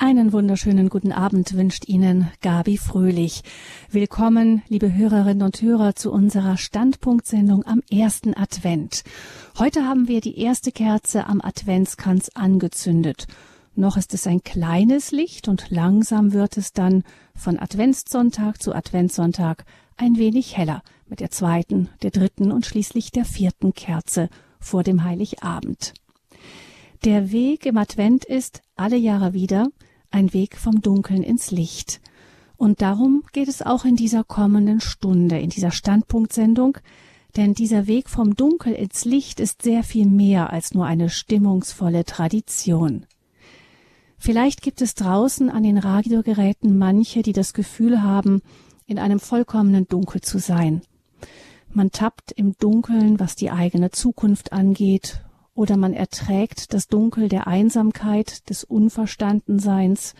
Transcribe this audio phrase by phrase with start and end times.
[0.00, 3.42] Einen wunderschönen guten Abend wünscht Ihnen Gabi Fröhlich.
[3.90, 9.02] Willkommen, liebe Hörerinnen und Hörer, zu unserer Standpunktsendung am ersten Advent.
[9.58, 13.26] Heute haben wir die erste Kerze am Adventskranz angezündet.
[13.74, 17.02] Noch ist es ein kleines Licht und langsam wird es dann
[17.34, 19.64] von Adventssonntag zu Adventssonntag
[19.96, 24.28] ein wenig heller mit der zweiten, der dritten und schließlich der vierten Kerze
[24.60, 25.92] vor dem Heiligabend.
[27.04, 29.66] Der Weg im Advent ist alle Jahre wieder
[30.10, 32.00] ein Weg vom Dunkeln ins Licht.
[32.56, 36.78] Und darum geht es auch in dieser kommenden Stunde, in dieser Standpunktsendung,
[37.36, 42.04] denn dieser Weg vom Dunkel ins Licht ist sehr viel mehr als nur eine stimmungsvolle
[42.04, 43.06] Tradition.
[44.18, 48.42] Vielleicht gibt es draußen an den Radiogeräten manche, die das Gefühl haben,
[48.86, 50.82] in einem vollkommenen Dunkel zu sein.
[51.72, 55.22] Man tappt im Dunkeln, was die eigene Zukunft angeht
[55.58, 60.14] oder man erträgt das Dunkel der Einsamkeit, des Unverstandenseins.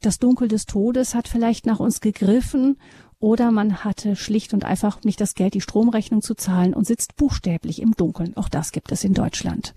[0.00, 2.76] Das Dunkel des Todes hat vielleicht nach uns gegriffen
[3.20, 7.14] oder man hatte schlicht und einfach nicht das Geld, die Stromrechnung zu zahlen und sitzt
[7.14, 8.36] buchstäblich im Dunkeln.
[8.36, 9.74] Auch das gibt es in Deutschland.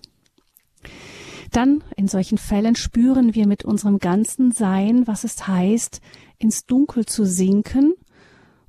[1.51, 6.01] Dann, in solchen Fällen, spüren wir mit unserem ganzen Sein, was es heißt,
[6.39, 7.93] ins Dunkel zu sinken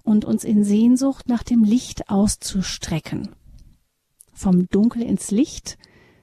[0.02, 3.30] und uns in Sehnsucht nach dem Licht auszustrecken.
[4.34, 5.78] Vom Dunkel ins Licht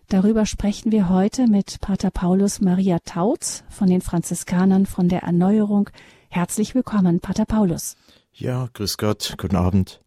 [0.09, 5.91] Darüber sprechen wir heute mit Pater Paulus Maria Tautz von den Franziskanern von der Erneuerung.
[6.29, 7.95] Herzlich willkommen, Pater Paulus.
[8.33, 10.01] Ja, grüß Gott, guten Abend.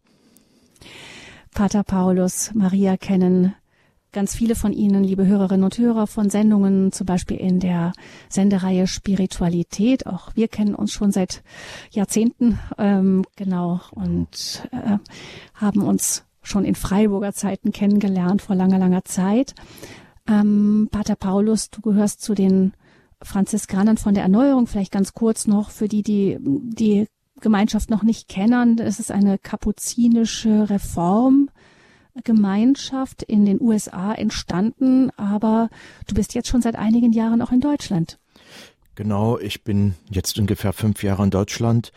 [1.53, 3.55] Pater Paulus Maria kennen
[4.11, 7.93] ganz viele von Ihnen, liebe Hörerinnen und Hörer, von Sendungen, zum Beispiel in der
[8.27, 10.05] Sendereihe Spiritualität.
[10.05, 11.43] Auch wir kennen uns schon seit
[11.91, 14.97] Jahrzehnten, ähm, genau, und äh,
[15.53, 19.55] haben uns schon in Freiburger Zeiten kennengelernt, vor langer, langer Zeit.
[20.27, 22.73] Ähm, Pater Paulus, du gehörst zu den
[23.21, 27.07] Franziskanern von der Erneuerung, vielleicht ganz kurz noch für die, die die
[27.39, 28.77] Gemeinschaft noch nicht kennen.
[28.79, 35.69] Es ist eine kapuzinische Reformgemeinschaft in den USA entstanden, aber
[36.07, 38.19] du bist jetzt schon seit einigen Jahren auch in Deutschland.
[38.95, 41.91] Genau, ich bin jetzt ungefähr fünf Jahre in Deutschland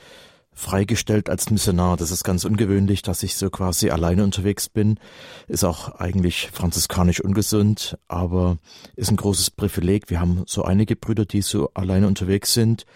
[0.56, 1.96] freigestellt als Missionar.
[1.98, 4.98] Das ist ganz ungewöhnlich, dass ich so quasi alleine unterwegs bin.
[5.46, 8.56] Ist auch eigentlich franziskanisch ungesund, aber
[8.96, 10.08] ist ein großes Privileg.
[10.10, 12.86] Wir haben so einige Brüder, die so alleine unterwegs sind,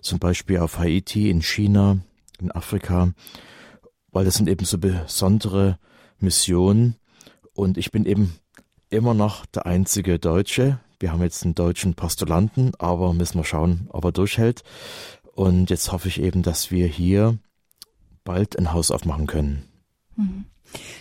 [0.00, 1.98] zum Beispiel auf Haiti, in China,
[2.40, 3.12] in Afrika,
[4.12, 5.78] weil das sind eben so besondere
[6.20, 6.94] Missionen.
[7.52, 8.36] Und ich bin eben
[8.90, 10.78] immer noch der einzige Deutsche.
[11.00, 14.62] Wir haben jetzt einen deutschen Postulanten, aber müssen wir schauen, ob er durchhält.
[15.38, 17.38] Und jetzt hoffe ich eben, dass wir hier
[18.24, 19.62] bald ein Haus aufmachen können.
[20.16, 20.46] Mhm.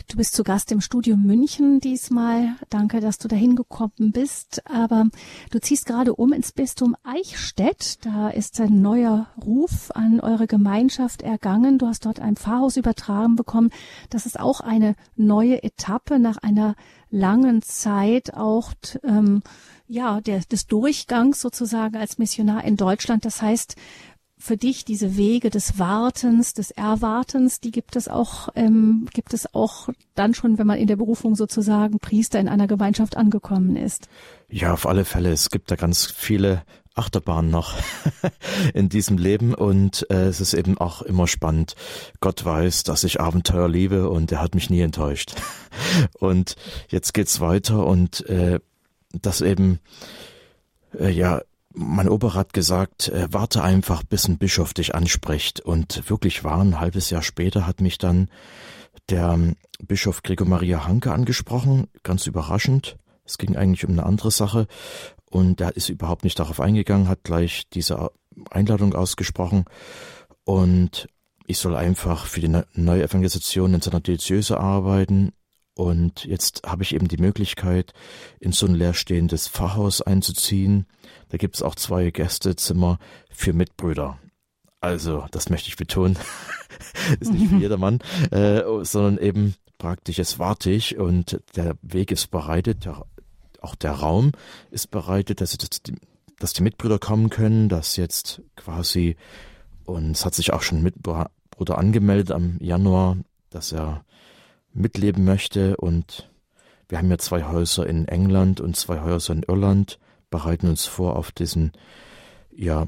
[0.08, 2.56] Du bist zu Gast im Studio München diesmal.
[2.70, 4.62] Danke, dass du dahin gekommen bist.
[4.70, 5.06] Aber
[5.50, 8.06] du ziehst gerade um ins Bistum Eichstätt.
[8.06, 11.80] Da ist ein neuer Ruf an eure Gemeinschaft ergangen.
[11.80, 13.72] Du hast dort ein Pfarrhaus übertragen bekommen.
[14.12, 16.76] Das ist auch eine neue Etappe nach einer
[17.10, 18.74] langen Zeit auch
[19.04, 19.42] ähm,
[19.88, 23.26] ja der, des Durchgangs sozusagen als Missionar in Deutschland.
[23.26, 23.76] Das heißt,
[24.38, 29.54] für dich diese Wege des Wartens, des Erwartens, die gibt es auch, ähm, gibt es
[29.54, 34.08] auch dann schon, wenn man in der Berufung sozusagen Priester in einer Gemeinschaft angekommen ist?
[34.50, 35.32] Ja, auf alle Fälle.
[35.32, 37.76] Es gibt da ganz viele Achterbahnen noch
[38.74, 41.76] in diesem Leben und äh, es ist eben auch immer spannend.
[42.20, 45.36] Gott weiß, dass ich Abenteuer liebe und er hat mich nie enttäuscht.
[46.20, 46.56] und
[46.90, 48.60] jetzt geht's weiter und äh,
[49.14, 49.80] das eben
[50.98, 51.42] äh, ja
[51.78, 55.60] mein Opa hat gesagt, äh, warte einfach, bis ein Bischof dich anspricht.
[55.60, 58.30] Und wirklich war, ein halbes Jahr später hat mich dann
[59.10, 62.98] der ähm, Bischof Gregor Maria Hanke angesprochen, ganz überraschend.
[63.26, 64.68] Es ging eigentlich um eine andere Sache
[65.30, 68.10] und er ist überhaupt nicht darauf eingegangen, hat gleich diese
[68.50, 69.66] Einladung ausgesprochen
[70.46, 71.08] und
[71.46, 75.34] ich soll einfach für die Neuevangelisation in seiner Diözese arbeiten
[75.78, 77.94] und jetzt habe ich eben die Möglichkeit,
[78.40, 80.88] in so ein leerstehendes Pfarrhaus einzuziehen.
[81.30, 83.00] Da gibt es auch zwei Gästezimmer
[83.30, 84.20] für Mitbrüder.
[84.80, 86.18] Also, das möchte ich betonen.
[87.20, 88.00] ist nicht für jedermann,
[88.32, 93.06] äh, sondern eben praktisch, es warte ich und der Weg ist bereitet, der,
[93.62, 94.32] auch der Raum
[94.72, 95.96] ist bereitet, dass, dass, die,
[96.40, 99.18] dass die Mitbrüder kommen können, dass jetzt quasi,
[99.86, 103.18] und es hat sich auch schon ein Mitbruder angemeldet am Januar,
[103.50, 104.04] dass er
[104.74, 105.78] mitleben möchte.
[105.78, 106.30] Und
[106.88, 110.00] wir haben ja zwei Häuser in England und zwei Häuser in Irland,
[110.30, 111.72] bereiten uns vor auf diesen
[112.52, 112.88] ja,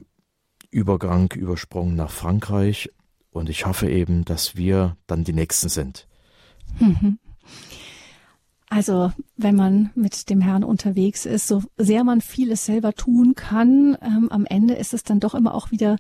[0.72, 2.90] Übergang, Übersprung nach Frankreich.
[3.32, 6.08] Und ich hoffe eben, dass wir dann die Nächsten sind.
[6.80, 7.20] Mhm.
[8.70, 13.98] Also wenn man mit dem Herrn unterwegs ist, so sehr man vieles selber tun kann,
[14.02, 15.98] ähm, am Ende ist es dann doch immer auch wieder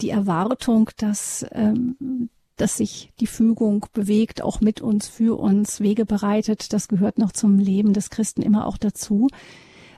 [0.00, 6.04] die Erwartung, dass, ähm, dass sich die Fügung bewegt, auch mit uns, für uns, Wege
[6.04, 6.72] bereitet.
[6.72, 9.28] Das gehört noch zum Leben des Christen immer auch dazu.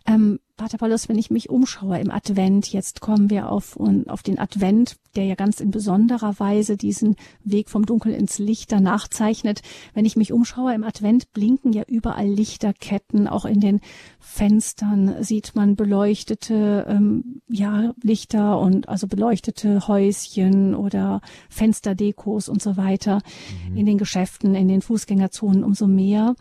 [0.06, 4.38] Ähm, Pater Paulus, wenn ich mich umschaue im Advent, jetzt kommen wir auf, auf den
[4.38, 9.62] Advent, der ja ganz in besonderer Weise diesen Weg vom Dunkel ins Licht danach zeichnet.
[9.94, 13.80] Wenn ich mich umschaue im Advent, blinken ja überall Lichterketten, auch in den
[14.18, 22.76] Fenstern sieht man beleuchtete ähm, ja, Lichter und also beleuchtete Häuschen oder Fensterdekos und so
[22.76, 23.22] weiter.
[23.70, 23.76] Mhm.
[23.78, 26.34] In den Geschäften, in den Fußgängerzonen umso mehr.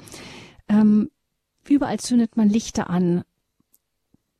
[0.67, 1.09] Ähm,
[1.69, 3.23] überall zündet man Lichter an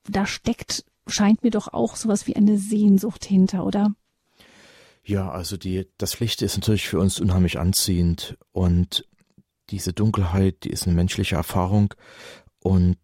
[0.10, 3.94] da steckt, scheint mir doch auch sowas wie eine Sehnsucht hinter, oder?
[5.04, 9.08] Ja, also die, das Licht ist natürlich für uns unheimlich anziehend und
[9.70, 11.94] diese Dunkelheit, die ist eine menschliche Erfahrung
[12.60, 12.98] und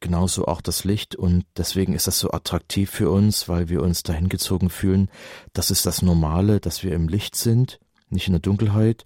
[0.00, 4.02] genauso auch das Licht und deswegen ist das so attraktiv für uns, weil wir uns
[4.02, 5.10] dahin gezogen fühlen.
[5.52, 9.04] Das ist das Normale, dass wir im Licht sind, nicht in der Dunkelheit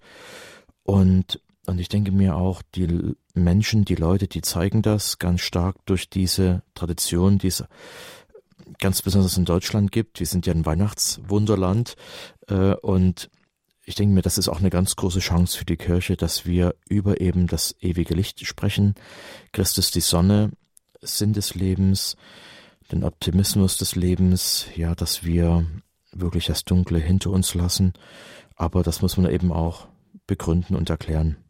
[0.83, 5.77] und und ich denke mir auch, die Menschen, die Leute, die zeigen das ganz stark
[5.85, 7.63] durch diese Tradition, die es
[8.79, 10.19] ganz besonders in Deutschland gibt.
[10.19, 11.95] Wir sind ja ein Weihnachtswunderland
[12.47, 13.29] äh, und
[13.85, 16.75] ich denke mir, das ist auch eine ganz große Chance für die Kirche, dass wir
[16.87, 18.95] über eben das ewige Licht sprechen.
[19.51, 20.51] Christus die Sonne,
[21.01, 22.15] Sinn des Lebens,
[22.91, 25.65] den Optimismus des Lebens, ja, dass wir
[26.13, 27.93] wirklich das Dunkle hinter uns lassen.
[28.55, 29.87] Aber das muss man eben auch
[30.27, 31.42] begründen und erklären.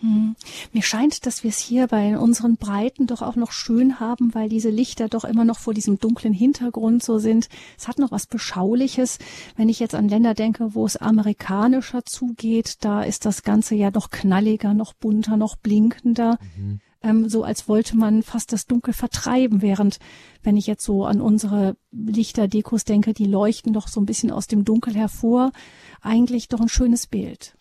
[0.00, 0.34] Hm.
[0.72, 4.48] Mir scheint, dass wir es hier bei unseren Breiten doch auch noch schön haben, weil
[4.48, 7.48] diese Lichter doch immer noch vor diesem dunklen Hintergrund so sind.
[7.78, 9.18] Es hat noch was Beschauliches.
[9.56, 13.90] Wenn ich jetzt an Länder denke, wo es amerikanischer zugeht, da ist das Ganze ja
[13.90, 16.38] noch knalliger, noch bunter, noch blinkender.
[16.56, 16.80] Mhm.
[17.04, 19.98] Ähm, so als wollte man fast das Dunkel vertreiben, während
[20.42, 24.46] wenn ich jetzt so an unsere Lichterdekos denke, die leuchten doch so ein bisschen aus
[24.46, 25.52] dem Dunkel hervor.
[26.00, 27.56] Eigentlich doch ein schönes Bild.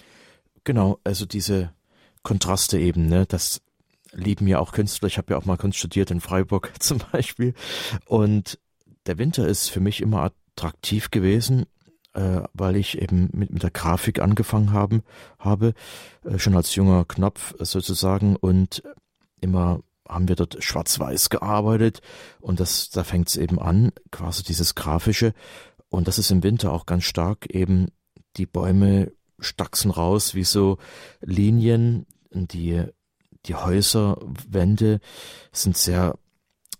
[0.63, 1.73] Genau, also diese
[2.23, 3.25] Kontraste eben, ne?
[3.27, 3.61] Das
[4.13, 5.07] lieben ja auch Künstler.
[5.07, 7.53] Ich habe ja auch mal Kunst studiert in Freiburg zum Beispiel.
[8.05, 8.59] Und
[9.05, 11.65] der Winter ist für mich immer attraktiv gewesen,
[12.13, 15.03] äh, weil ich eben mit, mit der Grafik angefangen haben,
[15.39, 15.73] habe,
[16.23, 18.35] äh, schon als junger Knopf sozusagen.
[18.35, 18.83] Und
[19.41, 22.01] immer haben wir dort schwarz-weiß gearbeitet.
[22.39, 25.33] Und das, da fängt es eben an, quasi dieses Grafische.
[25.89, 27.87] Und das ist im Winter auch ganz stark eben
[28.37, 30.77] die Bäume stachsen raus wie so
[31.21, 32.83] Linien, die,
[33.45, 34.99] die Häuserwände
[35.51, 36.17] sind sehr,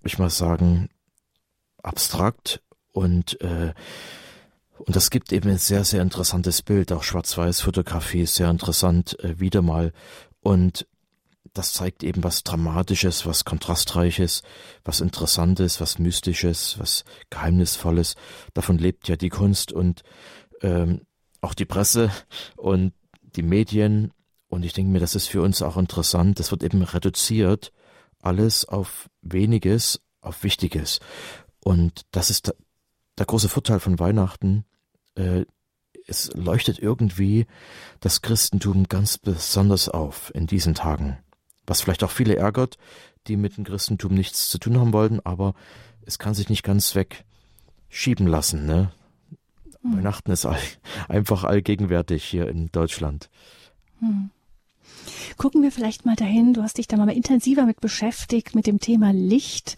[0.03, 0.89] ich mal sagen,
[1.81, 2.61] abstrakt
[2.91, 3.73] und, äh,
[4.77, 6.91] und das gibt eben ein sehr, sehr interessantes Bild.
[6.91, 9.93] Auch Schwarz-Weiß-Fotografie ist sehr interessant, äh, wieder mal.
[10.41, 10.87] Und
[11.53, 14.41] das zeigt eben was Dramatisches, was Kontrastreiches,
[14.83, 18.15] was Interessantes, was Mystisches, was Geheimnisvolles.
[18.53, 20.03] Davon lebt ja die Kunst und
[20.61, 21.01] ähm,
[21.41, 22.11] auch die Presse
[22.55, 22.93] und
[23.35, 24.11] die Medien.
[24.53, 26.39] Und ich denke mir, das ist für uns auch interessant.
[26.39, 27.73] Das wird eben reduziert,
[28.21, 30.99] alles auf weniges, auf Wichtiges.
[31.63, 32.55] Und das ist der,
[33.17, 34.65] der große Vorteil von Weihnachten.
[35.15, 35.45] Äh,
[36.05, 37.47] es leuchtet irgendwie
[37.99, 41.17] das Christentum ganz besonders auf in diesen Tagen.
[41.65, 42.77] Was vielleicht auch viele ärgert,
[43.25, 45.55] die mit dem Christentum nichts zu tun haben wollten, aber
[46.05, 48.67] es kann sich nicht ganz wegschieben lassen.
[48.67, 48.91] Ne?
[49.81, 49.97] Hm.
[49.97, 50.59] Weihnachten ist all,
[51.07, 53.31] einfach allgegenwärtig hier in Deutschland.
[53.97, 54.29] Hm.
[55.37, 56.53] Gucken wir vielleicht mal dahin.
[56.53, 59.77] Du hast dich da mal intensiver mit beschäftigt, mit dem Thema Licht.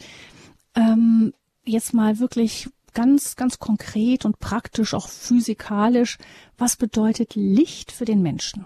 [0.75, 1.33] Ähm,
[1.65, 6.17] jetzt mal wirklich ganz, ganz konkret und praktisch, auch physikalisch.
[6.57, 8.65] Was bedeutet Licht für den Menschen?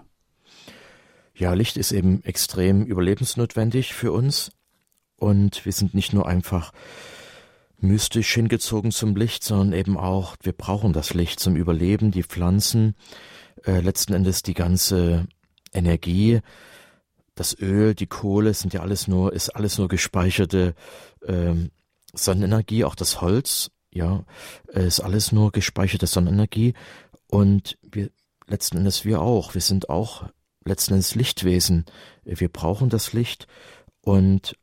[1.34, 4.52] Ja, Licht ist eben extrem überlebensnotwendig für uns.
[5.16, 6.72] Und wir sind nicht nur einfach
[7.78, 12.94] mystisch hingezogen zum Licht, sondern eben auch, wir brauchen das Licht zum Überleben, die Pflanzen,
[13.64, 15.26] äh, letzten Endes die ganze
[15.72, 16.40] Energie,
[17.34, 20.74] das Öl, die Kohle sind ja alles nur, ist alles nur gespeicherte
[21.26, 21.70] ähm,
[22.12, 24.24] Sonnenenergie, auch das Holz, ja,
[24.68, 26.74] ist alles nur gespeicherte Sonnenenergie
[27.28, 28.10] und wir
[28.46, 30.28] letzten Endes wir auch, wir sind auch
[30.64, 31.86] letzten Endes Lichtwesen.
[32.24, 33.46] Wir brauchen das Licht
[34.02, 34.56] und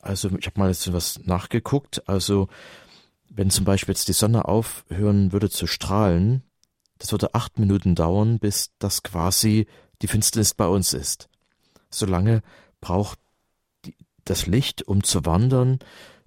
[0.00, 2.08] also ich habe mal jetzt was nachgeguckt.
[2.08, 2.48] Also
[3.28, 6.42] wenn zum Beispiel jetzt die Sonne aufhören würde zu strahlen,
[6.98, 9.66] das würde acht Minuten dauern, bis das quasi
[10.02, 11.28] die Finsternis bei uns ist.
[11.90, 12.42] Solange
[12.80, 13.18] braucht
[14.24, 15.78] das Licht, um zu wandern,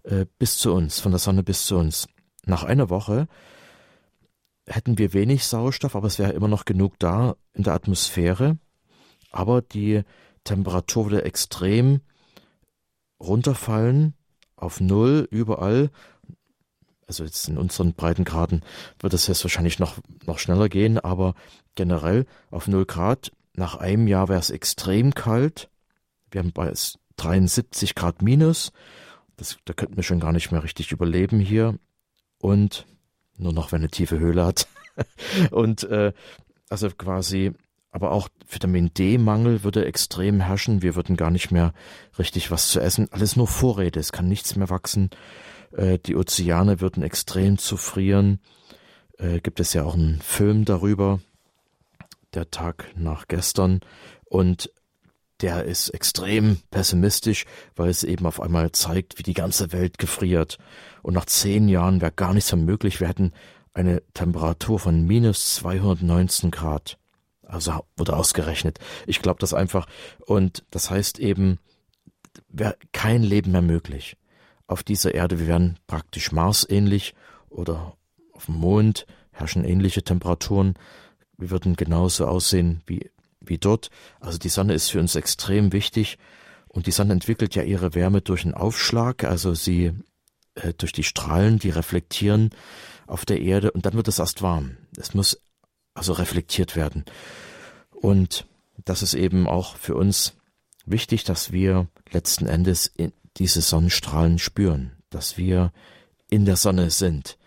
[0.04, 2.08] äh, bis zu uns, von der Sonne bis zu uns.
[2.46, 3.28] Nach einer Woche
[4.66, 8.58] hätten wir wenig Sauerstoff, aber es wäre immer noch genug da in der Atmosphäre.
[9.32, 10.04] Aber die
[10.44, 12.02] Temperatur würde extrem
[13.20, 14.14] runterfallen
[14.56, 15.90] auf Null überall.
[17.08, 18.64] Also jetzt in unseren Breitengraden
[19.00, 21.34] wird es jetzt wahrscheinlich noch, noch schneller gehen, aber
[21.76, 23.32] generell auf Null Grad.
[23.54, 25.70] Nach einem Jahr wäre es extrem kalt.
[26.32, 26.72] Wir haben bei
[27.18, 28.72] 73 Grad minus.
[29.38, 31.78] Das, da könnten wir schon gar nicht mehr richtig überleben hier.
[32.40, 32.86] Und
[33.38, 34.68] nur noch, wenn eine tiefe Höhle hat.
[35.52, 36.14] und äh,
[36.70, 37.54] also quasi,
[37.92, 40.82] aber auch Vitamin D-Mangel würde extrem herrschen.
[40.82, 41.74] Wir würden gar nicht mehr
[42.18, 43.08] richtig was zu essen.
[43.12, 45.10] Alles nur Vorräte, es kann nichts mehr wachsen.
[45.72, 48.40] Äh, die Ozeane würden extrem zufrieren.
[49.18, 51.20] Äh, gibt es ja auch einen Film darüber,
[52.34, 53.82] der Tag nach gestern.
[54.26, 54.72] Und
[55.42, 57.46] der ist extrem pessimistisch,
[57.76, 60.58] weil es eben auf einmal zeigt, wie die ganze Welt gefriert.
[61.02, 63.00] Und nach zehn Jahren wäre gar nichts mehr möglich.
[63.00, 63.32] Wir hätten
[63.74, 66.98] eine Temperatur von minus 219 Grad.
[67.44, 68.80] Also wurde ausgerechnet.
[69.08, 69.88] Ich glaube das einfach.
[70.26, 71.60] Und das heißt eben,
[72.50, 74.18] wäre kein Leben mehr möglich.
[74.68, 77.16] Auf dieser Erde, wir wären praktisch Mars-ähnlich
[77.50, 77.98] oder
[78.34, 80.76] auf dem Mond herrschen ähnliche Temperaturen.
[81.40, 83.10] Wir würden genauso aussehen wie
[83.42, 83.90] wie dort.
[84.20, 86.18] Also die Sonne ist für uns extrem wichtig
[86.68, 89.94] und die Sonne entwickelt ja ihre Wärme durch einen Aufschlag, also sie
[90.56, 92.52] äh, durch die Strahlen, die reflektieren
[93.08, 94.78] auf der Erde und dann wird es erst warm.
[94.98, 95.42] Es muss
[95.94, 97.06] also reflektiert werden.
[97.92, 98.46] Und
[98.86, 100.34] das ist eben auch für uns
[100.86, 102.94] wichtig, dass wir letzten Endes
[103.38, 105.74] diese Sonnenstrahlen spüren, dass wir
[106.30, 107.38] in der Sonne sind.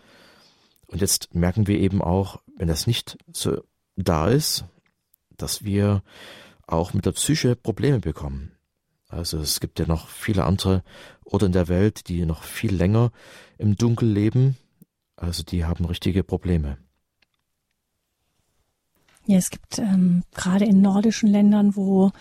[0.85, 3.63] Und jetzt merken wir eben auch, wenn das nicht so
[3.95, 4.65] da ist,
[5.37, 6.03] dass wir
[6.67, 8.51] auch mit der Psyche Probleme bekommen.
[9.07, 10.83] Also es gibt ja noch viele andere
[11.23, 13.11] Orte in der Welt, die noch viel länger
[13.57, 14.57] im Dunkel leben.
[15.15, 16.77] Also die haben richtige Probleme.
[19.25, 22.11] Ja, es gibt ähm, gerade in nordischen Ländern, wo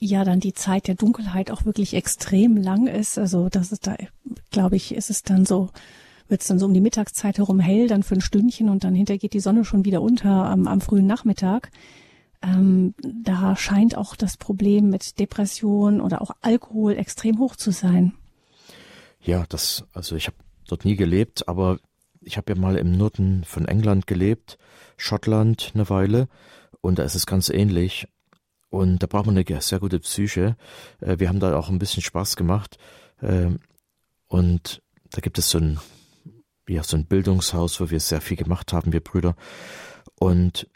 [0.00, 3.18] ja dann die Zeit der Dunkelheit auch wirklich extrem lang ist.
[3.18, 3.96] Also das ist da,
[4.50, 5.70] glaube ich, ist es dann so,
[6.30, 8.94] wird es dann so um die Mittagszeit herum hell, dann für ein Stündchen und dann
[8.94, 11.70] hinter geht die Sonne schon wieder unter am, am frühen Nachmittag
[12.42, 18.14] ähm, da scheint auch das Problem mit Depression oder auch Alkohol extrem hoch zu sein.
[19.20, 21.78] Ja, das, also ich habe dort nie gelebt, aber
[22.22, 24.58] ich habe ja mal im Norden von England gelebt,
[24.96, 26.28] Schottland eine Weile,
[26.80, 28.08] und da ist es ganz ähnlich.
[28.70, 30.56] Und da braucht man eine sehr gute Psyche.
[31.00, 32.78] Äh, wir haben da auch ein bisschen Spaß gemacht.
[33.20, 33.58] Ähm,
[34.28, 35.78] und da gibt es so ein,
[36.70, 39.34] ja, so ein Bildungshaus, wo wir sehr viel gemacht haben, wir Brüder.
[40.18, 40.68] Und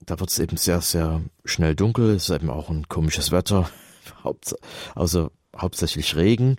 [0.00, 3.68] da wird es eben sehr, sehr schnell dunkel, es ist eben auch ein komisches Wetter,
[4.94, 6.56] also hauptsächlich Regen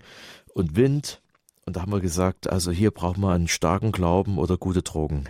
[0.54, 1.22] und Wind.
[1.66, 5.24] Und da haben wir gesagt, also hier braucht man einen starken Glauben oder gute Drogen.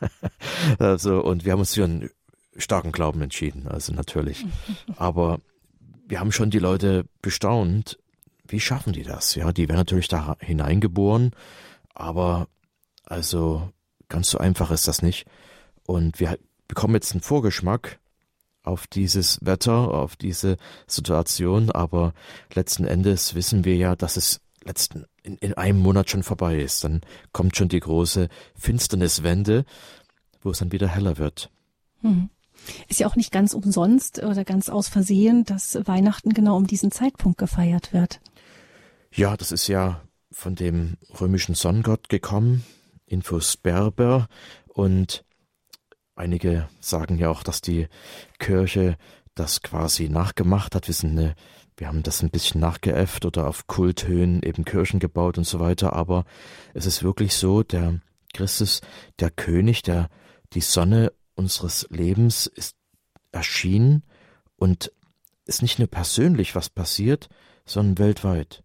[0.78, 2.10] also, und wir haben uns für einen
[2.56, 4.46] starken Glauben entschieden, also natürlich.
[4.96, 5.40] Aber
[6.06, 7.98] wir haben schon die Leute bestaunt,
[8.46, 9.36] wie schaffen die das?
[9.36, 11.30] Ja, die werden natürlich da hineingeboren,
[11.94, 12.48] aber
[13.10, 13.70] also
[14.08, 15.26] ganz so einfach ist das nicht.
[15.86, 16.38] Und wir
[16.68, 17.98] bekommen jetzt einen Vorgeschmack
[18.62, 22.14] auf dieses Wetter, auf diese Situation, aber
[22.54, 26.84] letzten Endes wissen wir ja, dass es letzten in, in einem Monat schon vorbei ist.
[26.84, 27.00] Dann
[27.32, 29.64] kommt schon die große Finsterniswende,
[30.42, 31.50] wo es dann wieder heller wird.
[32.02, 32.30] Hm.
[32.88, 36.90] Ist ja auch nicht ganz umsonst oder ganz aus Versehen, dass Weihnachten genau um diesen
[36.92, 38.20] Zeitpunkt gefeiert wird.
[39.12, 42.64] Ja, das ist ja von dem römischen Sonnengott gekommen,
[43.10, 44.28] Infus Berber,
[44.68, 45.24] und
[46.20, 47.88] Einige sagen ja auch, dass die
[48.38, 48.98] Kirche
[49.34, 50.86] das quasi nachgemacht hat.
[50.86, 51.34] Wir sind eine,
[51.78, 55.94] wir haben das ein bisschen nachgeäfft oder auf Kulthöhen eben Kirchen gebaut und so weiter.
[55.94, 56.26] Aber
[56.74, 58.00] es ist wirklich so, der
[58.34, 58.82] Christus,
[59.18, 60.10] der König, der,
[60.52, 62.76] die Sonne unseres Lebens ist
[63.32, 64.02] erschienen
[64.56, 64.92] und
[65.46, 67.30] ist nicht nur persönlich was passiert,
[67.64, 68.62] sondern weltweit.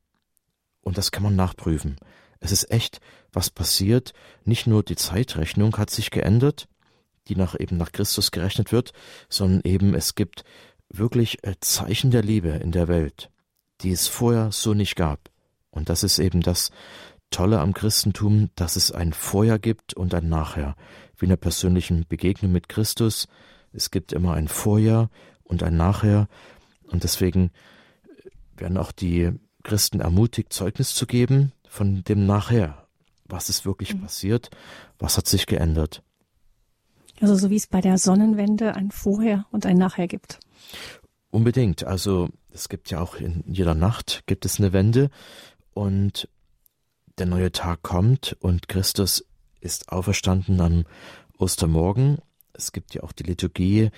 [0.81, 1.95] Und das kann man nachprüfen.
[2.41, 2.99] Es ist echt
[3.35, 4.13] was passiert.
[4.43, 6.67] Nicht nur die Zeitrechnung hat sich geändert,
[7.27, 8.93] die nach eben nach Christus gerechnet wird,
[9.29, 10.43] sondern eben es gibt
[10.89, 13.29] wirklich äh, Zeichen der Liebe in der Welt,
[13.81, 15.29] die es vorher so nicht gab.
[15.69, 16.71] Und das ist eben das
[17.31, 20.75] Tolle am Christentum, dass es ein Vorher gibt und ein Nachher.
[21.17, 23.27] Wie in der persönlichen Begegnung mit Christus.
[23.73, 25.09] Es gibt immer ein Vorher
[25.43, 26.27] und ein Nachher.
[26.87, 27.51] Und deswegen
[28.23, 29.31] äh, werden auch die
[29.63, 32.84] Christen ermutigt, Zeugnis zu geben von dem Nachher.
[33.25, 34.01] Was ist wirklich mhm.
[34.01, 34.49] passiert?
[34.99, 36.03] Was hat sich geändert?
[37.21, 40.39] Also so wie es bei der Sonnenwende ein Vorher und ein Nachher gibt.
[41.31, 41.83] Unbedingt.
[41.83, 45.09] Also es gibt ja auch in jeder Nacht gibt es eine Wende
[45.73, 46.29] und
[47.17, 49.25] der neue Tag kommt und Christus
[49.61, 50.85] ist auferstanden am
[51.37, 52.19] Ostermorgen.
[52.53, 53.89] Es gibt ja auch die Liturgie,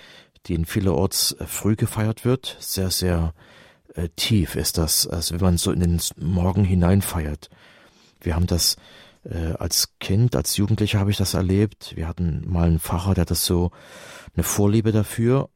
[0.46, 3.34] die in vielerorts früh gefeiert wird, sehr, sehr
[3.94, 7.50] äh, tief ist das, als wenn man so in den Morgen hineinfeiert.
[8.20, 8.76] Wir haben das
[9.24, 11.94] äh, als Kind, als Jugendlicher habe ich das erlebt.
[11.96, 13.70] Wir hatten mal einen Pfarrer, der das so
[14.34, 15.50] eine Vorliebe dafür.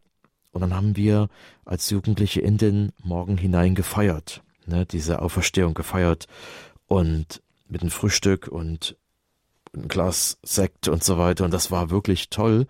[0.52, 1.28] Und dann haben wir
[1.64, 6.26] als Jugendliche in den Morgen hinein gefeiert, ne, diese Auferstehung gefeiert
[6.86, 8.96] und mit einem Frühstück und
[9.74, 11.44] ein Glas Sekt und so weiter.
[11.44, 12.66] Und das war wirklich toll,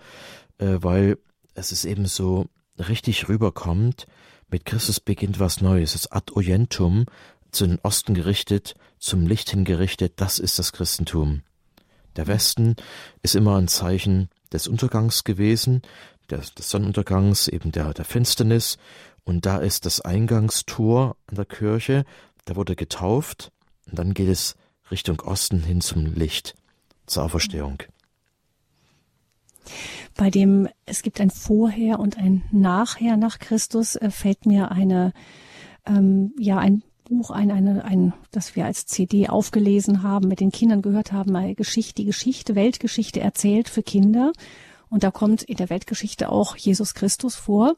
[0.58, 1.18] äh, weil
[1.54, 2.46] es ist eben so
[2.78, 4.06] richtig rüberkommt,
[4.48, 5.94] mit Christus beginnt was Neues.
[5.94, 7.06] Das Ad Orientum,
[7.52, 11.42] zu den Osten gerichtet, zum Licht hingerichtet, das ist das Christentum.
[12.16, 12.76] Der Westen
[13.22, 15.82] ist immer ein Zeichen des Untergangs gewesen,
[16.30, 18.78] des, des Sonnenuntergangs, eben der, der Finsternis.
[19.24, 22.04] Und da ist das Eingangstor an der Kirche,
[22.44, 23.52] da wurde getauft,
[23.86, 24.56] und dann geht es
[24.90, 26.54] Richtung Osten hin zum Licht,
[27.06, 27.82] zur Auferstehung.
[30.16, 35.12] Bei dem, es gibt ein Vorher und ein Nachher nach Christus, äh, fällt mir eine,
[35.86, 36.82] ähm, ja, ein
[37.16, 41.36] Buch ein, eine, ein, das wir als CD aufgelesen haben, mit den Kindern gehört haben,
[41.36, 44.32] eine Geschichte, die Geschichte, Weltgeschichte erzählt für Kinder.
[44.90, 47.76] Und da kommt in der Weltgeschichte auch Jesus Christus vor.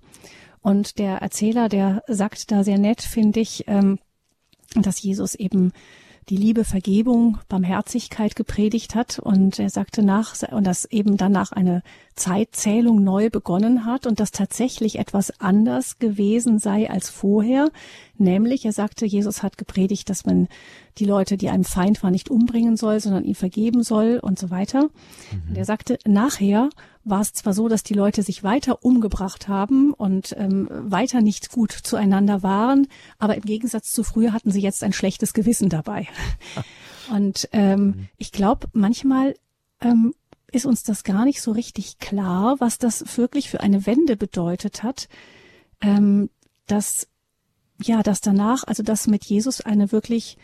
[0.63, 3.99] Und der Erzähler, der sagt da sehr nett, finde ich, ähm,
[4.75, 5.73] dass Jesus eben
[6.29, 11.83] die Liebe, Vergebung, Barmherzigkeit gepredigt hat und er sagte nach und dass eben danach eine
[12.15, 17.71] Zeitzählung neu begonnen hat und dass tatsächlich etwas anders gewesen sei als vorher,
[18.19, 20.49] nämlich er sagte, Jesus hat gepredigt, dass man
[20.99, 24.51] die Leute, die einem Feind war, nicht umbringen soll, sondern ihm vergeben soll und so
[24.51, 24.85] weiter.
[24.85, 25.49] Mhm.
[25.49, 26.71] Und er sagte, nachher
[27.05, 31.51] war es zwar so, dass die Leute sich weiter umgebracht haben und ähm, weiter nicht
[31.51, 32.87] gut zueinander waren,
[33.19, 36.09] aber im Gegensatz zu früher hatten sie jetzt ein schlechtes Gewissen dabei.
[37.13, 38.09] Und ähm, mhm.
[38.17, 39.35] ich glaube, manchmal
[39.83, 40.15] ähm,
[40.55, 44.83] ist uns das gar nicht so richtig klar, was das wirklich für eine Wende bedeutet
[44.83, 45.09] hat,
[45.81, 46.31] ähm,
[46.67, 47.09] dass
[47.83, 50.39] ja, dass danach, also dass mit Jesus eine wirklich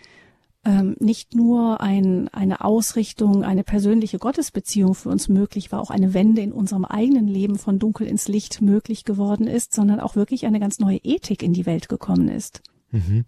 [0.64, 6.12] ähm, nicht nur ein, eine Ausrichtung, eine persönliche Gottesbeziehung für uns möglich war, auch eine
[6.12, 10.44] Wende in unserem eigenen Leben von Dunkel ins Licht möglich geworden ist, sondern auch wirklich
[10.46, 12.62] eine ganz neue Ethik in die Welt gekommen ist.
[12.90, 13.24] Mhm.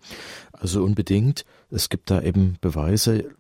[0.53, 1.45] Also unbedingt.
[1.71, 3.31] Es gibt da eben Beweise.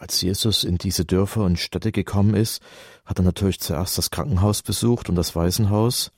[0.00, 2.62] Als Jesus in diese Dörfer und Städte gekommen ist,
[3.04, 6.10] hat er natürlich zuerst das Krankenhaus besucht und das Waisenhaus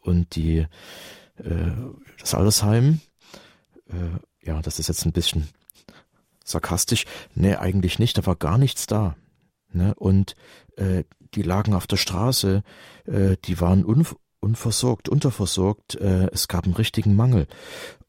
[0.00, 0.66] und die,
[1.36, 1.70] äh,
[2.18, 3.00] das Altersheim.
[3.88, 5.46] Äh, ja, das ist jetzt ein bisschen
[6.44, 7.04] sarkastisch,
[7.36, 9.14] nee, eigentlich nicht, da war gar nichts da.
[9.72, 9.94] Ne?
[9.94, 10.34] Und
[10.76, 11.04] äh,
[11.34, 12.64] die lagen auf der Straße,
[13.04, 14.04] äh, die waren un
[14.40, 17.46] unversorgt, unterversorgt, äh, es gab einen richtigen Mangel.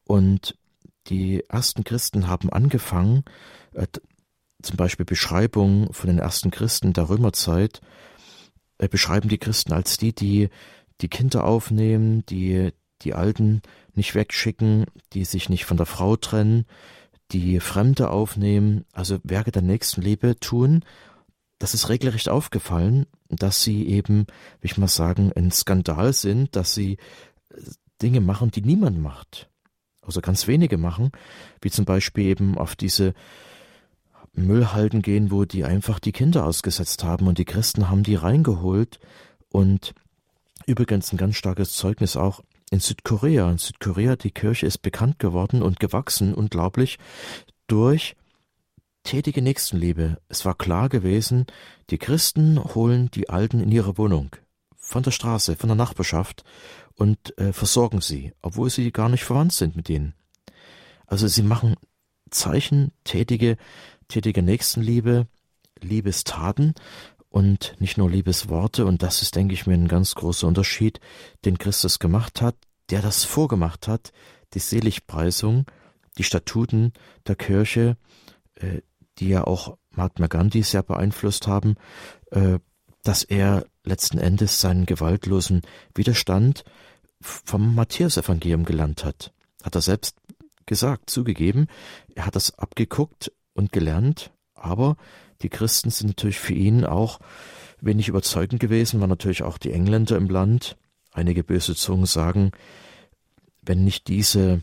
[0.02, 0.58] Und
[1.06, 3.22] die ersten Christen haben angefangen,
[3.74, 3.86] äh,
[4.64, 7.80] zum Beispiel Beschreibungen von den ersten Christen der Römerzeit,
[8.78, 10.48] äh, beschreiben die Christen als die, die
[11.00, 12.70] die Kinder aufnehmen, die
[13.02, 13.62] die Alten
[13.94, 16.66] nicht wegschicken, die sich nicht von der Frau trennen,
[17.32, 20.84] die Fremde aufnehmen, also Werke der Nächstenliebe tun,
[21.58, 24.26] das ist regelrecht aufgefallen, dass sie eben,
[24.60, 26.98] wie ich mal sagen, ein Skandal sind, dass sie
[27.50, 27.60] äh,
[28.02, 29.48] Dinge machen, die niemand macht.
[30.02, 31.10] Also ganz wenige machen,
[31.62, 33.14] wie zum Beispiel eben auf diese
[34.34, 38.98] Müllhalden gehen, wo die einfach die Kinder ausgesetzt haben und die Christen haben die reingeholt
[39.48, 39.94] und
[40.66, 43.50] übrigens ein ganz starkes Zeugnis auch in Südkorea.
[43.50, 46.98] In Südkorea, die Kirche ist bekannt geworden und gewachsen, unglaublich,
[47.66, 48.16] durch
[49.04, 50.18] tätige Nächstenliebe.
[50.28, 51.46] Es war klar gewesen,
[51.90, 54.30] die Christen holen die Alten in ihre Wohnung,
[54.76, 56.44] von der Straße, von der Nachbarschaft
[56.96, 60.14] und äh, versorgen sie, obwohl sie gar nicht verwandt sind mit ihnen.
[61.06, 61.76] Also sie machen
[62.30, 63.56] Zeichen, tätige,
[64.08, 65.26] tätige Nächstenliebe,
[65.80, 66.74] Liebestaten
[67.28, 68.86] und nicht nur Liebesworte.
[68.86, 71.00] Und das ist, denke ich mir, ein ganz großer Unterschied,
[71.44, 72.56] den Christus gemacht hat,
[72.90, 74.12] der das vorgemacht hat,
[74.54, 75.66] die Seligpreisung,
[76.16, 76.92] die Statuten
[77.26, 77.96] der Kirche,
[78.54, 78.82] äh,
[79.18, 81.76] die ja auch Mahatma Gandhi sehr beeinflusst haben,
[82.30, 82.58] äh,
[83.02, 85.62] dass er letzten Endes seinen gewaltlosen
[85.94, 86.64] Widerstand
[87.20, 89.32] vom Matthäusevangelium gelernt hat.
[89.62, 90.16] Hat er selbst
[90.66, 91.66] gesagt, zugegeben.
[92.14, 94.96] Er hat das abgeguckt und gelernt, aber
[95.42, 97.20] die Christen sind natürlich für ihn auch
[97.80, 100.76] wenig überzeugend gewesen, waren natürlich auch die Engländer im Land.
[101.12, 102.52] Einige böse Zungen sagen,
[103.62, 104.62] wenn nicht diese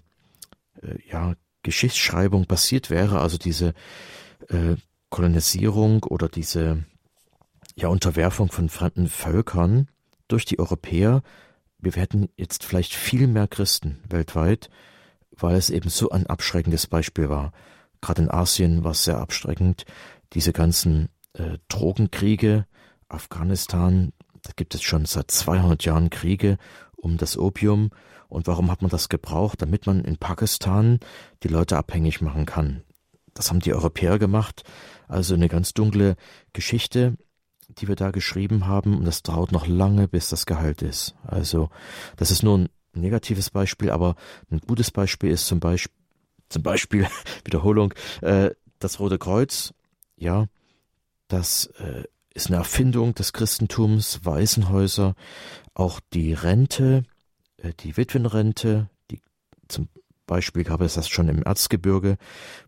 [0.81, 3.73] äh, ja, Geschichtsschreibung passiert wäre, also diese
[4.49, 4.75] äh,
[5.09, 6.83] Kolonisierung oder diese
[7.75, 9.87] ja, Unterwerfung von fremden Völkern
[10.27, 11.21] durch die Europäer,
[11.77, 14.69] wir hätten jetzt vielleicht viel mehr Christen weltweit,
[15.31, 17.51] weil es eben so ein abschreckendes Beispiel war.
[18.01, 19.85] Gerade in Asien war es sehr abschreckend
[20.33, 22.65] diese ganzen äh, Drogenkriege,
[23.09, 26.57] Afghanistan, da gibt es schon seit 200 Jahren Kriege
[26.95, 27.89] um das Opium
[28.29, 29.61] Und warum hat man das gebraucht?
[29.61, 30.99] Damit man in Pakistan
[31.43, 32.81] die Leute abhängig machen kann.
[33.33, 34.63] Das haben die Europäer gemacht.
[35.07, 36.15] Also eine ganz dunkle
[36.53, 37.17] Geschichte,
[37.67, 38.97] die wir da geschrieben haben.
[38.97, 41.15] Und das dauert noch lange, bis das geheilt ist.
[41.23, 41.69] Also
[42.15, 44.15] das ist nur ein negatives Beispiel, aber
[44.49, 46.00] ein gutes Beispiel ist zum Beispiel,
[46.51, 47.07] zum Beispiel
[47.45, 49.73] Wiederholung, äh, das Rote Kreuz.
[50.17, 50.47] Ja,
[51.27, 55.15] das äh, ist eine Erfindung des Christentums, Waisenhäuser,
[55.73, 57.03] auch die Rente,
[57.57, 59.21] äh, die Witwenrente, die
[59.67, 59.89] zum
[60.27, 62.17] Beispiel gab es das schon im Erzgebirge,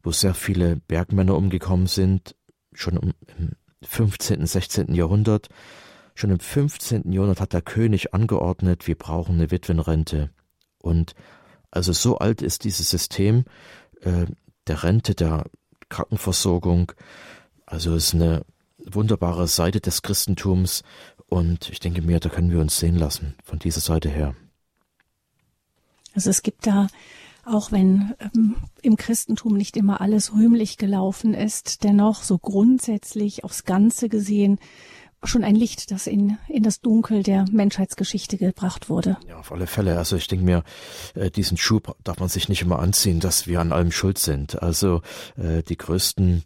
[0.02, 2.36] wo sehr viele Bergmänner umgekommen sind,
[2.74, 3.14] schon im
[3.84, 4.96] 15., 16.
[4.96, 5.50] Jahrhundert.
[6.16, 7.12] Schon im 15.
[7.12, 10.30] Jahrhundert hat der König angeordnet, wir brauchen eine Witwenrente.
[10.80, 11.16] Und
[11.74, 13.46] also so alt ist dieses System
[14.02, 14.28] äh,
[14.68, 15.46] der Rente, der
[15.90, 16.92] Krankenversorgung.
[17.66, 18.46] Also es ist eine
[18.78, 20.84] wunderbare Seite des Christentums
[21.28, 24.36] und ich denke mir, da können wir uns sehen lassen von dieser Seite her.
[26.14, 26.88] Also es gibt da,
[27.44, 33.64] auch wenn ähm, im Christentum nicht immer alles rühmlich gelaufen ist, dennoch so grundsätzlich aufs
[33.64, 34.60] Ganze gesehen
[35.24, 39.18] schon ein Licht, das in, in das Dunkel der Menschheitsgeschichte gebracht wurde.
[39.28, 39.98] Ja, auf alle Fälle.
[39.98, 40.64] Also ich denke mir,
[41.16, 44.62] äh, diesen Schuh darf man sich nicht immer anziehen, dass wir an allem schuld sind.
[44.62, 45.02] Also
[45.38, 46.44] äh, die größten,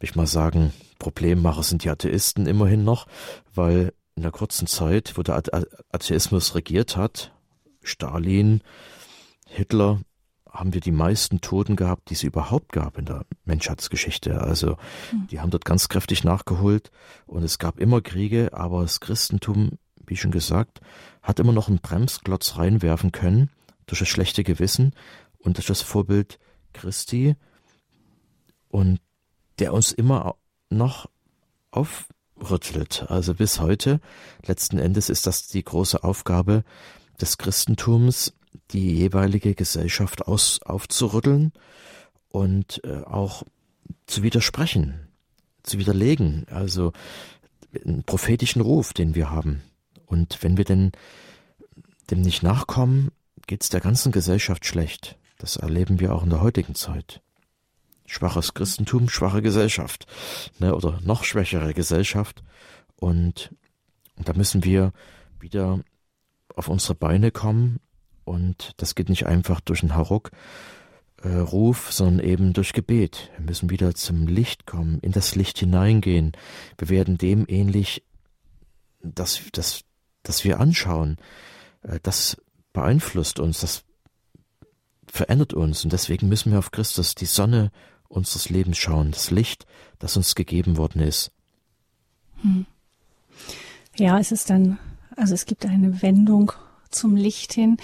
[0.00, 3.06] ich mal sagen, Problemmacher sind die Atheisten immerhin noch,
[3.54, 5.42] weil in der kurzen Zeit, wo der
[5.92, 7.32] Atheismus regiert hat,
[7.82, 8.62] Stalin,
[9.46, 10.00] Hitler,
[10.58, 14.40] haben wir die meisten Toten gehabt, die es überhaupt gab in der Menschheitsgeschichte.
[14.40, 14.76] Also
[15.10, 15.28] hm.
[15.30, 16.90] die haben dort ganz kräftig nachgeholt
[17.26, 20.80] und es gab immer Kriege, aber das Christentum, wie schon gesagt,
[21.22, 23.50] hat immer noch einen Bremsklotz reinwerfen können
[23.86, 24.94] durch das schlechte Gewissen
[25.38, 26.38] und durch das Vorbild
[26.72, 27.36] Christi
[28.68, 29.00] und
[29.60, 30.36] der uns immer
[30.70, 31.08] noch
[31.70, 33.06] aufrüttelt.
[33.08, 34.00] Also bis heute,
[34.44, 36.64] letzten Endes ist das die große Aufgabe
[37.20, 38.34] des Christentums,
[38.70, 41.52] die jeweilige Gesellschaft aus, aufzurütteln
[42.28, 43.44] und äh, auch
[44.06, 45.08] zu widersprechen,
[45.62, 46.46] zu widerlegen.
[46.50, 46.92] Also
[47.84, 49.62] einen prophetischen Ruf, den wir haben.
[50.06, 50.92] Und wenn wir denn
[52.10, 53.10] dem nicht nachkommen,
[53.46, 55.18] geht es der ganzen Gesellschaft schlecht.
[55.38, 57.22] Das erleben wir auch in der heutigen Zeit
[58.08, 60.06] schwaches Christentum, schwache Gesellschaft,
[60.58, 62.42] ne, oder noch schwächere Gesellschaft.
[62.96, 63.54] Und,
[64.16, 64.92] und da müssen wir
[65.38, 65.80] wieder
[66.56, 67.78] auf unsere Beine kommen.
[68.28, 70.30] Und das geht nicht einfach durch einen Haruk,
[71.22, 73.30] äh, Ruf, sondern eben durch Gebet.
[73.38, 76.32] Wir müssen wieder zum Licht kommen, in das Licht hineingehen.
[76.76, 78.04] Wir werden dem ähnlich,
[79.02, 79.84] dass, dass,
[80.22, 81.16] dass wir anschauen.
[81.82, 82.36] Äh, das
[82.74, 83.84] beeinflusst uns, das
[85.06, 85.82] verändert uns.
[85.84, 87.72] Und deswegen müssen wir auf Christus, die Sonne
[88.08, 89.66] unseres Lebens schauen, das Licht,
[89.98, 91.32] das uns gegeben worden ist.
[92.42, 92.66] Hm.
[93.96, 94.78] Ja, es ist dann,
[95.16, 96.52] also es gibt eine Wendung
[96.90, 97.76] zum Licht hin,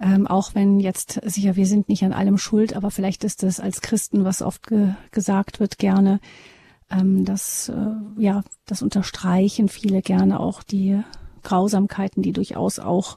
[0.00, 3.60] ähm, auch wenn jetzt sicher wir sind nicht an allem schuld, aber vielleicht ist es
[3.60, 6.20] als Christen, was oft ge gesagt wird, gerne,
[6.90, 11.00] ähm, dass äh, ja das unterstreichen viele gerne auch die
[11.42, 13.16] Grausamkeiten, die durchaus auch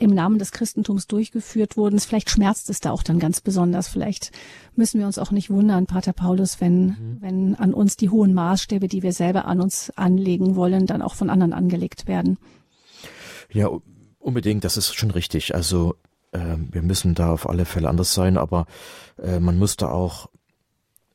[0.00, 2.00] im Namen des Christentums durchgeführt wurden.
[2.00, 3.86] Vielleicht schmerzt es da auch dann ganz besonders.
[3.86, 4.32] Vielleicht
[4.74, 7.16] müssen wir uns auch nicht wundern, Pater Paulus, wenn, mhm.
[7.20, 11.14] wenn an uns die hohen Maßstäbe, die wir selber an uns anlegen wollen, dann auch
[11.14, 12.38] von anderen angelegt werden.
[13.52, 13.68] Ja,
[14.20, 15.54] unbedingt, das ist schon richtig.
[15.54, 15.96] Also
[16.32, 18.66] äh, wir müssen da auf alle Fälle anders sein, aber
[19.20, 20.28] äh, man muss da auch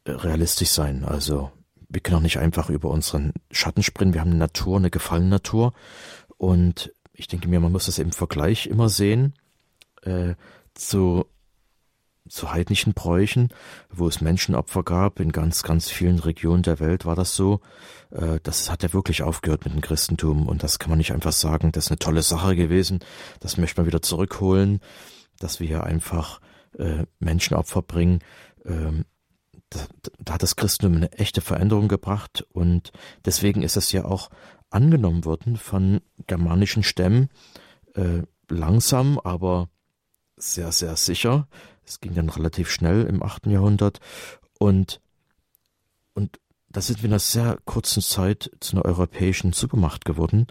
[0.03, 1.05] äh, realistisch sein.
[1.05, 1.51] Also
[1.87, 4.13] wir können auch nicht einfach über unseren Schatten springen.
[4.13, 5.73] Wir haben eine Natur, eine gefallene Natur
[6.37, 9.35] und ich denke mir, man muss das im Vergleich immer sehen
[10.01, 10.35] äh,
[10.73, 11.25] zu,
[12.27, 13.49] zu heidnischen Bräuchen,
[13.89, 15.19] wo es Menschenopfer gab.
[15.19, 17.61] In ganz, ganz vielen Regionen der Welt war das so.
[18.11, 21.31] Äh, das hat ja wirklich aufgehört mit dem Christentum und das kann man nicht einfach
[21.31, 22.99] sagen, das ist eine tolle Sache gewesen.
[23.39, 24.79] Das möchte man wieder zurückholen,
[25.39, 26.39] dass wir hier einfach
[26.77, 28.19] äh, Menschenopfer bringen.
[28.65, 29.05] Ähm,
[30.19, 32.91] da, hat das Christentum eine echte Veränderung gebracht und
[33.25, 34.29] deswegen ist es ja auch
[34.69, 37.29] angenommen worden von germanischen Stämmen,
[37.95, 39.69] äh, langsam, aber
[40.37, 41.47] sehr, sehr sicher.
[41.85, 43.47] Es ging dann relativ schnell im 8.
[43.47, 43.99] Jahrhundert
[44.59, 45.01] und,
[46.13, 50.47] und da sind wir in einer sehr kurzen Zeit zu einer europäischen Supermacht geworden.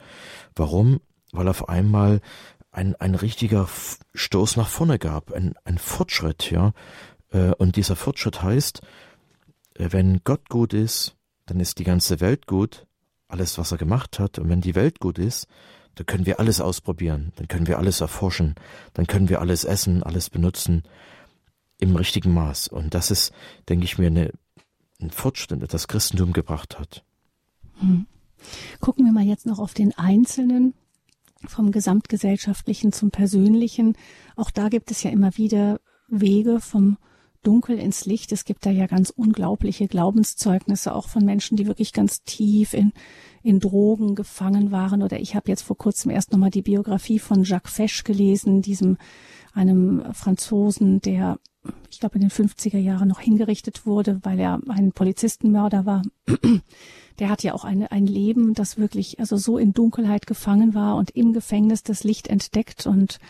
[0.55, 1.01] Warum?
[1.33, 2.21] Weil auf einmal
[2.71, 3.69] ein, ein richtiger
[4.15, 6.73] Stoß nach vorne gab, ein, ein Fortschritt, ja.
[7.31, 8.81] Äh, und dieser Fortschritt heißt,
[9.75, 11.17] äh, wenn Gott gut ist,
[11.47, 12.87] dann ist die ganze Welt gut
[13.29, 14.39] alles, was er gemacht hat.
[14.39, 15.47] Und wenn die Welt gut ist,
[15.97, 18.55] dann können wir alles ausprobieren, dann können wir alles erforschen,
[18.95, 20.85] dann können wir alles essen, alles benutzen
[21.79, 22.69] im richtigen Maß.
[22.69, 23.33] Und das ist,
[23.69, 24.33] denke ich mir, eine,
[25.01, 27.05] ein Fortschritt, der das Christentum gebracht hat.
[27.79, 28.07] Hm.
[28.81, 30.75] Gucken wir mal jetzt noch auf den Einzelnen.
[31.47, 33.97] vom gesamtgesellschaftlichen zum persönlichen.
[34.37, 36.97] Auch da gibt es ja immer wieder Wege vom
[37.43, 38.33] Dunkel ins Licht.
[38.33, 42.93] Es gibt da ja ganz unglaubliche Glaubenszeugnisse, auch von Menschen, die wirklich ganz tief in,
[43.43, 45.03] in Drogen gefangen waren.
[45.03, 48.97] Oder ich habe jetzt vor kurzem erst nochmal die Biografie von Jacques Fesch gelesen, diesem
[49.53, 51.39] einem Franzosen, der
[51.91, 56.03] ich glaube in den 50er Jahren noch hingerichtet wurde, weil er ein Polizistenmörder war.
[57.21, 60.97] Der hat ja auch eine, ein Leben, das wirklich also so in Dunkelheit gefangen war
[60.97, 63.21] und im Gefängnis das Licht entdeckt und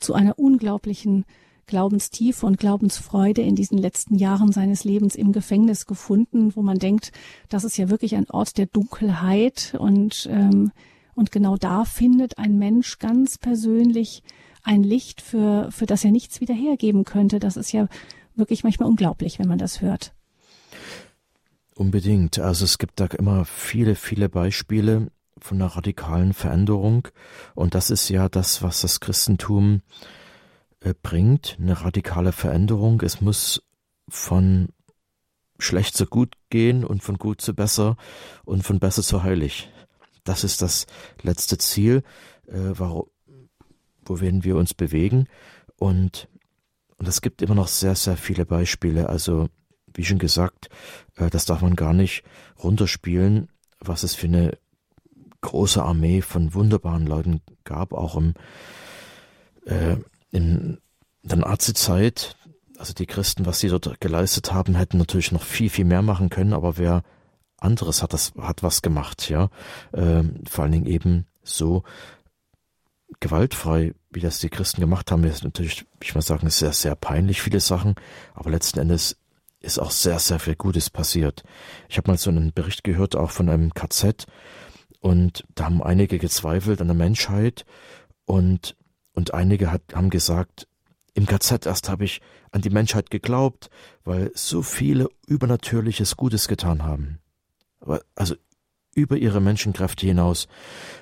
[0.00, 1.26] zu einer unglaublichen
[1.66, 7.12] Glaubenstiefe und Glaubensfreude in diesen letzten Jahren seines Lebens im Gefängnis gefunden, wo man denkt,
[7.48, 10.72] das ist ja wirklich ein Ort der Dunkelheit und ähm,
[11.14, 14.22] und genau da findet ein Mensch ganz persönlich
[14.62, 17.38] ein Licht, für, für das er nichts wieder hergeben könnte.
[17.38, 17.88] Das ist ja
[18.34, 20.14] wirklich manchmal unglaublich, wenn man das hört.
[21.74, 22.38] Unbedingt.
[22.38, 27.08] Also es gibt da immer viele, viele Beispiele von einer radikalen Veränderung.
[27.54, 29.82] Und das ist ja das, was das Christentum
[30.80, 33.02] äh, bringt, eine radikale Veränderung.
[33.02, 33.62] Es muss
[34.08, 34.68] von
[35.58, 37.96] schlecht zu gut gehen und von gut zu besser
[38.44, 39.70] und von besser zu heilig.
[40.24, 40.86] Das ist das
[41.22, 42.02] letzte Ziel,
[42.46, 43.06] äh, warum,
[44.04, 45.28] wohin wir uns bewegen.
[45.76, 46.28] Und,
[46.96, 49.08] und es gibt immer noch sehr, sehr viele Beispiele.
[49.08, 49.48] Also,
[49.92, 50.68] wie schon gesagt,
[51.16, 52.24] äh, das darf man gar nicht
[52.62, 53.48] runterspielen,
[53.80, 54.58] was es für eine
[55.42, 58.34] große Armee von wunderbaren Leuten gab, auch im,
[59.66, 59.96] äh,
[60.30, 60.78] in
[61.22, 62.36] der Nazi-Zeit.
[62.78, 66.30] Also die Christen, was sie dort geleistet haben, hätten natürlich noch viel, viel mehr machen
[66.30, 67.02] können, aber wer
[67.64, 69.50] anderes hat das, hat was gemacht, ja.
[69.92, 71.82] Ähm, vor allen Dingen eben so,
[73.20, 77.42] gewaltfrei, wie das die Christen gemacht haben, ist natürlich, ich mal sagen, sehr, sehr peinlich,
[77.42, 77.94] viele Sachen,
[78.34, 79.16] aber letzten Endes
[79.60, 81.42] ist auch sehr, sehr viel Gutes passiert.
[81.88, 84.26] Ich habe mal so einen Bericht gehört, auch von einem KZ,
[85.00, 87.66] und da haben einige gezweifelt an der Menschheit
[88.24, 88.76] und,
[89.12, 90.66] und einige hat, haben gesagt,
[91.12, 92.20] im KZ erst habe ich
[92.52, 93.68] an die Menschheit geglaubt,
[94.04, 97.20] weil so viele übernatürliches Gutes getan haben.
[98.14, 98.36] Also
[98.94, 100.48] über ihre Menschenkräfte hinaus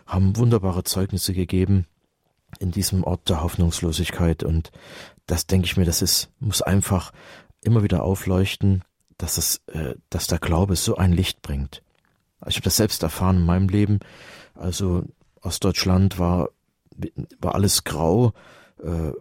[0.07, 1.87] haben wunderbare Zeugnisse gegeben
[2.59, 4.43] in diesem Ort der Hoffnungslosigkeit.
[4.43, 4.71] Und
[5.27, 7.13] das denke ich mir, das ist, muss einfach
[7.63, 8.83] immer wieder aufleuchten,
[9.19, 11.83] dass es, äh, dass der Glaube so ein Licht bringt.
[12.47, 14.01] Ich habe das selbst erfahren in meinem Leben.
[14.55, 15.05] Also
[15.41, 16.51] Ostdeutschland war,
[17.41, 18.33] war alles grau,
[18.83, 19.13] äh,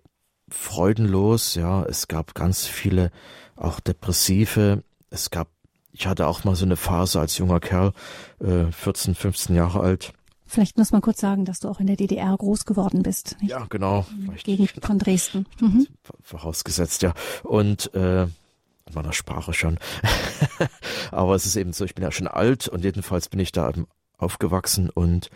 [0.49, 1.83] freudenlos, ja.
[1.83, 3.11] Es gab ganz viele
[3.55, 4.83] auch depressive.
[5.09, 5.49] Es gab,
[5.93, 7.93] ich hatte auch mal so eine Phase als junger Kerl,
[8.39, 10.13] äh, 14, 15 Jahre alt,
[10.51, 13.37] Vielleicht muss man kurz sagen, dass du auch in der DDR groß geworden bist.
[13.39, 13.51] Nicht?
[13.51, 14.05] Ja, genau.
[14.25, 15.45] Vielleicht Gegend von Dresden.
[15.61, 15.87] Mhm.
[16.21, 17.13] Vorausgesetzt, ja.
[17.43, 18.29] Und äh, in
[18.93, 19.77] meiner Sprache schon.
[21.11, 23.71] Aber es ist eben so, ich bin ja schon alt und jedenfalls bin ich da
[24.17, 25.29] aufgewachsen und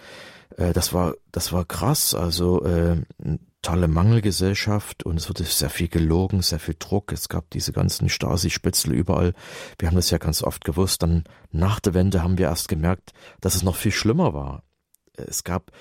[0.57, 2.13] äh, das war das war krass.
[2.13, 2.97] Also äh,
[3.65, 7.11] tolle Mangelgesellschaft und es wurde sehr viel gelogen, sehr viel Druck.
[7.11, 9.33] Es gab diese ganzen Stasi-Spitzel überall.
[9.79, 11.03] Wir haben das ja ganz oft gewusst.
[11.03, 14.63] Dann nach der Wende haben wir erst gemerkt, dass es noch viel schlimmer war
[15.17, 15.71] es gab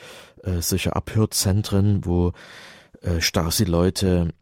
[0.42, 2.32] äh, solche Abhörzentren, wo
[3.02, 4.32] äh, Stasi-Leute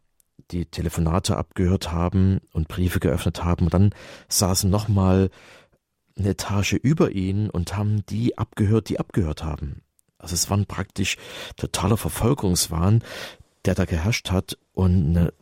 [0.51, 3.65] die Telefonate abgehört haben und Briefe geöffnet haben.
[3.65, 3.95] Und dann
[4.29, 5.29] saßen nochmal
[6.17, 9.81] eine Etage über ihnen und haben die abgehört, die abgehört haben.
[10.23, 11.17] Also es war praktisch
[11.57, 13.03] totaler Verfolgungswahn,
[13.65, 15.33] der da geherrscht hat und eine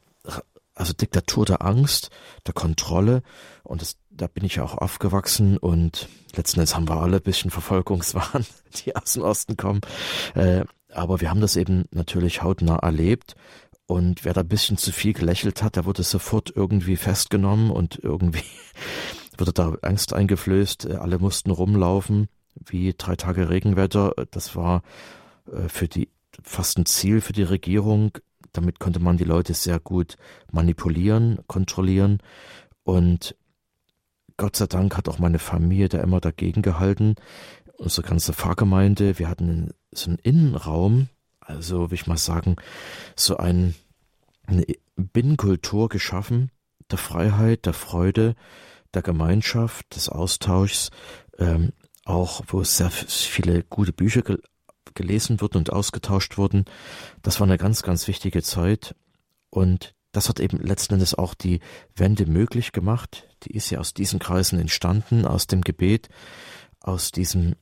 [0.74, 2.10] also Diktatur der Angst,
[2.48, 3.22] der Kontrolle
[3.64, 7.24] und das, da bin ich ja auch aufgewachsen und letzten Endes haben wir alle ein
[7.24, 8.46] bisschen Verfolgungswahn,
[8.86, 9.82] die aus dem Osten kommen.
[10.34, 13.36] Äh, aber wir haben das eben natürlich hautnah erlebt
[13.86, 18.00] und wer da ein bisschen zu viel gelächelt hat, der wurde sofort irgendwie festgenommen und
[18.02, 18.44] irgendwie
[19.38, 20.86] wurde da Angst eingeflößt.
[20.86, 24.14] Äh, alle mussten rumlaufen, wie drei Tage Regenwetter.
[24.32, 24.84] Das war
[25.52, 26.10] äh, für die
[26.44, 28.18] fast ein Ziel für die Regierung,
[28.54, 30.18] damit konnte man die Leute sehr gut
[30.52, 32.20] manipulieren, kontrollieren.
[32.84, 33.36] Und
[34.38, 37.16] Gott sei Dank hat auch meine Familie da immer dagegen gehalten.
[37.78, 41.10] Unsere ganze Pfarrgemeinde, wir hatten so einen Innenraum,
[41.40, 42.56] also will ich mal sagen,
[43.16, 43.76] so ein,
[44.46, 46.52] eine Binnenkultur geschaffen,
[46.90, 48.36] der Freiheit, der Freude,
[48.94, 50.92] der Gemeinschaft, des Austauschs,
[51.38, 51.72] ähm,
[52.06, 54.24] auch wo sehr viele gute Bücher
[54.94, 56.66] gelesen wurden und ausgetauscht wurden.
[57.22, 58.96] Das war eine ganz, ganz wichtige Zeit
[59.50, 61.62] und das hat eben letzten Endes auch die
[61.96, 63.30] Wende möglich gemacht.
[63.44, 66.10] Die ist ja aus diesen Kreisen entstanden, aus dem Gebet,
[66.82, 67.56] aus diesem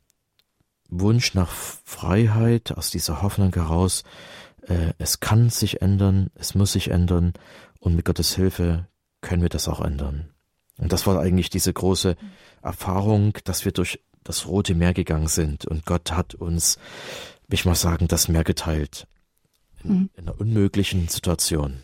[0.88, 4.04] Wunsch nach Freiheit, aus dieser Hoffnung heraus,
[4.68, 7.34] äh, es kann sich ändern, es muss sich ändern
[7.80, 8.88] und mit Gottes Hilfe
[9.22, 10.32] können wir das auch ändern.
[10.78, 12.16] Und das war eigentlich diese große
[12.62, 16.78] Erfahrung, dass wir durch das Rote Meer gegangen sind und Gott hat uns
[17.52, 19.08] ich mal sagen, das mehr geteilt.
[19.84, 20.10] In, mhm.
[20.16, 21.78] in einer unmöglichen Situation.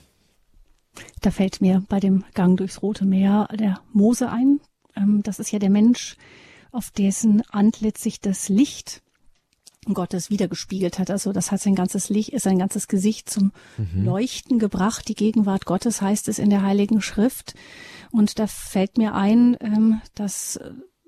[1.21, 4.60] Da fällt mir bei dem Gang durchs Rote Meer der Mose ein.
[4.95, 6.17] Ähm, das ist ja der Mensch,
[6.71, 9.01] auf dessen Antlitz sich das Licht
[9.93, 11.10] Gottes wiedergespiegelt hat.
[11.10, 14.05] Also das hat sein ganzes Licht, sein ganzes Gesicht zum mhm.
[14.05, 15.08] Leuchten gebracht.
[15.08, 17.55] Die Gegenwart Gottes heißt es in der Heiligen Schrift.
[18.12, 20.60] Und da fällt mir ein, ähm, dass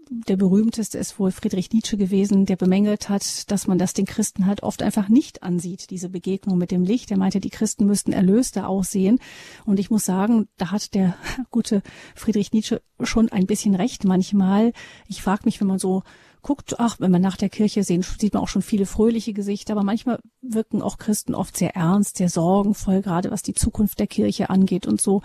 [0.10, 4.46] der berühmteste ist wohl Friedrich Nietzsche gewesen, der bemängelt hat, dass man das den Christen
[4.46, 7.12] halt oft einfach nicht ansieht, diese Begegnung mit dem Licht.
[7.12, 9.20] Er meinte, die Christen müssten erlöster aussehen.
[9.65, 11.15] Und ich muss sagen, da hat der
[11.52, 11.82] gute
[12.15, 14.74] Friedrich Nietzsche schon ein bisschen recht manchmal.
[15.08, 16.04] Ich frage mich, wenn man so
[16.41, 19.74] guckt, ach, wenn man nach der Kirche sehen, sieht man auch schon viele fröhliche Gesichter,
[19.74, 24.08] aber manchmal wirken auch Christen oft sehr ernst, sehr sorgenvoll, gerade was die Zukunft der
[24.08, 25.22] Kirche angeht und so.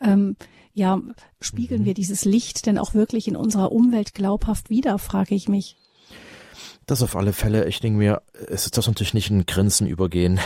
[0.00, 0.36] Ähm,
[0.74, 1.00] ja,
[1.40, 1.86] spiegeln mhm.
[1.86, 5.76] wir dieses Licht denn auch wirklich in unserer Umwelt glaubhaft wider, frage ich mich.
[6.86, 7.68] Das auf alle Fälle.
[7.68, 10.40] Ich denke mir, es ist das natürlich nicht ein Grinsen übergehen,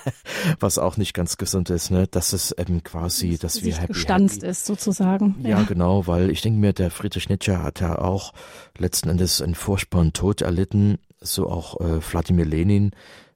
[0.60, 2.06] was auch nicht ganz gesund ist, ne?
[2.10, 4.48] Das ist eben quasi, das dass wir happy, gestanzt happy.
[4.48, 5.36] ist sozusagen.
[5.42, 8.34] Ja, ja, genau, weil ich denke mir, der Friedrich Nietzsche hat ja auch
[8.76, 12.90] letzten Endes einen furchtbaren Tod erlitten, so auch äh, Wladimir Lenin.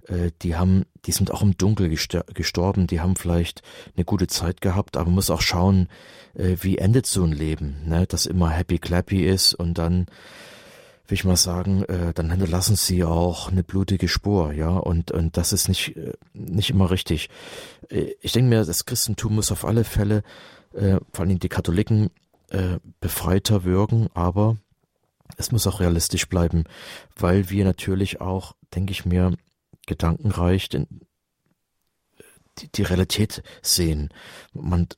[0.09, 3.63] Äh, die haben, die sind auch im Dunkel gestorben, die haben vielleicht
[3.97, 5.89] eine gute Zeit gehabt, aber man muss auch schauen,
[6.35, 8.07] äh, wie endet so ein Leben, ne?
[8.07, 10.07] Das immer happy clappy ist und dann
[11.09, 15.37] will ich mal sagen, äh, dann hinterlassen sie auch eine blutige Spur, ja, und, und
[15.37, 15.95] das ist nicht,
[16.33, 17.29] nicht immer richtig.
[18.21, 20.23] Ich denke mir, das Christentum muss auf alle Fälle,
[20.73, 22.09] vor allem die Katholiken,
[23.01, 24.57] befreiter wirken, aber
[25.37, 26.65] es muss auch realistisch bleiben,
[27.17, 29.33] weil wir natürlich auch, denke ich mir,
[29.87, 30.87] gedankenreich den,
[32.59, 34.11] die, die Realität sehen.
[34.53, 34.89] Man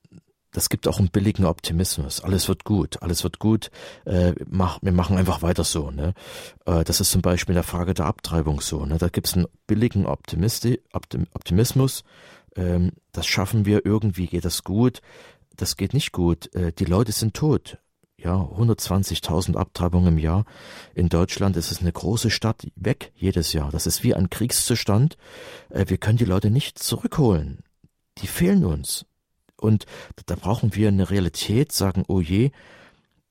[0.55, 2.21] das gibt auch einen billigen Optimismus.
[2.21, 3.73] Alles wird gut, alles wird gut.
[4.05, 5.91] Äh, mach, wir machen einfach weiter so.
[5.91, 6.15] Ne?
[6.65, 8.87] Äh, das ist zum Beispiel in der Frage der Abtreibung so.
[8.87, 8.97] Ne?
[8.99, 12.05] Da gibt es einen billigen Optimisti Optim Optimismus.
[12.55, 15.01] Ähm, das schaffen wir irgendwie, geht das gut.
[15.57, 16.55] Das geht nicht gut.
[16.55, 17.79] Äh, die Leute sind tot.
[18.17, 20.45] Ja, 120.000 Abtreibungen im Jahr.
[20.95, 23.71] In Deutschland ist es eine große Stadt weg jedes Jahr.
[23.71, 25.17] Das ist wie ein Kriegszustand.
[25.71, 27.65] Äh, wir können die Leute nicht zurückholen.
[28.19, 29.05] Die fehlen uns.
[29.57, 29.87] Und
[30.27, 32.51] da brauchen wir eine Realität, sagen, oh je,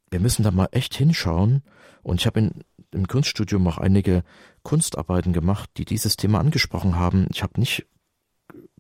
[0.10, 1.64] wir müssen da mal echt hinschauen.
[2.02, 2.52] Und ich habe
[2.92, 4.24] im Kunststudium auch einige
[4.64, 7.28] Kunstarbeiten gemacht, die dieses Thema angesprochen haben.
[7.32, 7.88] Ich habe nicht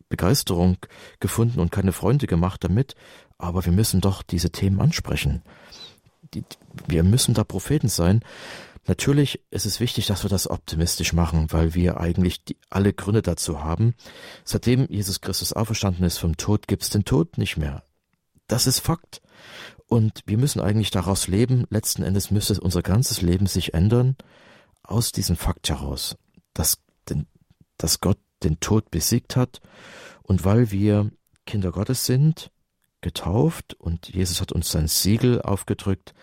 [0.09, 0.77] Begeisterung
[1.19, 2.93] gefunden und keine Freunde gemacht damit,
[3.39, 5.41] aber wir müssen doch diese Themen ansprechen.
[6.33, 6.43] Die,
[6.87, 8.21] wir müssen da Propheten sein.
[8.85, 13.21] Natürlich ist es wichtig, dass wir das optimistisch machen, weil wir eigentlich die, alle Gründe
[13.21, 13.95] dazu haben.
[14.43, 17.83] Seitdem Jesus Christus auferstanden ist vom Tod, gibt es den Tod nicht mehr.
[18.47, 19.21] Das ist Fakt.
[19.87, 21.65] Und wir müssen eigentlich daraus leben.
[21.69, 24.17] Letzten Endes müsste unser ganzes Leben sich ändern
[24.83, 26.17] aus diesem Fakt heraus,
[26.53, 27.27] dass, den,
[27.77, 29.61] dass Gott den Tod besiegt hat
[30.23, 31.09] und weil wir
[31.45, 32.51] Kinder Gottes sind,
[33.03, 36.15] getauft und Jesus hat uns sein Siegel aufgedrückt,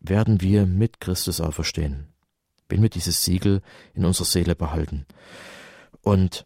[0.00, 2.08] werden wir mit Christus auferstehen,
[2.68, 3.62] wenn wir dieses Siegel
[3.94, 5.06] in unserer Seele behalten.
[6.02, 6.44] Und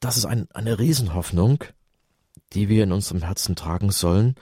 [0.00, 1.64] das ist ein, eine Riesenhoffnung,
[2.52, 4.34] die wir in unserem Herzen tragen sollen.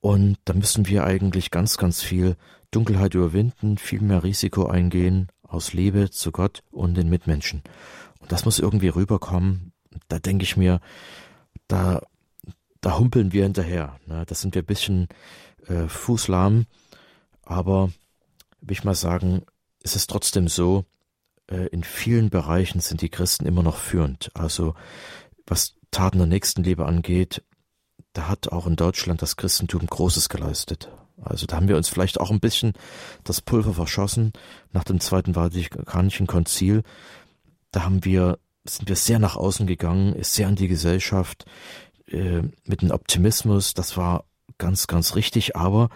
[0.00, 2.36] Und da müssen wir eigentlich ganz, ganz viel
[2.70, 7.62] Dunkelheit überwinden, viel mehr Risiko eingehen aus Liebe zu Gott und den Mitmenschen.
[8.20, 9.72] Und das muss irgendwie rüberkommen.
[10.08, 10.80] Da denke ich mir,
[11.68, 12.02] da,
[12.88, 13.98] da humpeln wir hinterher.
[14.06, 14.24] Ne?
[14.26, 15.08] Da sind wir ein bisschen
[15.66, 16.66] äh, fußlahm
[17.48, 17.90] aber
[18.60, 19.42] will ich mal sagen,
[19.82, 20.84] es ist trotzdem so,
[21.50, 24.30] äh, in vielen Bereichen sind die Christen immer noch führend.
[24.34, 24.74] Also
[25.46, 27.42] was Taten der Nächstenliebe angeht,
[28.12, 30.90] da hat auch in Deutschland das Christentum Großes geleistet.
[31.22, 32.74] Also da haben wir uns vielleicht auch ein bisschen
[33.24, 34.32] das Pulver verschossen
[34.72, 36.82] nach dem Zweiten Vatikanischen Konzil.
[37.70, 41.46] Da haben wir, sind wir sehr nach außen gegangen, ist sehr an die Gesellschaft,
[42.10, 44.24] äh, mit dem Optimismus, das war
[44.58, 45.90] ganz, ganz richtig, aber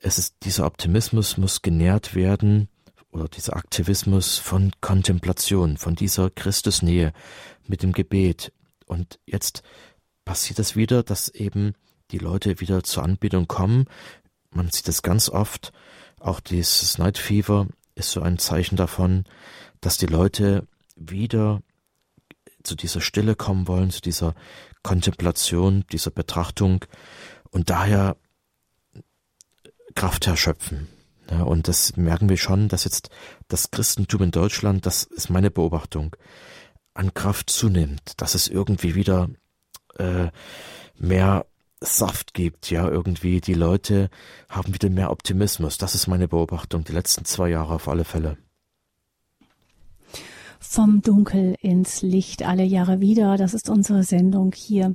[0.00, 2.68] es ist, dieser Optimismus muss genährt werden
[3.10, 7.12] oder dieser Aktivismus von Kontemplation, von dieser Christusnähe
[7.66, 8.52] mit dem Gebet.
[8.86, 9.62] Und jetzt
[10.24, 11.74] passiert es wieder, dass eben
[12.10, 13.86] die Leute wieder zur Anbetung kommen.
[14.50, 15.72] Man sieht das ganz oft.
[16.18, 19.24] Auch dieses Night Fever ist so ein Zeichen davon,
[19.80, 21.62] dass die Leute wieder
[22.62, 24.34] zu dieser Stille kommen wollen, zu dieser
[24.82, 26.84] Kontemplation, dieser Betrachtung.
[27.50, 28.16] Und daher
[29.94, 30.88] Kraft erschöpfen.
[31.30, 33.10] Ja, und das merken wir schon, dass jetzt
[33.48, 36.16] das Christentum in Deutschland, das ist meine Beobachtung,
[36.94, 39.30] an Kraft zunimmt, dass es irgendwie wieder
[39.96, 40.28] äh,
[40.98, 41.46] mehr
[41.80, 44.10] Saft gibt, ja, irgendwie die Leute
[44.48, 45.78] haben wieder mehr Optimismus.
[45.78, 48.36] Das ist meine Beobachtung, die letzten zwei Jahre auf alle Fälle.
[50.62, 53.38] Vom Dunkel ins Licht alle Jahre wieder.
[53.38, 54.94] Das ist unsere Sendung hier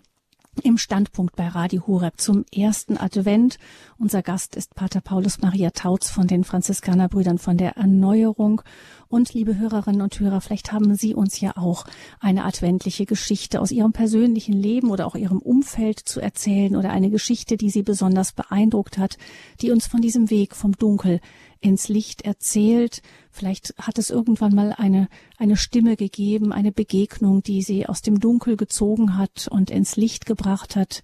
[0.63, 3.57] im Standpunkt bei Radio Horeb zum ersten Advent.
[3.97, 8.61] Unser Gast ist Pater Paulus Maria Tautz von den Franziskanerbrüdern von der Erneuerung.
[9.07, 11.85] Und liebe Hörerinnen und Hörer, vielleicht haben Sie uns ja auch
[12.19, 17.09] eine adventliche Geschichte aus Ihrem persönlichen Leben oder auch Ihrem Umfeld zu erzählen oder eine
[17.09, 19.17] Geschichte, die Sie besonders beeindruckt hat,
[19.61, 21.19] die uns von diesem Weg vom Dunkel
[21.65, 23.01] ins Licht erzählt.
[23.31, 28.19] Vielleicht hat es irgendwann mal eine, eine Stimme gegeben, eine Begegnung, die sie aus dem
[28.19, 31.01] Dunkel gezogen hat und ins Licht gebracht hat.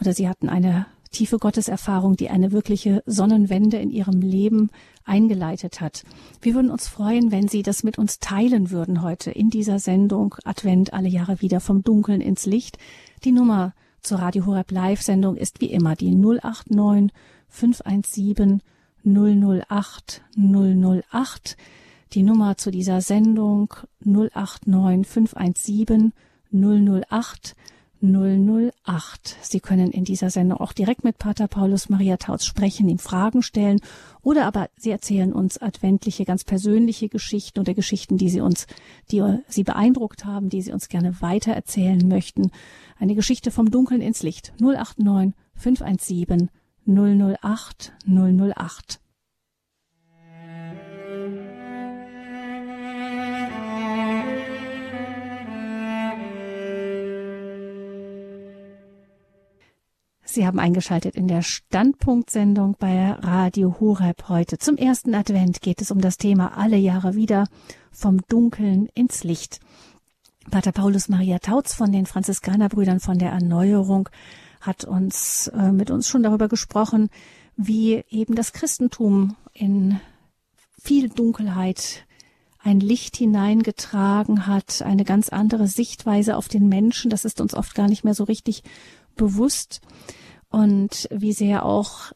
[0.00, 4.70] Oder sie hatten eine tiefe Gotteserfahrung, die eine wirkliche Sonnenwende in ihrem Leben
[5.04, 6.04] eingeleitet hat.
[6.40, 10.36] Wir würden uns freuen, wenn Sie das mit uns teilen würden heute in dieser Sendung
[10.44, 12.78] Advent alle Jahre wieder vom Dunkeln ins Licht.
[13.24, 17.10] Die Nummer zur Radio Horeb Live Sendung ist wie immer die 089
[17.48, 18.62] 517
[19.04, 21.56] 008 008.
[22.12, 23.74] Die Nummer zu dieser Sendung
[24.04, 26.12] 089 517
[26.52, 27.54] 008
[28.00, 29.36] 008.
[29.42, 33.42] Sie können in dieser Sendung auch direkt mit Pater Paulus Maria Tautz sprechen, ihm Fragen
[33.42, 33.80] stellen
[34.22, 38.66] oder aber Sie erzählen uns adventliche, ganz persönliche Geschichten oder Geschichten, die Sie uns,
[39.10, 42.52] die Sie beeindruckt haben, die Sie uns gerne weiter erzählen möchten.
[42.98, 44.52] Eine Geschichte vom Dunkeln ins Licht.
[44.60, 46.50] 089 517
[46.88, 48.98] 008 008.
[60.24, 64.56] Sie haben eingeschaltet in der Standpunktsendung bei Radio Horeb heute.
[64.56, 67.48] Zum ersten Advent geht es um das Thema alle Jahre wieder
[67.90, 69.60] vom Dunkeln ins Licht.
[70.50, 74.08] Pater Paulus Maria Tautz von den Franziskanerbrüdern von der Erneuerung
[74.60, 77.10] hat uns äh, mit uns schon darüber gesprochen,
[77.56, 80.00] wie eben das Christentum in
[80.80, 82.04] viel Dunkelheit
[82.58, 87.10] ein Licht hineingetragen hat, eine ganz andere Sichtweise auf den Menschen.
[87.10, 88.62] Das ist uns oft gar nicht mehr so richtig
[89.16, 89.80] bewusst.
[90.50, 92.12] Und wie sehr auch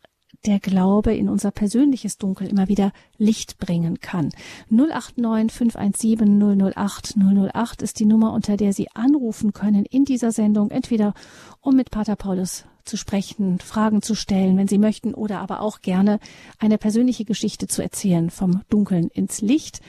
[0.46, 4.30] der Glaube in unser persönliches Dunkel immer wieder Licht bringen kann.
[4.70, 10.70] 089 517 008 008 ist die Nummer, unter der Sie anrufen können in dieser Sendung,
[10.70, 11.14] entweder
[11.60, 15.80] um mit Pater Paulus zu sprechen, Fragen zu stellen, wenn Sie möchten, oder aber auch
[15.80, 16.18] gerne
[16.58, 19.80] eine persönliche Geschichte zu erzählen vom Dunkeln ins Licht.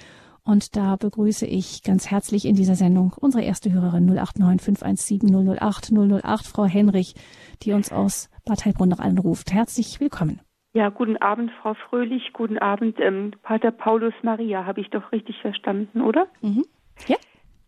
[0.45, 5.91] Und da begrüße ich ganz herzlich in dieser Sendung unsere erste Hörerin 089 517 008
[5.91, 7.15] 008, Frau Henrich,
[7.63, 9.53] die uns aus Bad Heilbrunn noch anruft.
[9.53, 10.41] Herzlich willkommen.
[10.73, 12.33] Ja, guten Abend, Frau Fröhlich.
[12.33, 14.65] Guten Abend, ähm, Pater Paulus Maria.
[14.65, 16.27] Habe ich doch richtig verstanden, oder?
[16.41, 16.65] Mhm.
[17.07, 17.17] Ja.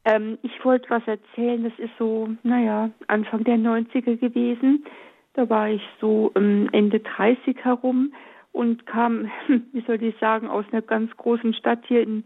[0.05, 1.63] Ähm, ich wollte was erzählen.
[1.63, 4.85] Das ist so, naja, Anfang der 90er gewesen.
[5.33, 8.13] Da war ich so ähm, Ende 30 herum
[8.51, 9.29] und kam,
[9.71, 12.23] wie soll ich sagen, aus einer ganz großen Stadt hier in,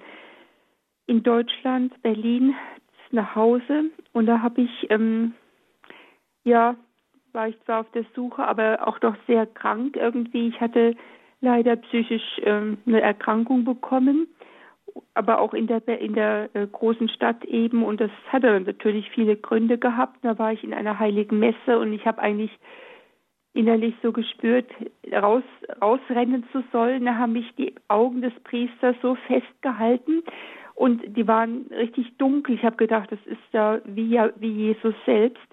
[1.07, 2.55] in Deutschland, Berlin,
[3.11, 3.85] nach Hause.
[4.13, 5.33] Und da habe ich, ähm,
[6.43, 6.75] ja,
[7.33, 10.47] war ich zwar auf der Suche, aber auch doch sehr krank irgendwie.
[10.47, 10.95] Ich hatte
[11.41, 14.27] leider psychisch ähm, eine Erkrankung bekommen,
[15.13, 19.35] aber auch in der in der äh, großen Stadt eben und das hatte natürlich viele
[19.35, 20.17] Gründe gehabt.
[20.23, 22.51] Da war ich in einer heiligen Messe und ich habe eigentlich
[23.53, 24.69] innerlich so gespürt,
[25.11, 25.43] raus,
[25.81, 27.05] rausrennen zu sollen.
[27.05, 30.23] Da haben mich die Augen des Priesters so festgehalten
[30.75, 32.55] und die waren richtig dunkel.
[32.55, 35.43] Ich habe gedacht, das ist ja wie, wie Jesus selbst.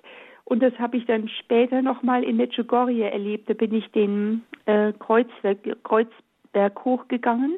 [0.48, 3.50] Und das habe ich dann später nochmal in Medjugorje erlebt.
[3.50, 7.56] Da bin ich den äh, Kreuzberg, Kreuzberg hochgegangen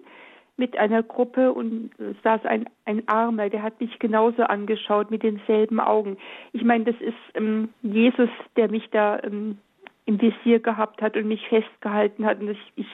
[0.57, 1.91] mit einer Gruppe und
[2.25, 6.17] saß ein, ein Armer, der hat mich genauso angeschaut mit denselben Augen.
[6.53, 9.59] Ich meine, das ist ähm, Jesus, der mich da ähm,
[10.07, 12.41] im Visier gehabt hat und mich festgehalten hat.
[12.41, 12.89] Und ich, ich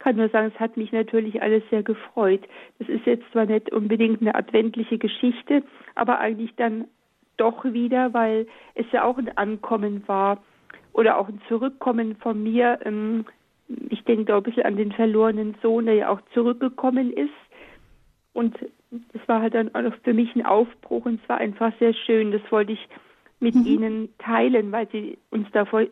[0.00, 2.42] kann nur sagen, es hat mich natürlich alles sehr gefreut.
[2.80, 5.62] Das ist jetzt zwar nicht unbedingt eine adventliche Geschichte,
[5.94, 6.88] aber eigentlich dann
[7.38, 10.38] doch wieder, weil es ja auch ein Ankommen war
[10.92, 12.78] oder auch ein Zurückkommen von mir.
[12.84, 13.24] Ähm,
[13.88, 17.30] ich denke da ein bisschen an den verlorenen Sohn, der ja auch zurückgekommen ist.
[18.32, 18.56] Und
[18.90, 22.32] das war halt dann auch für mich ein Aufbruch und es war einfach sehr schön.
[22.32, 22.88] Das wollte ich
[23.40, 23.66] mit mhm.
[23.66, 25.84] Ihnen teilen, weil Sie uns da vor,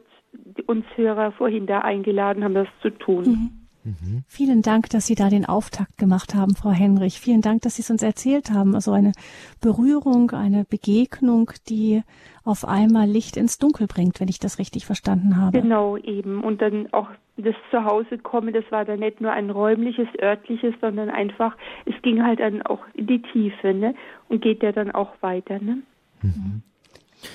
[0.66, 3.24] uns Hörer vorhin da eingeladen haben, das zu tun.
[3.24, 3.65] Mhm.
[3.86, 4.24] Mhm.
[4.26, 7.20] Vielen Dank, dass Sie da den Auftakt gemacht haben, Frau Henrich.
[7.20, 8.74] Vielen Dank, dass Sie es uns erzählt haben.
[8.74, 9.12] Also eine
[9.60, 12.02] Berührung, eine Begegnung, die
[12.44, 15.60] auf einmal Licht ins Dunkel bringt, wenn ich das richtig verstanden habe.
[15.60, 16.42] Genau, eben.
[16.42, 21.08] Und dann auch das Zuhause kommen, das war dann nicht nur ein räumliches, örtliches, sondern
[21.08, 23.94] einfach, es ging halt dann auch in die Tiefe, ne?
[24.28, 25.78] Und geht ja dann auch weiter, ne?
[26.22, 26.62] Mhm.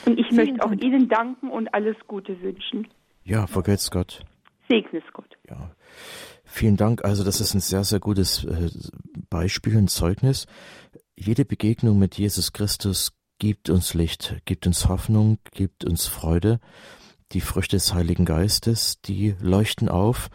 [0.05, 0.83] Und ich Vielen möchte auch Dank.
[0.83, 2.87] Ihnen danken und alles Gute wünschen.
[3.23, 4.25] Ja, vergelt's Gott.
[4.67, 5.37] Segnes Gott.
[5.49, 5.71] Ja.
[6.53, 7.05] Vielen Dank.
[7.05, 8.69] Also das ist ein sehr, sehr gutes äh,
[9.29, 10.47] Beispiel, ein Zeugnis.
[11.15, 16.59] jede Begegnung mit Jesus Christus gibt uns Licht, gibt uns Hoffnung, gibt uns Freude.
[17.31, 20.29] Die Früchte des Heiligen Geistes, die leuchten auf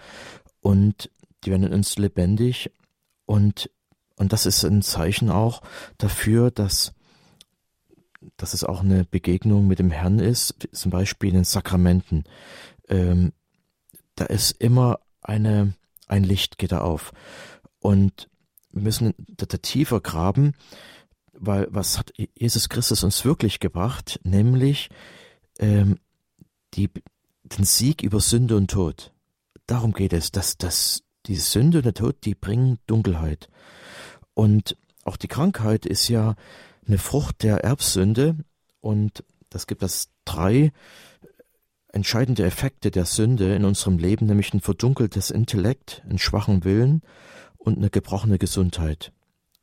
[0.60, 1.10] und
[1.44, 2.70] die werden in uns lebendig
[3.26, 3.70] und,
[4.16, 5.60] und das ist ein Zeichen auch
[5.98, 6.94] dafür, dass,
[8.38, 12.24] dass es auch eine Begegnung mit dem Herrn ist, zum Beispiel in den Sakramenten.
[12.88, 13.34] Ähm,
[14.14, 15.74] da ist immer eine,
[16.06, 17.12] ein Licht geht da auf.
[17.80, 18.28] Und
[18.70, 20.54] wir müssen da, tiefer graben,
[21.32, 24.20] weil was hat Jesus Christus uns wirklich gebracht?
[24.22, 24.90] Nämlich
[25.58, 25.98] ähm,
[26.74, 26.90] die,
[27.44, 29.12] den Sieg über Sünde und Tod.
[29.66, 33.48] Darum geht es, dass, dass die Sünde und der Tod, die bringen Dunkelheit.
[34.34, 36.36] Und auch die Krankheit ist ja
[36.86, 38.36] eine Frucht der Erbsünde
[38.80, 40.72] und das gibt es drei
[41.88, 47.02] entscheidende Effekte der Sünde in unserem Leben, nämlich ein verdunkeltes Intellekt, einen schwachen Willen
[47.56, 49.12] und eine gebrochene Gesundheit.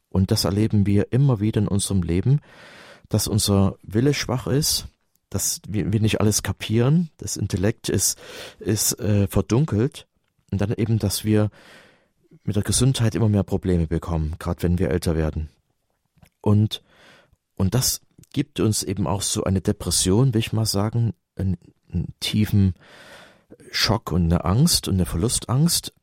[0.10, 2.40] Und das erleben wir immer wieder in unserem Leben,
[3.10, 4.88] dass unser Wille schwach ist,
[5.30, 8.20] dass wir, nicht alles kapieren, das Intellekt ist,
[8.60, 10.08] ist äh, verdunkelt
[10.52, 11.50] und dann eben, dass wir
[12.44, 15.50] mit der Gesundheit immer mehr Probleme bekommen, gerade wenn wir älter werden.
[16.42, 16.84] Und,
[17.56, 18.02] und das
[18.34, 21.58] gibt uns eben auch so eine Depression, will ich mal sagen, einen,
[21.94, 22.74] einen tiefen
[23.72, 25.94] Schock und eine Angst und eine Verlustangst.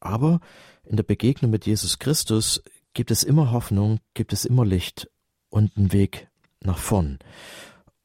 [0.00, 0.40] Aber
[0.84, 2.62] in der Begegnung mit Jesus Christus
[2.94, 5.08] gibt es immer Hoffnung, gibt es immer Licht
[5.48, 6.28] und einen Weg
[6.60, 7.18] nach vorn.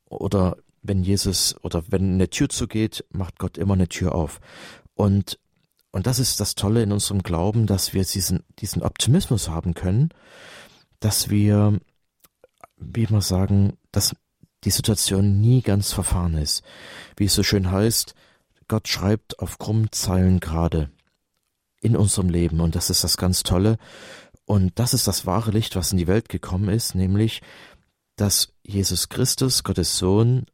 [0.05, 4.39] Oder wenn Jesus oder wenn eine Tür zugeht, macht Gott immer eine Tür auf.
[4.93, 5.39] Und,
[5.91, 10.09] und das ist das Tolle in unserem Glauben, dass wir diesen, diesen Optimismus haben können,
[10.99, 11.79] dass wir,
[12.77, 14.15] wie wir sagen, dass
[14.65, 16.63] die Situation nie ganz verfahren ist.
[17.15, 18.15] Wie es so schön heißt,
[18.67, 20.89] Gott schreibt auf krummen Zeilen gerade
[21.81, 23.77] in unserem Leben und das ist das ganz Tolle.
[24.45, 27.41] Und das ist das wahre Licht, was in die Welt gekommen ist, nämlich,
[28.15, 30.45] dass Jesus Christus, Gottes Sohn,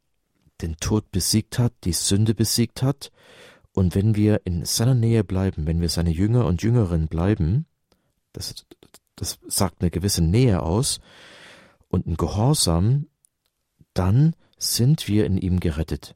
[0.60, 3.10] den Tod besiegt hat, die Sünde besiegt hat.
[3.72, 7.66] Und wenn wir in seiner Nähe bleiben, wenn wir seine Jünger und Jüngerinnen bleiben,
[8.32, 8.66] das,
[9.16, 11.00] das sagt eine gewisse Nähe aus
[11.88, 13.06] und ein Gehorsam,
[13.94, 16.14] dann sind wir in ihm gerettet.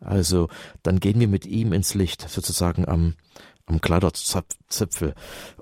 [0.00, 0.48] Also
[0.82, 3.14] dann gehen wir mit ihm ins Licht, sozusagen am,
[3.66, 5.14] am Kleiderzipfel.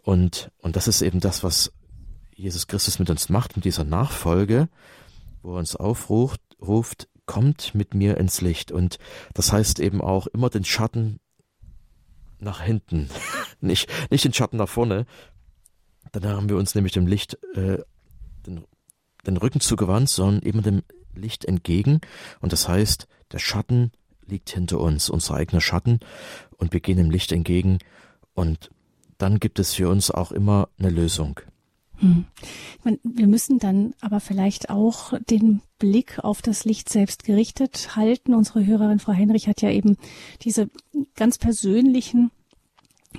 [0.02, 1.72] Und, und das ist eben das, was
[2.34, 4.68] Jesus Christus mit uns macht, mit dieser Nachfolge,
[5.42, 8.72] wo er uns aufruft, ruft, kommt mit mir ins Licht.
[8.72, 8.98] Und
[9.34, 11.20] das heißt eben auch immer den Schatten
[12.38, 13.08] nach hinten,
[13.60, 15.06] nicht, nicht den Schatten nach vorne.
[16.10, 17.78] Dann haben wir uns nämlich dem Licht äh,
[18.46, 18.64] den,
[19.26, 20.82] den Rücken zugewandt, sondern eben dem
[21.14, 22.00] Licht entgegen.
[22.40, 23.92] Und das heißt, der Schatten
[24.26, 26.00] liegt hinter uns, unser eigener Schatten,
[26.56, 27.78] und wir gehen dem Licht entgegen.
[28.34, 28.70] Und
[29.18, 31.40] dann gibt es für uns auch immer eine Lösung.
[31.98, 32.24] Hm.
[33.04, 38.34] Wir müssen dann aber vielleicht auch den Blick auf das Licht selbst gerichtet halten.
[38.34, 39.96] Unsere Hörerin Frau Henrich hat ja eben
[40.42, 40.68] diese
[41.14, 42.30] ganz persönlichen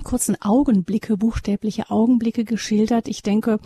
[0.02, 3.08] kurzen Augenblicke, buchstäbliche Augenblicke geschildert.
[3.08, 3.60] Ich denke,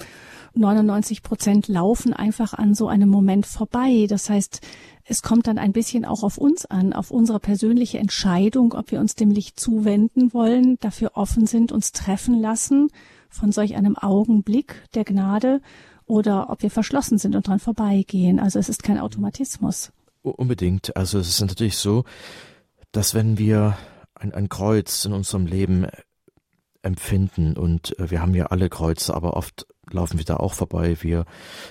[0.54, 4.06] 99 Prozent laufen einfach an so einem Moment vorbei.
[4.08, 4.60] Das heißt,
[5.04, 9.00] es kommt dann ein bisschen auch auf uns an, auf unsere persönliche Entscheidung, ob wir
[9.00, 12.88] uns dem Licht zuwenden wollen, dafür offen sind, uns treffen lassen
[13.30, 15.60] von solch einem Augenblick der Gnade
[16.06, 18.40] oder ob wir verschlossen sind und dran vorbeigehen.
[18.40, 19.92] Also es ist kein Automatismus.
[20.22, 20.96] Unbedingt.
[20.96, 22.04] Also es ist natürlich so,
[22.92, 23.78] dass wenn wir
[24.14, 25.86] ein, ein Kreuz in unserem Leben
[26.82, 30.96] empfinden und äh, wir haben ja alle Kreuze, aber oft laufen wir da auch vorbei.
[31.00, 31.24] Wir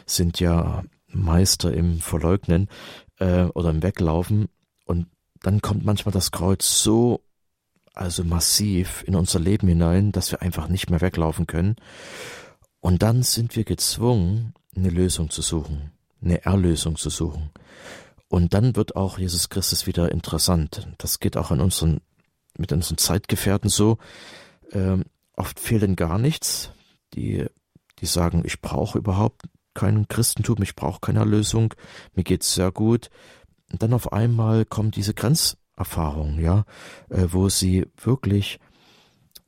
[0.05, 2.68] sind ja Meister im Verleugnen
[3.20, 4.47] äh, oder im Weglaufen
[4.86, 5.08] und
[5.41, 7.22] dann kommt manchmal das Kreuz so
[7.97, 11.76] also massiv in unser Leben hinein, dass wir einfach nicht mehr weglaufen können.
[12.80, 15.91] Und dann sind wir gezwungen, eine Lösung zu suchen,
[16.22, 17.49] eine Erlösung zu suchen.
[18.30, 20.88] Und dann wird auch Jesus Christus wieder interessant.
[20.97, 22.01] Das geht auch an unseren,
[22.58, 23.97] mit unseren Zeitgefährten so.
[24.72, 26.72] Ähm, oft fehlt ihnen gar nichts.
[27.13, 27.45] Die,
[27.99, 29.43] die sagen, ich brauche überhaupt
[29.74, 31.74] kein Christentum, ich brauche keine Erlösung,
[32.15, 33.09] mir geht's sehr gut.
[33.72, 36.65] Und dann auf einmal kommt diese Grenz, Erfahrung, ja,
[37.09, 38.59] äh, wo sie wirklich,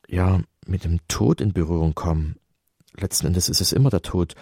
[0.08, 2.36] ja, mit dem Tod in Berührung kommen.
[2.96, 4.36] Letzten Endes ist es immer der Tod.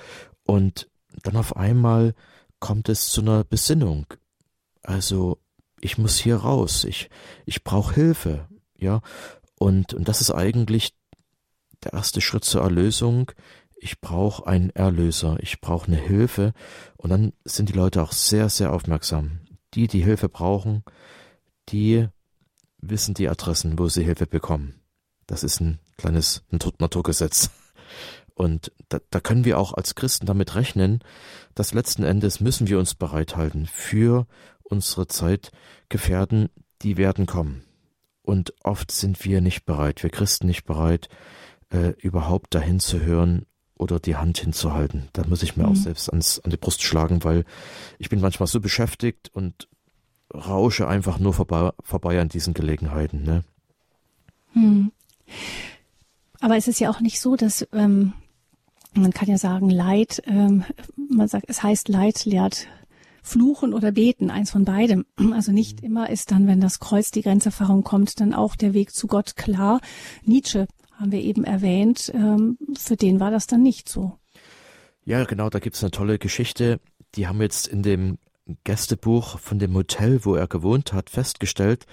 [0.43, 0.89] Und
[1.23, 2.13] dann auf einmal
[2.59, 4.05] kommt es zu einer Besinnung.
[4.83, 5.37] Also,
[5.79, 7.09] ich muss hier raus, ich,
[7.45, 9.01] ich brauche Hilfe, ja.
[9.59, 10.93] Und, und das ist eigentlich
[11.83, 13.31] der erste Schritt zur Erlösung.
[13.75, 16.53] Ich brauche einen Erlöser, ich brauche eine Hilfe.
[16.95, 19.39] Und dann sind die Leute auch sehr, sehr aufmerksam.
[19.73, 20.83] Die, die Hilfe brauchen,
[21.69, 22.07] die
[22.79, 24.75] wissen die Adressen, wo sie Hilfe bekommen.
[25.25, 26.43] Das ist ein kleines
[26.79, 27.51] Naturgesetz.
[28.33, 30.99] Und da, da können wir auch als Christen damit rechnen,
[31.55, 34.27] dass letzten Endes müssen wir uns bereithalten für
[34.63, 36.49] unsere Zeitgefährden,
[36.83, 37.66] die werden kommen.
[38.27, 41.07] Und oft sind wir nicht bereit, wir Christen nicht bereit,
[41.69, 43.45] äh, überhaupt dahin zu hören
[43.77, 45.07] oder die Hand hinzuhalten.
[45.13, 45.71] Da muss ich mir mhm.
[45.71, 47.45] auch selbst ans, an die Brust schlagen, weil
[47.99, 49.69] ich bin manchmal so beschäftigt und
[50.33, 53.23] rausche einfach nur vorbei, vorbei an diesen Gelegenheiten.
[53.23, 53.45] Ne?
[54.51, 54.91] Hm.
[56.41, 58.11] Aber es ist ja auch nicht so, dass ähm,
[58.93, 60.65] man kann ja sagen, Leid, ähm,
[60.97, 62.67] man sagt, es heißt Leid lehrt
[63.27, 65.05] Fluchen oder Beten, eins von beidem.
[65.33, 65.87] Also nicht mhm.
[65.87, 69.35] immer ist dann, wenn das Kreuz die Grenzerfahrung kommt, dann auch der Weg zu Gott
[69.35, 69.81] klar.
[70.23, 74.17] Nietzsche haben wir eben erwähnt, ähm, für den war das dann nicht so.
[75.05, 76.79] Ja, genau, da gibt's eine tolle Geschichte.
[77.15, 78.17] Die haben jetzt in dem
[78.63, 81.85] Gästebuch von dem Hotel, wo er gewohnt hat, festgestellt,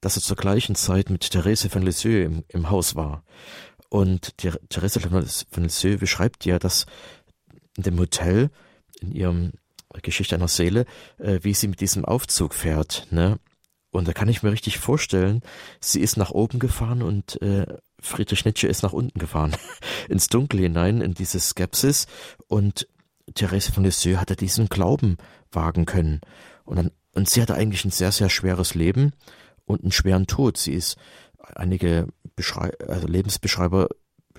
[0.00, 3.24] dass er zur gleichen Zeit mit Therese von Lisieux im, im Haus war.
[3.88, 6.86] Und Therese von Lisieux beschreibt ja, dass
[7.76, 8.50] in dem Hotel,
[9.00, 9.52] in ihrem
[10.02, 10.86] Geschichte einer Seele,
[11.18, 13.06] äh, wie sie mit diesem Aufzug fährt.
[13.10, 13.38] Ne?
[13.90, 15.42] Und da kann ich mir richtig vorstellen,
[15.80, 17.66] sie ist nach oben gefahren und äh,
[18.00, 19.54] Friedrich Nietzsche ist nach unten gefahren,
[20.08, 22.06] ins Dunkel hinein, in diese Skepsis.
[22.48, 22.88] Und
[23.34, 25.18] Therese von Lisieux hatte diesen Glauben
[25.50, 26.20] wagen können.
[26.64, 29.12] Und, dann, und sie hatte eigentlich ein sehr, sehr schweres Leben
[29.64, 30.56] und einen schweren Tod.
[30.56, 30.96] Sie ist,
[31.38, 33.88] einige Beschrei also Lebensbeschreiber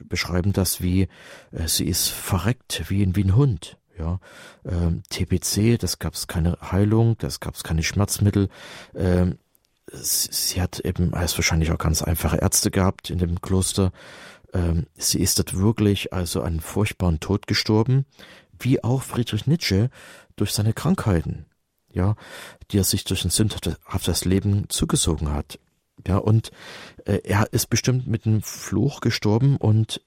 [0.06, 1.08] beschreiben das wie,
[1.52, 3.78] äh, sie ist verreckt wie, wie ein Hund.
[3.98, 4.20] Ja,
[4.66, 8.50] ähm, TBC, das gab es keine Heilung, das gab es keine Schmerzmittel.
[8.96, 9.38] Ähm,
[9.92, 13.92] sie, hat eben, als wahrscheinlich auch ganz einfache Ärzte gehabt in dem Kloster.
[14.54, 18.06] Ähm, sie ist dort wirklich also einen furchtbaren Tod gestorben,
[18.60, 19.90] wie auch Friedrich Nietzsche
[20.36, 21.46] durch seine Krankheiten,
[21.92, 22.16] ja,
[22.72, 25.60] die er sich durch ein sündhaftes Leben zugezogen hat.
[26.08, 26.52] Ja, und
[27.06, 30.02] äh, er ist bestimmt mit einem Fluch gestorben und,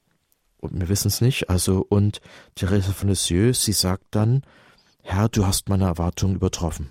[0.59, 1.51] und wir wissen es nicht.
[1.51, 2.21] Also, und
[2.55, 4.43] Therese von Lisieux, sie sagt dann,
[5.03, 6.91] Herr, du hast meine Erwartungen übertroffen.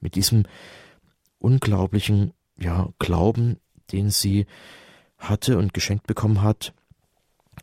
[0.00, 0.44] Mit diesem
[1.38, 3.58] unglaublichen, ja, Glauben,
[3.90, 4.46] den sie
[5.18, 6.72] hatte und geschenkt bekommen hat,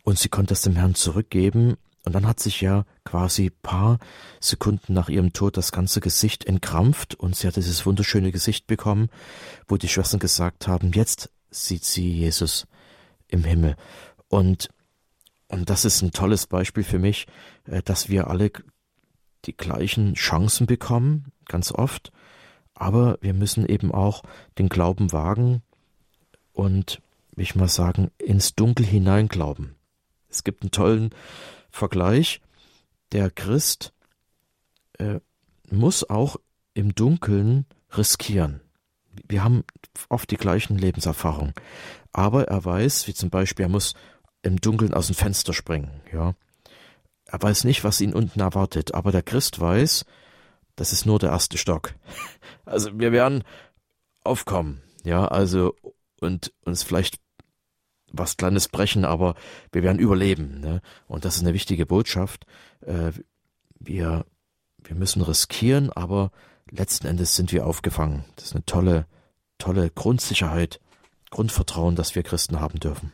[0.04, 3.98] und sie konnte es dem Herrn zurückgeben und dann hat sich ja quasi paar
[4.40, 9.10] Sekunden nach ihrem Tod das ganze Gesicht entkrampft und sie hat dieses wunderschöne Gesicht bekommen,
[9.68, 12.66] wo die Schwestern gesagt haben, jetzt sieht sie Jesus
[13.28, 13.76] im Himmel.
[14.28, 14.70] Und,
[15.50, 17.26] und das ist ein tolles Beispiel für mich,
[17.66, 18.50] äh, dass wir alle
[19.44, 22.12] die gleichen Chancen bekommen, ganz oft,
[22.74, 24.22] aber wir müssen eben auch
[24.58, 25.62] den Glauben wagen
[26.52, 27.02] und,
[27.34, 29.74] wie ich mal sagen, ins Dunkel hinein glauben.
[30.28, 31.10] Es gibt einen tollen
[31.70, 32.40] Vergleich,
[33.12, 33.92] der Christ
[34.98, 35.20] äh,
[35.68, 36.36] muss auch
[36.74, 38.60] im Dunkeln riskieren.
[39.26, 39.64] Wir haben
[40.08, 41.54] oft die gleichen Lebenserfahrungen,
[42.12, 43.94] aber er weiß, wie zum Beispiel, er muss
[44.42, 46.34] im Dunkeln aus dem Fenster springen, ja.
[47.26, 50.04] Er weiß nicht, was ihn unten erwartet, aber der Christ weiß,
[50.74, 51.94] das ist nur der erste Stock.
[52.66, 53.42] Also wir werden
[54.22, 55.74] aufkommen, ja, also
[56.20, 57.18] und uns vielleicht
[58.12, 59.34] was Kleines brechen, aber
[59.72, 60.60] wir werden überleben.
[60.60, 60.80] Ne?
[61.08, 62.46] Und das ist eine wichtige Botschaft.
[62.82, 63.12] Äh,
[63.78, 64.26] wir,
[64.82, 66.30] wir müssen riskieren, aber
[66.70, 68.24] letzten Endes sind wir aufgefangen.
[68.36, 69.06] Das ist eine tolle,
[69.58, 70.80] tolle Grundsicherheit,
[71.30, 73.12] Grundvertrauen, das wir Christen haben dürfen.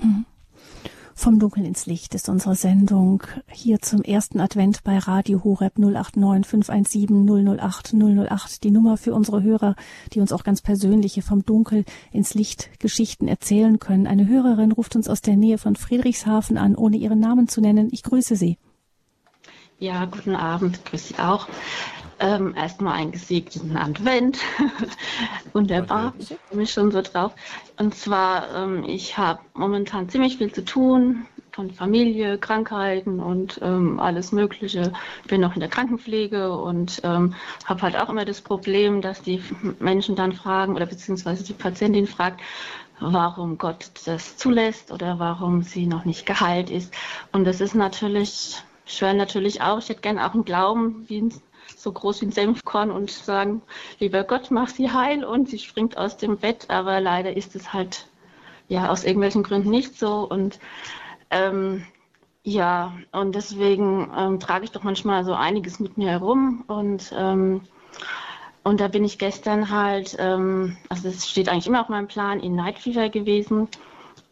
[0.00, 0.26] Mhm.
[1.14, 6.46] Vom Dunkeln ins Licht ist unsere Sendung hier zum ersten Advent bei Radio Horeb 089
[6.46, 8.64] 517 008 008.
[8.64, 9.76] Die Nummer für unsere Hörer,
[10.12, 14.06] die uns auch ganz persönliche vom Dunkel ins Licht Geschichten erzählen können.
[14.06, 17.88] Eine Hörerin ruft uns aus der Nähe von Friedrichshafen an, ohne ihren Namen zu nennen.
[17.92, 18.58] Ich grüße Sie.
[19.78, 21.46] Ja, guten Abend, grüße Sie auch.
[22.22, 24.38] Ähm, erstmal einen gesegneten Advent.
[25.52, 27.34] Wunderbar, ich freue mich schon so drauf.
[27.78, 33.98] Und zwar, ähm, ich habe momentan ziemlich viel zu tun, von Familie, Krankheiten und ähm,
[33.98, 34.92] alles Mögliche.
[35.22, 39.20] Ich bin noch in der Krankenpflege und ähm, habe halt auch immer das Problem, dass
[39.22, 39.42] die
[39.80, 42.40] Menschen dann fragen oder beziehungsweise die Patientin fragt,
[43.00, 46.94] warum Gott das zulässt oder warum sie noch nicht geheilt ist.
[47.32, 51.28] Und das ist natürlich, ich höre natürlich auch, ich hätte gerne auch einen Glauben, wie
[51.80, 53.62] so groß wie ein Senfkorn und sagen,
[53.98, 57.72] lieber Gott, mach sie heil und sie springt aus dem Bett, aber leider ist es
[57.72, 58.06] halt
[58.68, 60.28] ja aus irgendwelchen Gründen nicht so.
[60.28, 60.58] Und
[61.30, 61.86] ähm,
[62.44, 66.64] ja, und deswegen ähm, trage ich doch manchmal so einiges mit mir herum.
[66.66, 67.62] Und ähm,
[68.64, 72.38] und da bin ich gestern halt, ähm, also es steht eigentlich immer auf meinem Plan,
[72.38, 73.68] in Night Fever gewesen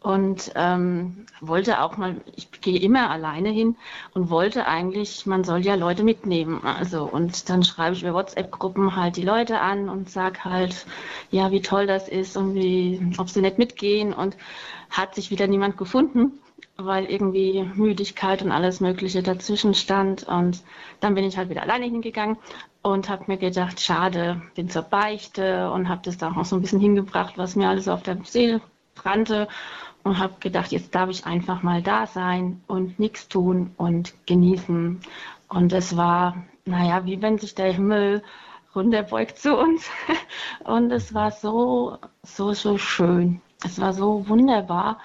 [0.01, 3.75] und ähm, wollte auch mal, ich gehe immer alleine hin
[4.13, 6.63] und wollte eigentlich, man soll ja Leute mitnehmen.
[6.63, 10.85] Also und dann schreibe ich über WhatsApp-Gruppen halt die Leute an und sag halt,
[11.29, 14.37] ja, wie toll das ist und wie, ob sie nicht mitgehen und
[14.89, 16.39] hat sich wieder niemand gefunden.
[16.77, 20.23] weil irgendwie Müdigkeit und alles Mögliche dazwischen stand.
[20.23, 20.63] Und
[20.99, 22.37] dann bin ich halt wieder alleine hingegangen
[22.81, 26.61] und habe mir gedacht, schade, bin zur Beichte und habe das da auch so ein
[26.61, 28.61] bisschen hingebracht, was mir alles auf der Seele
[28.95, 29.47] brannte
[30.03, 34.99] und habe gedacht, jetzt darf ich einfach mal da sein und nichts tun und genießen.
[35.47, 38.23] Und es war, naja, wie wenn sich der Himmel
[38.75, 39.89] runterbeugt zu uns.
[40.63, 43.41] Und es war so, so, so schön.
[43.65, 44.99] Es war so wunderbar.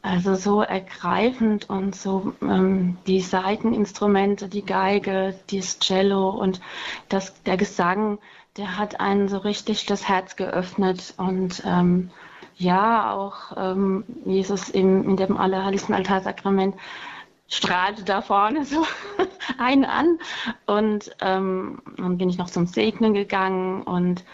[0.00, 6.60] Also so ergreifend und so ähm, die Saiteninstrumente, die Geige, das Cello und
[7.08, 8.18] das, der Gesang,
[8.56, 12.10] der hat einen so richtig das Herz geöffnet und ähm,
[12.58, 16.74] ja, auch ähm, Jesus im, in dem allerheiligsten Altarsakrament
[17.48, 18.84] strahlte da vorne so
[19.58, 20.18] einen an.
[20.66, 24.24] Und ähm, dann bin ich noch zum Segnen gegangen und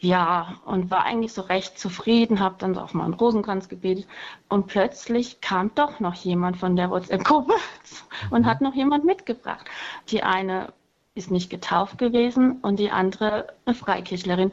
[0.00, 4.06] ja, und war eigentlich so recht zufrieden, habe dann so auf meinen Rosenkranz gebetet.
[4.48, 7.54] Und plötzlich kam doch noch jemand von der WhatsApp-Gruppe
[8.30, 9.66] und hat noch jemand mitgebracht.
[10.08, 10.72] Die eine
[11.18, 14.52] ist nicht getauft gewesen und die andere eine Freikirchlerin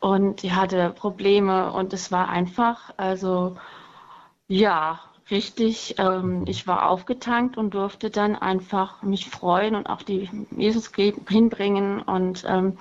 [0.00, 3.56] und die hatte Probleme und es war einfach, also
[4.48, 5.00] ja,
[5.30, 10.90] richtig, ähm, ich war aufgetankt und durfte dann einfach mich freuen und auch die Jesus
[11.28, 12.78] hinbringen und ähm,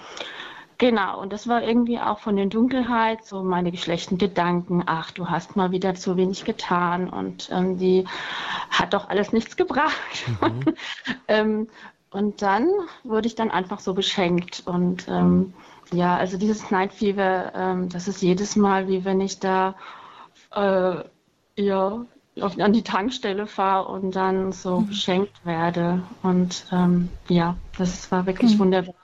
[0.79, 4.84] Genau, und das war irgendwie auch von der Dunkelheit so meine geschlechten Gedanken.
[4.86, 8.05] Ach, du hast mal wieder zu wenig getan und ähm, die
[8.69, 10.25] hat doch alles nichts gebracht.
[10.41, 10.75] Mhm.
[11.27, 11.69] ähm,
[12.14, 12.70] und dann
[13.03, 14.64] wurde ich dann einfach so beschenkt.
[14.66, 15.53] Und ähm,
[15.91, 19.76] ja, also dieses Night Fever, ähm, das ist jedes Mal, wie wenn ich da
[20.53, 21.03] äh,
[21.55, 22.05] ja,
[22.39, 24.88] auf, an die Tankstelle fahre und dann so mhm.
[24.88, 26.03] beschenkt werde.
[26.22, 28.59] Und ähm, ja, das war wirklich mhm.
[28.59, 28.95] wunderbar.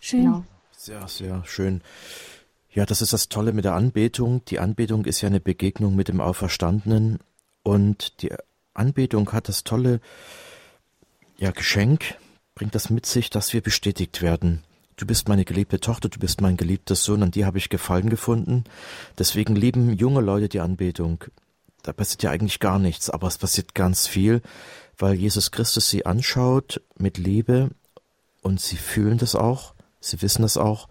[0.00, 0.24] Schön.
[0.24, 0.44] Ja.
[0.72, 1.80] Sehr, sehr schön.
[2.70, 4.44] Ja, das ist das Tolle mit der Anbetung.
[4.46, 7.20] Die Anbetung ist ja eine Begegnung mit dem Auferstandenen
[7.62, 8.32] und die
[8.74, 10.00] Anbetung hat das tolle
[11.36, 12.16] ja, Geschenk,
[12.54, 14.62] bringt das mit sich, dass wir bestätigt werden.
[14.96, 18.10] Du bist meine geliebte Tochter, du bist mein geliebter Sohn, an dir habe ich Gefallen
[18.10, 18.64] gefunden.
[19.18, 21.24] Deswegen lieben junge Leute die Anbetung.
[21.82, 24.40] Da passiert ja eigentlich gar nichts, aber es passiert ganz viel,
[24.96, 27.70] weil Jesus Christus sie anschaut mit Liebe
[28.42, 29.74] und sie fühlen das auch
[30.04, 30.88] sie wissen das auch.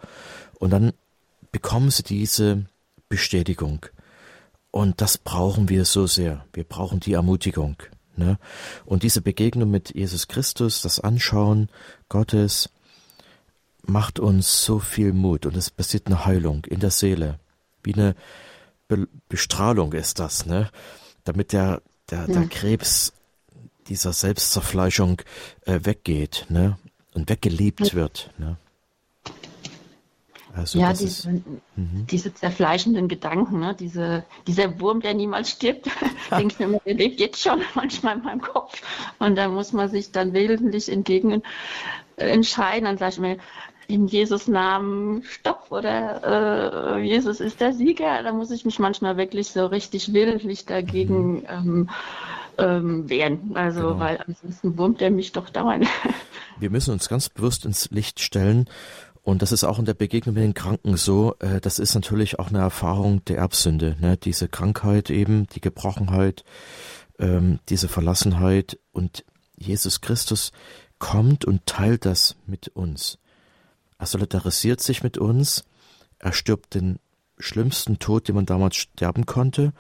[0.60, 0.94] Und dann
[1.52, 2.66] bekommen sie diese
[3.10, 3.86] Bestätigung.
[4.72, 6.46] Und das brauchen wir so sehr.
[6.54, 7.78] Wir brauchen die Ermutigung.
[8.16, 8.38] Ne?
[8.86, 11.70] Und diese Begegnung mit Jesus Christus, das Anschauen
[12.10, 12.70] Gottes,
[13.86, 15.46] macht uns so viel Mut.
[15.46, 17.40] Und es passiert eine Heilung in der Seele.
[17.84, 18.16] Wie eine
[18.88, 20.70] Be Bestrahlung ist das, ne?
[21.24, 23.14] Damit der, der, der Krebs
[23.88, 25.22] dieser Selbstzerfleischung
[25.66, 26.78] äh, weggeht, ne?
[27.14, 28.58] Und weggeliebt wird, ne?
[30.56, 31.26] Also ja, diese, ist,
[31.76, 32.06] mhm.
[32.12, 33.76] diese zerfleischenden Gedanken, ne?
[33.78, 35.90] diese, dieser Wurm, der niemals stirbt,
[36.32, 38.82] denke ich mir immer, der lebt jetzt schon manchmal in meinem Kopf.
[39.20, 41.42] Und da muss man sich dann willentlich entgegen
[42.18, 42.86] äh, entscheiden.
[42.86, 43.38] Dann sage ich mir,
[43.88, 48.24] in Jesus Namen stopp oder äh, Jesus ist der Sieger.
[48.24, 51.48] Da muss ich mich manchmal wirklich so richtig willentlich dagegen mhm.
[51.50, 51.90] ähm,
[52.60, 53.52] ähm, wehren.
[53.56, 54.00] Also, genau.
[54.00, 55.88] weil ansonsten wurmt er mich doch dauernd.
[56.60, 58.70] Wir müssen uns ganz bewusst ins Licht stellen
[59.24, 61.36] und das ist auch in der Begegnung mit den Kranken so.
[61.40, 63.96] Äh, das ist natürlich auch eine Erfahrung der Erbsünde.
[64.00, 64.18] Ne?
[64.18, 66.44] Diese Krankheit eben, die Gebrochenheit,
[67.20, 68.78] ähm, diese Verlassenheit.
[68.92, 69.24] Und
[69.56, 70.52] Jesus Christus
[71.00, 73.18] kommt und teilt das mit uns.
[73.98, 75.64] Er solidarisiert sich mit uns.
[76.20, 77.00] Er stirbt den
[77.40, 79.72] schlimmsten Tod, den man damals sterben konnte.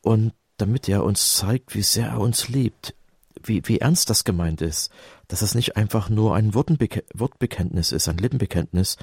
[0.00, 2.94] Und damit er uns zeigt, wie sehr er uns liebt,
[3.42, 4.92] wie, wie ernst das gemeint ist,
[5.30, 8.96] dass es nicht einfach nur ein Wortbeke Wortbekenntnis ist, ein Lippenbekenntnis,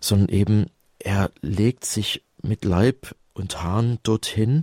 [0.00, 0.66] sondern eben
[1.00, 4.62] er legt sich mit Leib und Haaren dorthin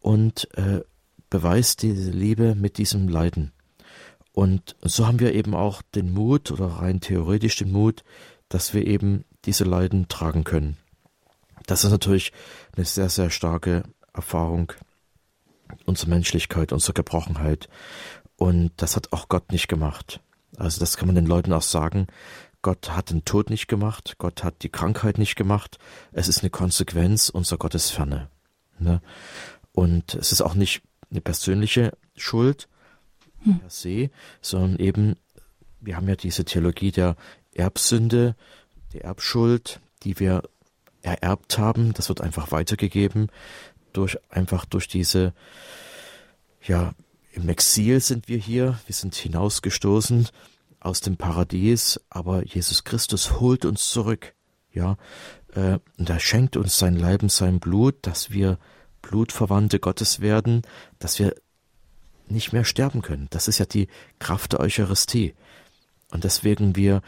[0.00, 0.80] und äh,
[1.30, 3.52] beweist diese Liebe mit diesem Leiden.
[4.32, 8.04] Und so haben wir eben auch den Mut oder rein theoretisch den Mut,
[8.48, 10.76] dass wir eben diese Leiden tragen können.
[11.66, 12.32] Das ist natürlich
[12.76, 14.72] eine sehr, sehr starke Erfahrung
[15.86, 17.68] unserer Menschlichkeit, unserer Gebrochenheit.
[18.36, 20.20] Und das hat auch Gott nicht gemacht.
[20.56, 22.06] Also das kann man den Leuten auch sagen.
[22.62, 25.78] Gott hat den Tod nicht gemacht, Gott hat die Krankheit nicht gemacht.
[26.12, 28.30] Es ist eine Konsequenz unserer Gottesferne.
[28.78, 29.02] Ne?
[29.72, 32.68] Und es ist auch nicht eine persönliche Schuld
[33.42, 33.60] hm.
[33.60, 35.16] per se, sondern eben,
[35.80, 37.16] wir haben ja diese Theologie der
[37.52, 38.34] Erbsünde,
[38.94, 40.42] der Erbschuld, die wir
[41.02, 41.92] ererbt haben.
[41.92, 43.28] Das wird einfach weitergegeben
[43.92, 45.32] durch einfach durch diese
[46.62, 46.94] ja
[47.34, 50.28] im Exil sind wir hier, wir sind hinausgestoßen
[50.78, 54.34] aus dem Paradies, aber Jesus Christus holt uns zurück,
[54.72, 54.96] ja,
[55.54, 58.58] äh, und er schenkt uns sein Leib und sein Blut, dass wir
[59.02, 60.62] Blutverwandte Gottes werden,
[60.98, 61.34] dass wir
[62.28, 63.26] nicht mehr sterben können.
[63.30, 65.34] Das ist ja die Kraft der Eucharistie.
[66.10, 67.02] Und deswegen wir,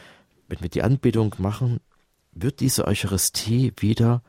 [0.48, 1.80] wenn wir die Anbetung machen,
[2.32, 4.22] wird diese Eucharistie wieder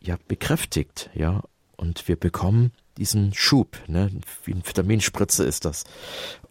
[0.00, 1.44] ja bekräftigt, ja,
[1.76, 4.10] und wir bekommen diesen Schub, ne,
[4.44, 5.84] wie eine Vitaminspritze ist das.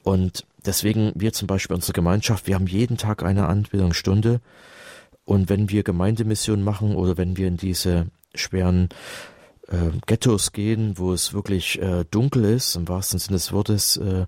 [0.04, 4.42] Und deswegen wir zum Beispiel unsere Gemeinschaft, wir haben jeden Tag eine Anbetungsstunde
[5.26, 8.90] und wenn wir Gemeindemission machen oder wenn wir in diese schweren
[9.68, 14.26] äh, Ghettos gehen, wo es wirklich äh, dunkel ist, im wahrsten Sinne des Wortes, äh,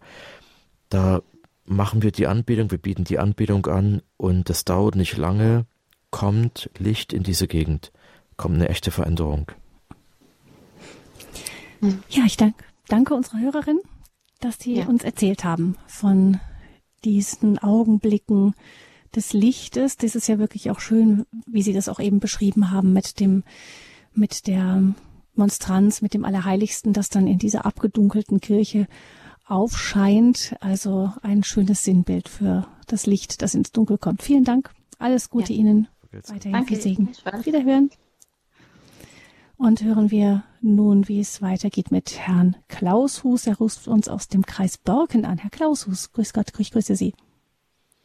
[0.90, 1.22] da
[1.66, 5.66] machen wir die Anbetung, wir bieten die Anbetung an und das dauert nicht lange,
[6.12, 7.92] kommt Licht in diese Gegend,
[8.38, 9.52] kommt eine echte Veränderung.
[12.10, 13.80] Ja, ich danke, danke unserer Hörerin,
[14.40, 14.88] dass Sie ja.
[14.88, 16.40] uns erzählt haben von
[17.04, 18.54] diesen Augenblicken
[19.16, 19.98] des Lichtes.
[19.98, 23.44] Das ist ja wirklich auch schön, wie Sie das auch eben beschrieben haben mit dem,
[24.14, 24.94] mit der
[25.36, 28.88] Monstranz, mit dem Allerheiligsten, das dann in dieser abgedunkelten Kirche
[29.46, 30.56] aufscheint.
[30.60, 34.22] Also ein schönes Sinnbild für das Licht, das ins Dunkel kommt.
[34.24, 34.72] Vielen Dank.
[35.00, 35.60] Alles Gute ja.
[35.60, 35.88] Ihnen.
[36.12, 36.68] Weiterhin Danke.
[36.76, 37.10] viel Segen.
[37.44, 37.90] Wiederhören.
[39.66, 43.48] Und hören wir nun, wie es weitergeht mit Herrn Klaushus.
[43.48, 45.38] Er ruft uns aus dem Kreis Borken an.
[45.38, 47.14] Herr Klaushus, grüß Gott, ich grüße Sie.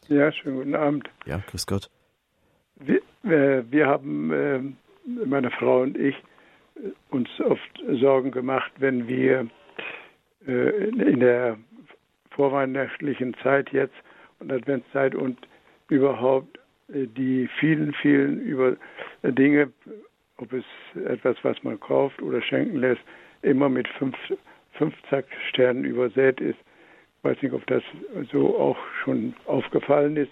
[0.07, 1.09] Ja, schönen guten Abend.
[1.25, 1.89] Ja, grüß Gott.
[2.77, 4.61] Wir, äh, wir haben, äh,
[5.25, 6.15] meine Frau und ich,
[7.09, 9.49] uns oft Sorgen gemacht, wenn wir
[10.47, 11.57] äh, in der
[12.29, 13.95] vorweihnachtlichen Zeit jetzt
[14.39, 15.37] und Adventszeit und
[15.89, 16.57] überhaupt
[16.87, 18.77] äh, die vielen, vielen über
[19.23, 19.73] Dinge,
[20.41, 20.65] ob es
[21.05, 23.01] etwas, was man kauft oder schenken lässt,
[23.41, 24.15] immer mit fünf,
[24.73, 26.59] fünf Zacksternen übersät ist.
[27.17, 27.83] Ich weiß nicht, ob das
[28.31, 30.31] so auch schon aufgefallen ist.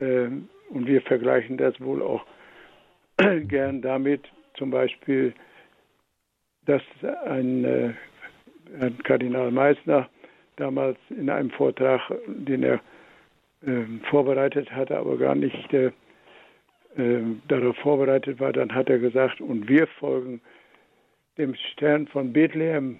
[0.00, 2.24] Ähm, und wir vergleichen das wohl auch
[3.48, 4.22] gern damit,
[4.56, 5.34] zum Beispiel,
[6.66, 6.82] dass
[7.26, 7.92] ein, äh,
[8.80, 10.08] ein Kardinal Meissner
[10.56, 12.80] damals in einem Vortrag, den er
[13.66, 15.90] äh, vorbereitet hatte, aber gar nicht äh,
[16.96, 20.40] ähm, darauf vorbereitet war, dann hat er gesagt, und wir folgen
[21.38, 22.98] dem Stern von Bethlehem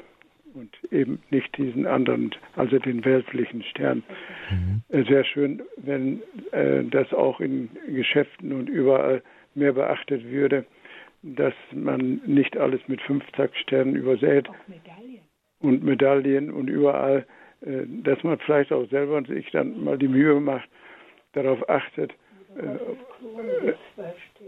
[0.55, 4.03] und eben nicht diesen anderen, also den weltlichen Stern.
[4.51, 4.83] Mhm.
[4.89, 6.23] Äh, sehr schön, wenn
[6.53, 9.23] äh, das auch in Geschäften und überall
[9.55, 10.65] mehr beachtet würde
[11.25, 14.47] dass man nicht alles mit Fünftaktsternen übersät.
[14.69, 15.21] Medaillen.
[15.61, 17.27] Und Medaillen und überall,
[17.63, 20.69] äh, dass man vielleicht auch selber sich dann mal die Mühe macht,
[21.33, 22.13] darauf achtet.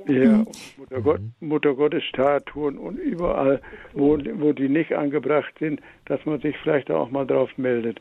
[0.06, 0.44] Ja,
[0.76, 3.60] Mutter, Gott, Mutter Gottes Statuen und überall,
[3.92, 8.00] wo, wo die nicht angebracht sind, dass man sich vielleicht auch mal drauf meldet.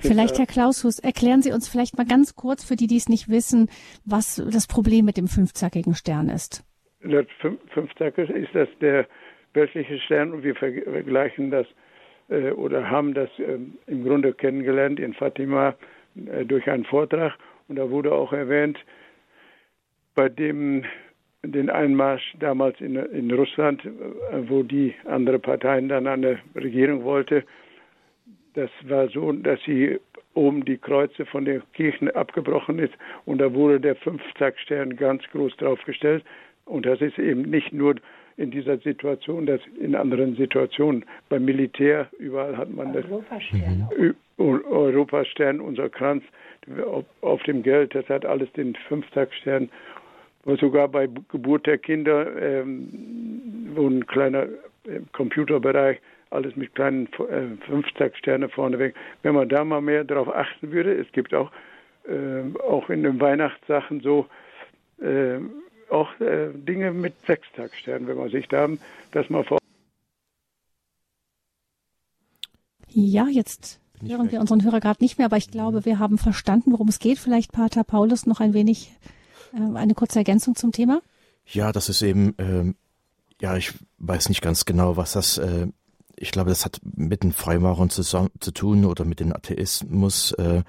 [0.00, 3.28] Vielleicht, Herr Klaushus, erklären Sie uns vielleicht mal ganz kurz für die, die es nicht
[3.28, 3.68] wissen,
[4.04, 6.64] was das Problem mit dem fünfzackigen Stern ist.
[7.02, 7.26] Das
[7.74, 9.08] Fünfzacke ist das der
[9.54, 11.66] weltliche Stern und wir vergleichen das
[12.28, 15.74] äh, oder haben das äh, im Grunde kennengelernt in Fatima
[16.26, 17.32] äh, durch einen Vortrag.
[17.66, 18.78] Und da wurde auch erwähnt,
[20.14, 20.84] bei dem
[21.44, 23.90] den Einmarsch damals in, in Russland, äh,
[24.48, 27.44] wo die andere Parteien dann an der Regierung wollte,
[28.54, 29.98] das war so, dass sie
[30.34, 32.94] oben die Kreuze von den Kirchen abgebrochen ist
[33.24, 36.24] und da wurde der Fünfzackstern ganz groß draufgestellt.
[36.64, 37.96] Und das ist eben nicht nur
[38.36, 41.04] in dieser Situation, das in anderen Situationen.
[41.28, 43.04] Beim Militär, überall hat man das.
[43.04, 44.14] Europastern.
[44.38, 46.24] Europastern, unser Kranz
[47.20, 49.68] auf dem Geld, das hat alles den Fünftagsstern.
[50.44, 52.88] Sogar bei Geburt der Kinder, ähm,
[53.74, 54.44] wo ein kleiner
[54.84, 58.94] äh, Computerbereich, alles mit kleinen äh, Fünftagssterne vorneweg.
[59.22, 61.52] Wenn man da mal mehr darauf achten würde, es gibt auch,
[62.08, 64.26] äh, auch in den Weihnachtssachen so,
[65.00, 65.38] äh,
[65.90, 68.68] auch äh, Dinge mit Sechstaktsternen, wenn man sich da
[69.12, 69.58] das mal vor.
[72.88, 76.72] Ja, jetzt hören wir unseren Hörer gerade nicht mehr, aber ich glaube, wir haben verstanden,
[76.72, 77.18] worum es geht.
[77.18, 78.92] Vielleicht, Pater Paulus, noch ein wenig
[79.52, 81.02] eine kurze Ergänzung zum Thema?
[81.46, 82.76] Ja, das ist eben, ähm,
[83.40, 85.68] ja, ich weiß nicht ganz genau, was das äh,
[86.22, 90.62] ich glaube, das hat mit den Freimaurern zusammen, zu tun oder mit dem Atheismus, äh,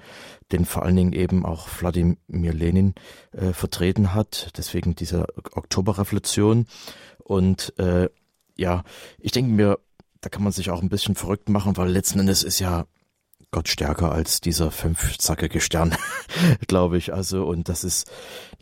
[0.50, 2.94] den vor allen Dingen eben auch Wladimir Lenin
[3.30, 4.50] äh, vertreten hat.
[4.56, 6.66] Deswegen diese Oktoberrevolution.
[7.18, 8.08] Und äh,
[8.56, 8.82] ja,
[9.20, 9.78] ich denke mir,
[10.20, 12.86] da kann man sich auch ein bisschen verrückt machen, weil letzten Endes ist ja
[13.54, 15.94] Gott stärker als dieser fünfzackige Stern,
[16.66, 17.14] glaube ich.
[17.14, 18.10] Also, und das ist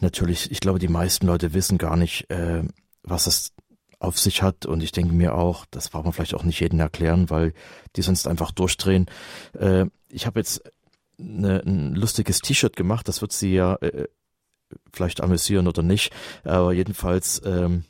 [0.01, 2.63] natürlich, ich glaube, die meisten Leute wissen gar nicht, äh,
[3.03, 3.53] was das
[4.01, 4.67] auf sich hat.
[4.67, 7.55] Und ich denke mir auch, das braucht man vielleicht auch nicht jedem erklären, weil
[7.97, 9.07] die sonst einfach durchdrehen.
[9.59, 10.61] Äh, ich habe jetzt
[11.19, 14.09] eine, ein lustiges T-Shirt gemacht, das wird sie ja äh,
[14.93, 16.13] vielleicht amüsieren oder nicht.
[16.45, 17.87] Aber jedenfalls ähm,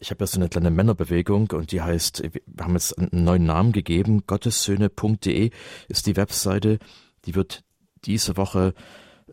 [0.00, 3.44] ich habe ja so eine kleine Männerbewegung und die heißt, wir haben jetzt einen neuen
[3.44, 5.50] Namen gegeben, gottessöhne.de
[5.88, 6.78] ist die Webseite,
[7.26, 7.62] die wird
[8.04, 8.74] diese Woche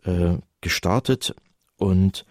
[0.02, 1.34] äh, gestartet
[1.76, 2.26] und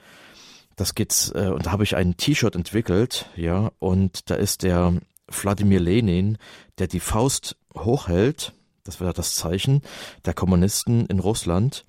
[0.75, 4.93] das geht's, äh, und da habe ich ein T-Shirt entwickelt, ja, und da ist der
[5.27, 6.37] Wladimir Lenin,
[6.77, 9.81] der die Faust hochhält, das wäre das Zeichen
[10.25, 11.85] der Kommunisten in Russland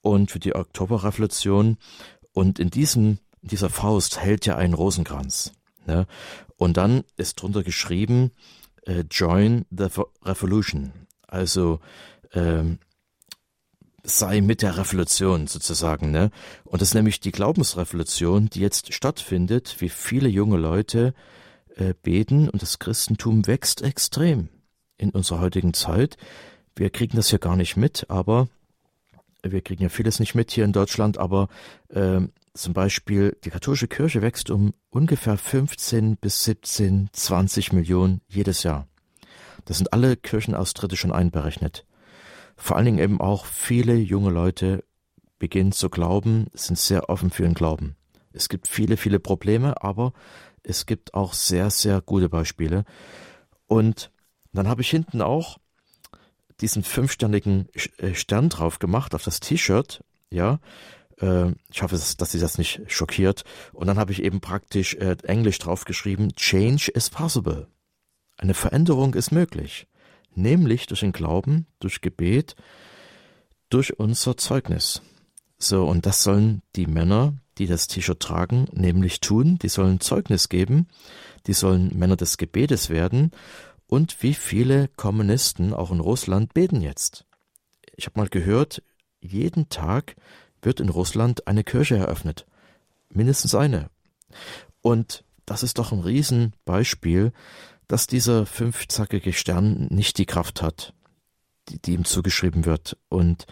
[0.00, 1.76] und für die Oktoberrevolution.
[2.32, 5.52] Und in diesem, dieser Faust hält er einen Rosenkranz.
[5.86, 6.06] Ne?
[6.56, 8.30] Und dann ist drunter geschrieben,
[8.86, 9.88] äh, Join the
[10.24, 10.92] Revolution.
[11.26, 11.80] Also
[12.32, 12.78] ähm,
[14.04, 16.10] sei mit der Revolution sozusagen.
[16.10, 16.30] Ne?
[16.64, 21.14] Und das ist nämlich die Glaubensrevolution, die jetzt stattfindet, wie viele junge Leute
[21.76, 24.48] äh, beten und das Christentum wächst extrem
[24.98, 26.16] in unserer heutigen Zeit.
[26.76, 28.48] Wir kriegen das ja gar nicht mit, aber
[29.42, 31.48] wir kriegen ja vieles nicht mit hier in Deutschland, aber
[31.88, 32.20] äh,
[32.54, 38.86] zum Beispiel die katholische Kirche wächst um ungefähr 15 bis 17, 20 Millionen jedes Jahr.
[39.64, 41.84] Das sind alle Kirchenaustritte schon einberechnet.
[42.56, 44.84] Vor allen Dingen eben auch viele junge Leute
[45.38, 47.96] beginnen zu glauben, sind sehr offen für den Glauben.
[48.32, 50.12] Es gibt viele, viele Probleme, aber
[50.62, 52.84] es gibt auch sehr, sehr gute Beispiele.
[53.66, 54.10] Und
[54.52, 55.58] dann habe ich hinten auch
[56.60, 60.60] diesen fünfsternigen äh, Stern drauf gemacht auf das T-Shirt, ja.
[61.20, 63.44] Äh, ich hoffe, dass sie das nicht schockiert.
[63.72, 67.68] Und dann habe ich eben praktisch äh, Englisch draufgeschrieben, Change is possible.
[68.36, 69.86] Eine Veränderung ist möglich.
[70.34, 72.56] Nämlich durch den Glauben, durch Gebet,
[73.70, 75.02] durch unser Zeugnis.
[75.58, 79.58] So, und das sollen die Männer, die das T-Shirt tragen, nämlich tun.
[79.62, 80.88] Die sollen Zeugnis geben,
[81.46, 83.30] die sollen Männer des Gebetes werden.
[83.86, 87.26] Und wie viele Kommunisten auch in Russland beten jetzt?
[87.96, 88.82] Ich habe mal gehört,
[89.20, 90.16] jeden Tag
[90.64, 92.46] wird in Russland eine Kirche eröffnet.
[93.10, 93.90] Mindestens eine.
[94.82, 97.32] Und das ist doch ein Riesenbeispiel,
[97.86, 100.94] dass dieser fünfzackige Stern nicht die Kraft hat,
[101.68, 102.96] die, die ihm zugeschrieben wird.
[103.08, 103.46] Und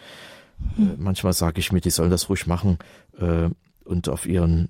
[0.76, 0.94] äh, hm.
[0.98, 2.78] manchmal sage ich mir, die sollen das ruhig machen
[3.18, 3.48] äh,
[3.84, 4.68] und auf ihren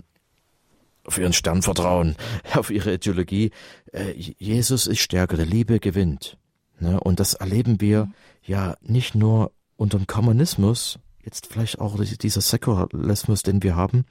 [1.05, 2.15] auf ihren Stern vertrauen,
[2.55, 3.51] auf ihre Ideologie.
[3.93, 6.37] Äh, Jesus ist stärker, der Liebe gewinnt.
[6.79, 7.01] Ne?
[7.01, 8.11] Und das erleben wir
[8.45, 14.05] ja nicht nur unter dem Kommunismus, jetzt vielleicht auch dieser Säkularismus, den wir haben,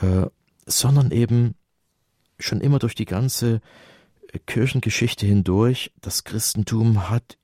[0.00, 0.26] äh,
[0.66, 1.54] sondern eben
[2.38, 3.60] schon immer durch die ganze
[4.46, 5.92] Kirchengeschichte hindurch.
[6.00, 7.38] Das Christentum hat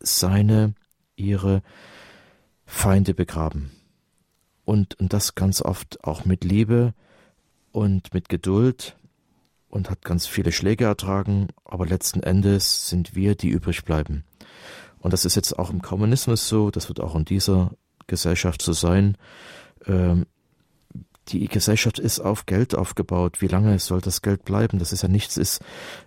[0.00, 0.74] seine,
[1.16, 1.62] ihre
[2.64, 3.70] Feinde begraben.
[4.64, 6.94] Und, und das ganz oft auch mit Liebe
[7.72, 8.96] und mit Geduld
[9.68, 14.24] und hat ganz viele Schläge ertragen, aber letzten Endes sind wir, die übrig bleiben.
[15.02, 17.72] Und das ist jetzt auch im Kommunismus so, das wird auch in dieser
[18.06, 19.16] Gesellschaft so sein.
[19.86, 20.26] Ähm,
[21.28, 23.40] die Gesellschaft ist auf Geld aufgebaut.
[23.40, 24.78] Wie lange soll das Geld bleiben?
[24.78, 25.60] Das ist ja nichts, ist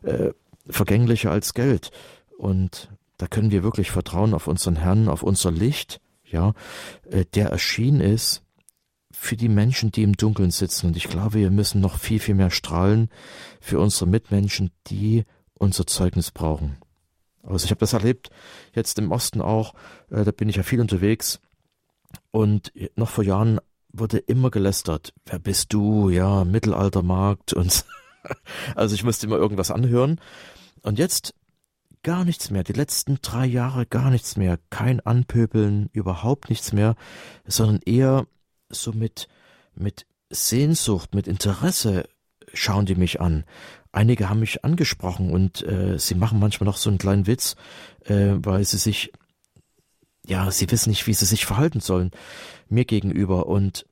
[0.03, 0.31] äh,
[0.67, 1.91] vergänglicher als Geld.
[2.37, 6.53] Und da können wir wirklich vertrauen auf unseren Herrn, auf unser Licht, ja,
[7.09, 8.43] äh, der erschienen ist
[9.11, 10.87] für die Menschen, die im Dunkeln sitzen.
[10.87, 13.09] Und ich glaube, wir müssen noch viel, viel mehr strahlen
[13.59, 15.23] für unsere Mitmenschen, die
[15.53, 16.77] unser Zeugnis brauchen.
[17.47, 18.29] Also ich habe das erlebt,
[18.73, 19.73] jetzt im Osten auch,
[20.09, 21.39] äh, da bin ich ja viel unterwegs.
[22.31, 23.59] Und noch vor Jahren
[23.91, 25.13] wurde immer gelästert.
[25.25, 26.09] Wer bist du?
[26.09, 27.85] Ja, Mittelaltermarkt und
[28.75, 30.19] also ich musste immer irgendwas anhören.
[30.81, 31.33] Und jetzt
[32.03, 32.63] gar nichts mehr.
[32.63, 34.59] Die letzten drei Jahre gar nichts mehr.
[34.69, 36.95] Kein Anpöbeln, überhaupt nichts mehr,
[37.45, 38.27] sondern eher
[38.69, 39.27] so mit,
[39.73, 42.07] mit Sehnsucht, mit Interesse
[42.53, 43.43] schauen die mich an.
[43.95, 47.55] Einige haben mich angesprochen und äh, sie machen manchmal noch so einen kleinen Witz,
[48.03, 49.13] äh, weil sie sich,
[50.25, 52.11] ja, sie wissen nicht, wie sie sich verhalten sollen
[52.67, 53.85] mir gegenüber und,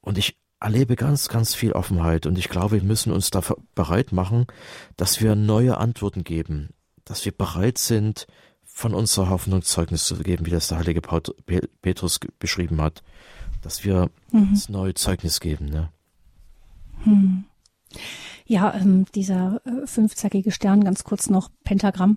[0.00, 3.40] und ich erlebe ganz, ganz viel Offenheit und ich glaube, wir müssen uns da
[3.76, 4.46] bereit machen,
[4.96, 6.70] dass wir neue Antworten geben,
[7.04, 8.26] dass wir bereit sind,
[8.64, 11.02] von unserer Hoffnung Zeugnis zu geben, wie das der heilige
[11.82, 13.04] Petrus beschrieben hat,
[13.62, 14.50] dass wir mhm.
[14.52, 15.66] das neue Zeugnis geben.
[15.66, 15.90] Ne?
[17.04, 17.44] Hm.
[18.46, 22.16] Ja, ähm, dieser äh, fünfzackige Stern, ganz kurz noch Pentagramm,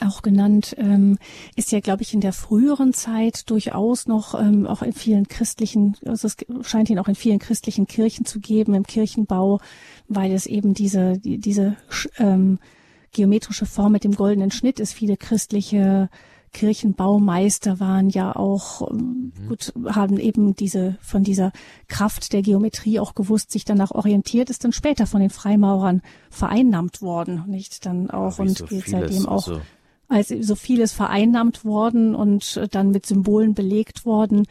[0.00, 1.18] auch genannt, ähm,
[1.56, 5.96] ist ja, glaube ich, in der früheren Zeit durchaus noch ähm, auch in vielen christlichen,
[6.04, 9.60] also es scheint ihn auch in vielen christlichen Kirchen zu geben, im Kirchenbau,
[10.08, 11.76] weil es eben diese, die, diese
[12.18, 12.58] ähm,
[13.12, 14.92] geometrische Form mit dem goldenen Schnitt ist.
[14.92, 16.08] Viele christliche
[16.52, 19.32] Kirchenbaumeister waren ja auch mhm.
[19.48, 21.52] gut, haben eben diese von dieser
[21.88, 27.02] Kraft der Geometrie auch gewusst, sich danach orientiert, ist dann später von den Freimaurern vereinnahmt
[27.02, 29.60] worden, nicht dann auch ja, und so gilt seitdem auch also
[30.08, 34.46] als so vieles vereinnahmt worden und dann mit Symbolen belegt worden,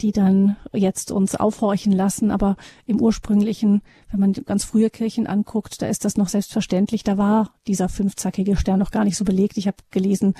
[0.00, 2.30] die dann jetzt uns aufhorchen lassen.
[2.30, 7.04] Aber im ursprünglichen, wenn man ganz frühe Kirchen anguckt, da ist das noch selbstverständlich.
[7.04, 9.56] Da war dieser fünfzackige Stern noch gar nicht so belegt.
[9.56, 10.34] Ich habe gelesen,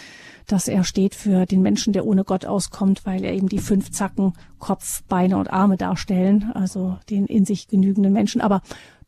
[0.46, 3.90] dass er steht für den Menschen, der ohne Gott auskommt, weil er eben die fünf
[3.90, 8.40] Zacken Kopf, Beine und Arme darstellen, also den in sich genügenden Menschen.
[8.40, 8.62] Aber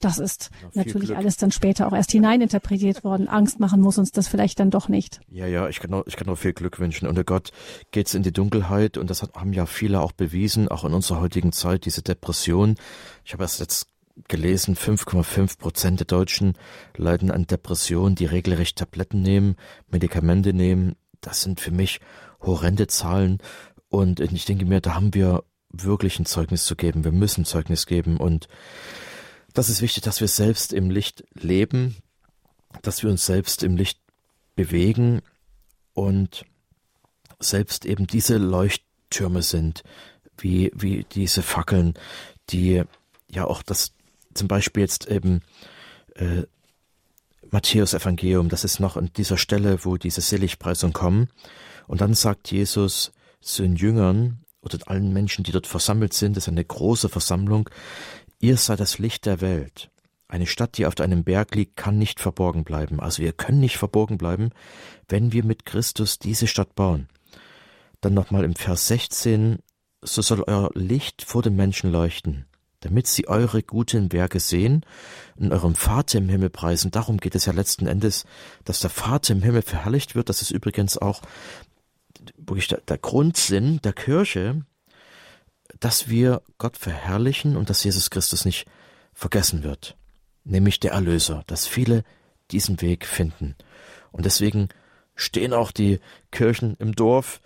[0.04, 1.18] das ist ja, natürlich Glück.
[1.18, 3.28] alles dann später auch erst hineininterpretiert worden.
[3.28, 5.20] Angst machen muss uns das vielleicht dann doch nicht.
[5.30, 7.08] Ja, ja, ich kann auch, ich kann auch viel Glück wünschen.
[7.08, 7.50] Unter Gott
[7.90, 11.52] geht's in die Dunkelheit und das haben ja viele auch bewiesen, auch in unserer heutigen
[11.52, 12.76] Zeit, diese Depression.
[13.24, 13.86] Ich habe erst jetzt
[14.28, 16.54] gelesen, 5,5 Prozent der Deutschen
[16.96, 19.56] leiden an Depressionen, die regelrecht Tabletten nehmen,
[19.90, 20.96] Medikamente nehmen.
[21.20, 22.00] Das sind für mich
[22.40, 23.38] horrende Zahlen.
[23.88, 27.04] Und ich denke mir, da haben wir wirklich ein Zeugnis zu geben.
[27.04, 28.48] Wir müssen Zeugnis geben und
[29.54, 31.96] das ist wichtig, dass wir selbst im Licht leben,
[32.82, 34.00] dass wir uns selbst im Licht
[34.54, 35.22] bewegen
[35.92, 36.44] und
[37.38, 39.82] selbst eben diese Leuchttürme sind,
[40.38, 41.94] wie, wie diese Fackeln,
[42.50, 42.82] die
[43.28, 43.92] ja auch das,
[44.34, 45.42] zum Beispiel jetzt eben
[46.14, 46.42] äh,
[47.50, 51.28] Matthäus Evangelium, das ist noch an dieser Stelle, wo diese Seligpreisung kommen.
[51.86, 56.44] Und dann sagt Jesus zu den Jüngern oder allen Menschen, die dort versammelt sind, das
[56.44, 57.68] ist eine große Versammlung,
[58.42, 59.88] Ihr seid das Licht der Welt.
[60.26, 62.98] Eine Stadt, die auf einem Berg liegt, kann nicht verborgen bleiben.
[62.98, 64.50] Also wir können nicht verborgen bleiben,
[65.08, 67.08] wenn wir mit Christus diese Stadt bauen.
[68.00, 69.60] Dann nochmal im Vers 16,
[70.00, 72.46] so soll euer Licht vor den Menschen leuchten,
[72.80, 74.84] damit sie eure guten Werke sehen
[75.36, 76.90] und eurem Vater im Himmel preisen.
[76.90, 78.24] Darum geht es ja letzten Endes,
[78.64, 80.28] dass der Vater im Himmel verherrlicht wird.
[80.28, 81.22] Das ist übrigens auch
[82.36, 84.64] wirklich der, Grundsinn der Kirche,
[85.82, 88.66] dass wir Gott verherrlichen und dass Jesus Christus nicht
[89.12, 89.96] vergessen wird,
[90.44, 92.04] nämlich der Erlöser, dass viele
[92.52, 93.56] diesen Weg finden.
[94.12, 94.68] Und deswegen
[95.16, 95.98] stehen auch die
[96.30, 97.40] Kirchen im Dorf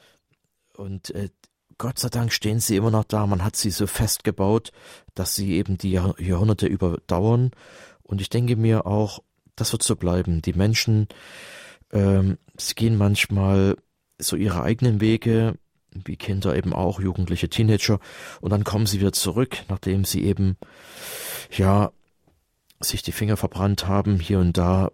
[0.74, 1.30] und äh,
[1.78, 3.26] Gott sei Dank stehen sie immer noch da.
[3.26, 4.70] Man hat sie so fest gebaut,
[5.14, 7.52] dass sie eben die Jahr Jahrhunderte überdauern.
[8.02, 9.22] Und ich denke mir auch,
[9.56, 10.42] das wird so bleiben.
[10.42, 11.08] Die Menschen,
[11.92, 13.76] ähm, sie gehen manchmal
[14.18, 15.58] so ihre eigenen Wege,
[16.04, 17.98] wie Kinder eben auch, Jugendliche, Teenager.
[18.40, 20.56] Und dann kommen sie wieder zurück, nachdem sie eben,
[21.50, 21.90] ja,
[22.80, 24.20] sich die Finger verbrannt haben.
[24.20, 24.90] Hier und da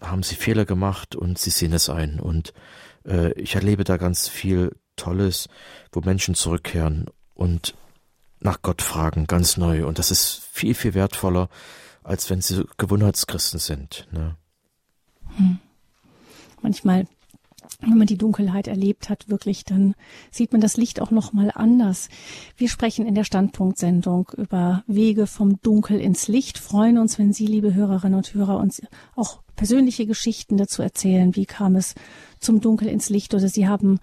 [0.00, 2.18] haben sie Fehler gemacht und sie sehen es ein.
[2.20, 2.52] Und
[3.06, 5.48] äh, ich erlebe da ganz viel Tolles,
[5.92, 7.74] wo Menschen zurückkehren und
[8.40, 9.86] nach Gott fragen, ganz neu.
[9.86, 11.48] Und das ist viel, viel wertvoller,
[12.02, 14.06] als wenn sie Gewohnheitschristen sind.
[14.12, 14.36] Ne?
[15.36, 15.58] Hm.
[16.60, 17.06] Manchmal
[17.80, 19.94] wenn man die Dunkelheit erlebt hat, wirklich, dann
[20.30, 22.08] sieht man das Licht auch noch mal anders.
[22.56, 27.46] Wir sprechen in der Standpunktsendung über Wege vom Dunkel ins Licht, freuen uns, wenn Sie,
[27.46, 28.82] liebe Hörerinnen und Hörer, uns
[29.14, 31.36] auch persönliche Geschichten dazu erzählen.
[31.36, 31.94] Wie kam es
[32.40, 34.00] zum Dunkel ins Licht oder Sie haben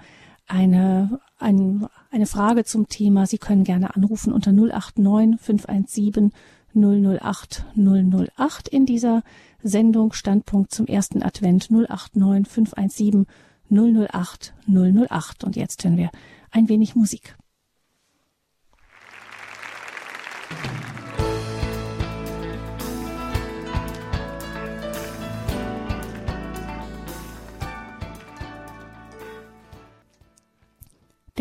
[0.48, 3.26] eine, ein, eine Frage zum Thema.
[3.26, 6.32] Sie können gerne anrufen unter 089 517
[6.74, 9.24] 008 008 in dieser
[9.64, 13.26] Sendung Standpunkt zum ersten Advent 089 517
[13.72, 15.44] 008 008.
[15.44, 16.12] Und jetzt hören wir
[16.52, 17.36] ein wenig Musik.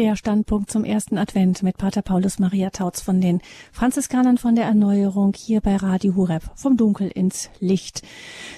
[0.01, 4.65] Der Standpunkt zum ersten Advent mit Pater Paulus Maria Tautz von den Franziskanern von der
[4.65, 8.01] Erneuerung hier bei Radio Hureb vom Dunkel ins Licht.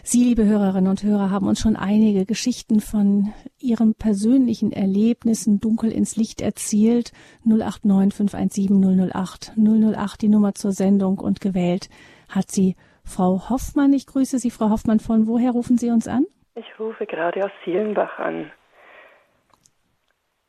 [0.04, 5.90] Sie, liebe Hörerinnen und Hörer, haben uns schon einige Geschichten von Ihren persönlichen Erlebnissen Dunkel
[5.90, 7.10] ins Licht erzählt.
[7.44, 11.88] 089 517 008 008 die Nummer zur Sendung und gewählt
[12.28, 13.92] hat sie Frau Hoffmann.
[13.94, 15.00] Ich grüße Sie, Frau Hoffmann.
[15.00, 16.24] Von woher rufen Sie uns an?
[16.54, 18.52] Ich rufe gerade aus Sielenbach an.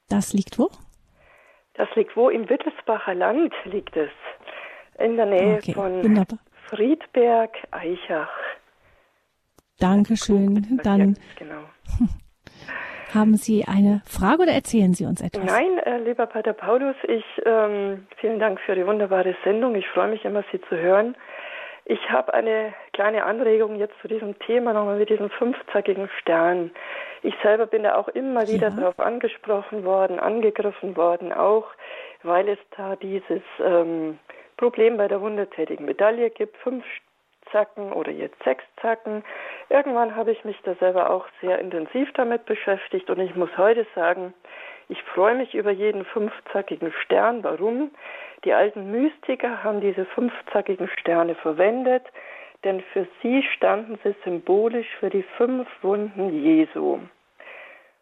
[0.07, 0.69] Das liegt wo?
[1.75, 2.29] Das liegt wo?
[2.29, 4.11] Im Wittelsbacher Land liegt es.
[4.99, 6.39] In der Nähe okay, von wunderbar.
[6.69, 8.31] Friedberg, Eichach.
[9.79, 10.79] Dankeschön.
[10.83, 11.63] Dann genau.
[13.13, 15.43] haben Sie eine Frage oder erzählen Sie uns etwas?
[15.43, 19.75] Nein, äh, lieber Pater Paulus, ich ähm, vielen Dank für die wunderbare Sendung.
[19.75, 21.15] Ich freue mich immer, Sie zu hören.
[21.85, 26.71] Ich habe eine kleine Anregung jetzt zu diesem Thema nochmal mit diesem fünfzackigen Stern.
[27.23, 28.75] Ich selber bin da auch immer wieder ja.
[28.75, 31.65] darauf angesprochen worden, angegriffen worden, auch
[32.21, 34.19] weil es da dieses ähm,
[34.57, 36.83] Problem bei der wundertätigen Medaille gibt, fünf
[37.51, 39.23] Zacken oder jetzt sechs Zacken.
[39.69, 43.85] Irgendwann habe ich mich da selber auch sehr intensiv damit beschäftigt und ich muss heute
[43.95, 44.33] sagen,
[44.89, 47.43] ich freue mich über jeden fünfzackigen Stern.
[47.43, 47.91] Warum?
[48.43, 52.03] Die alten Mystiker haben diese fünfzackigen Sterne verwendet,
[52.63, 56.99] denn für sie standen sie symbolisch für die fünf Wunden Jesu.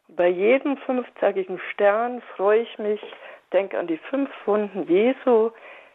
[0.09, 3.01] Bei jedem fünfzackigen Stern freue ich mich,
[3.53, 5.51] denke an die fünf Wunden Jesu,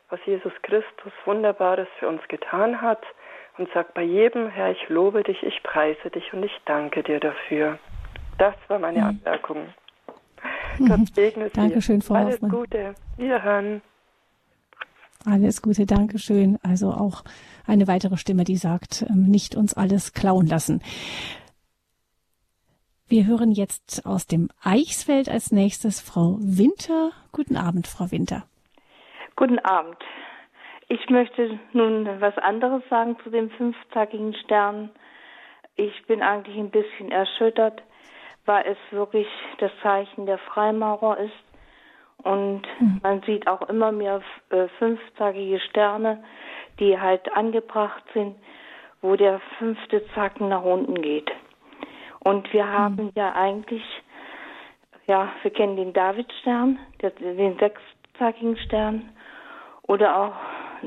[0.08, 3.02] was Jesus Christus Wunderbares für uns getan hat
[3.58, 7.20] und sage bei jedem, Herr, ich lobe dich, ich preise dich und ich danke dir
[7.20, 7.78] dafür.
[8.38, 9.20] Das war meine mhm.
[9.24, 9.68] Anmerkung.
[10.78, 10.88] Mhm.
[10.88, 11.60] Gott segne Sie.
[11.60, 12.50] Dankeschön, Frau Alles Hoffmann.
[12.50, 12.94] Gute.
[13.16, 13.82] Wiederhören.
[15.24, 16.58] Alles Gute, Dankeschön.
[16.62, 17.24] Also auch
[17.66, 20.82] eine weitere Stimme, die sagt, ähm, nicht uns alles klauen lassen.
[23.08, 27.12] Wir hören jetzt aus dem Eichsfeld als nächstes Frau Winter.
[27.30, 28.44] Guten Abend, Frau Winter.
[29.36, 29.96] Guten Abend.
[30.88, 34.90] Ich möchte nun was anderes sagen zu dem fünfzackigen Stern.
[35.76, 37.82] Ich bin eigentlich ein bisschen erschüttert,
[38.44, 39.28] weil es wirklich
[39.58, 41.32] das Zeichen der Freimaurer ist.
[42.26, 43.00] Und mhm.
[43.04, 44.20] man sieht auch immer mehr
[44.50, 46.24] äh, fünfzackige Sterne,
[46.80, 48.34] die halt angebracht sind,
[49.00, 51.30] wo der fünfte Zacken nach unten geht.
[52.18, 53.12] Und wir haben mhm.
[53.14, 53.84] ja eigentlich,
[55.06, 59.10] ja, wir kennen den Davidstern, den sechszackigen Stern
[59.82, 60.34] oder auch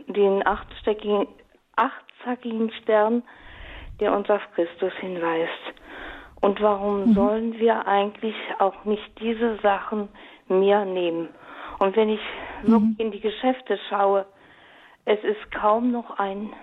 [0.07, 1.25] den achtzackigen,
[1.77, 3.23] achtzackigen Stern,
[4.01, 5.73] der uns auf Christus hinweist.
[6.41, 7.13] Und warum mhm.
[7.13, 10.09] sollen wir eigentlich auch nicht diese Sachen
[10.49, 11.29] mehr nehmen?
[11.79, 12.21] Und wenn ich
[12.63, 12.71] mhm.
[12.71, 14.25] wirklich in die Geschäfte schaue,
[15.05, 16.53] es ist kaum noch ein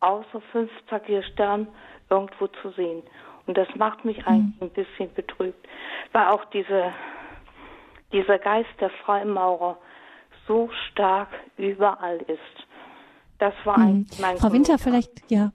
[0.00, 1.66] außer fünfzackiger Stern
[2.10, 3.02] irgendwo zu sehen.
[3.46, 4.24] Und das macht mich mhm.
[4.26, 5.66] eigentlich ein bisschen betrübt,
[6.12, 6.92] weil auch diese,
[8.12, 9.78] dieser Geist der Freimaurer
[10.46, 12.66] so stark überall ist.
[13.38, 14.06] Das war mhm.
[14.20, 15.52] mein Frau Winter, vielleicht, ja.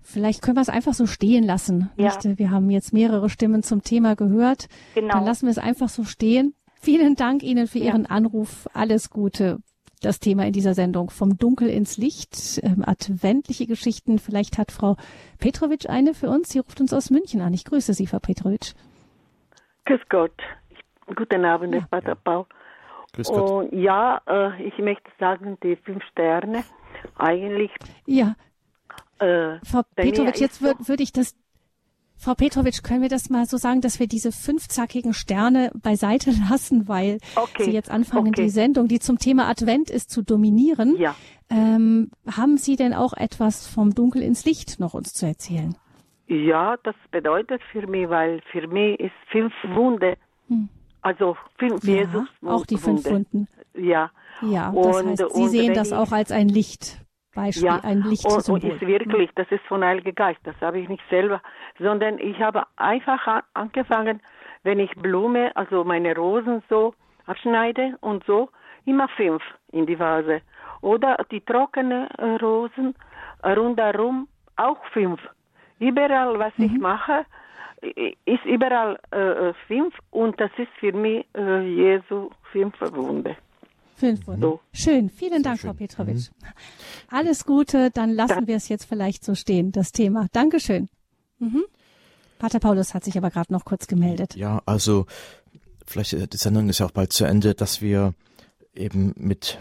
[0.00, 1.90] Vielleicht können wir es einfach so stehen lassen.
[1.96, 2.16] Ja.
[2.22, 4.68] Wir haben jetzt mehrere Stimmen zum Thema gehört.
[4.94, 5.12] Genau.
[5.12, 6.54] Dann lassen wir es einfach so stehen.
[6.86, 7.86] Vielen Dank Ihnen für ja.
[7.86, 8.68] Ihren Anruf.
[8.72, 9.58] Alles Gute.
[10.02, 14.20] Das Thema in dieser Sendung vom Dunkel ins Licht, ähm, adventliche Geschichten.
[14.20, 14.94] Vielleicht hat Frau
[15.40, 16.50] Petrovic eine für uns.
[16.50, 17.52] Sie ruft uns aus München an.
[17.54, 18.74] Ich grüße Sie, Frau Petrovic.
[19.86, 20.40] Grüß Gott.
[21.12, 21.80] Guten Abend, ja.
[21.90, 22.46] Pater Paul.
[23.14, 23.50] Grüß Gott.
[23.50, 26.62] Und ja, äh, ich möchte sagen, die fünf Sterne
[27.16, 27.72] eigentlich.
[28.04, 28.36] Ja.
[29.18, 31.34] Äh, Frau Petrovic, jetzt würde würd ich das
[32.18, 36.88] Frau Petrovic, können wir das mal so sagen, dass wir diese fünfzackigen Sterne beiseite lassen,
[36.88, 37.64] weil okay.
[37.64, 38.44] Sie jetzt anfangen, okay.
[38.44, 40.96] die Sendung, die zum Thema Advent ist, zu dominieren.
[40.96, 41.14] Ja.
[41.50, 45.76] Ähm, haben Sie denn auch etwas vom Dunkel ins Licht noch uns zu erzählen?
[46.26, 50.16] Ja, das bedeutet für mich, weil für mich ist fünf Wunde,
[50.48, 50.68] hm.
[51.02, 52.28] also fünf ja, Jesus.
[52.44, 53.46] Auch die fünf Wunden.
[53.74, 54.10] Ja.
[54.42, 56.98] Ja, das und, heißt, Sie sehen das auch als ein Licht.
[57.36, 58.54] Beispiel, ja, ein Lichtsymbol.
[58.54, 61.40] Und, und ist wirklich, das ist von Heiliger Geist, das habe ich nicht selber,
[61.78, 64.20] sondern ich habe einfach angefangen,
[64.64, 66.94] wenn ich Blume, also meine Rosen so
[67.26, 68.48] abschneide und so,
[68.84, 70.40] immer fünf in die Vase.
[70.80, 72.94] Oder die trockenen äh, Rosen
[73.44, 75.20] rundherum auch fünf.
[75.78, 76.64] Überall, was mhm.
[76.64, 77.24] ich mache,
[78.24, 83.36] ist überall äh, äh, fünf und das ist für mich äh, Jesu fünf Wunde.
[83.96, 84.48] Fünf Wunder.
[84.48, 84.60] So.
[84.72, 85.08] Schön.
[85.08, 85.70] Vielen Dank, schön.
[85.70, 86.16] Frau Petrovic.
[86.16, 86.46] Mhm.
[87.08, 87.90] Alles Gute.
[87.90, 88.46] Dann lassen ja.
[88.46, 90.26] wir es jetzt vielleicht so stehen, das Thema.
[90.32, 90.88] Dankeschön.
[91.38, 91.64] Mhm.
[92.38, 94.36] Pater Paulus hat sich aber gerade noch kurz gemeldet.
[94.36, 95.06] Ja, also
[95.86, 98.12] vielleicht äh, die Sendung ist ja auch bald zu Ende, dass wir
[98.74, 99.58] eben mit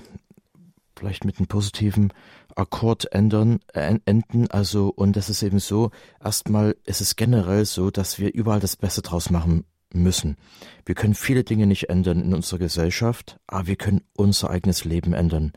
[0.97, 2.11] vielleicht mit einem positiven
[2.55, 4.51] Akkord ändern, äh, enden.
[4.51, 5.91] Also, und das ist eben so,
[6.23, 10.35] erstmal ist es generell so, dass wir überall das Beste draus machen müssen.
[10.85, 15.13] Wir können viele Dinge nicht ändern in unserer Gesellschaft, aber wir können unser eigenes Leben
[15.13, 15.53] ändern.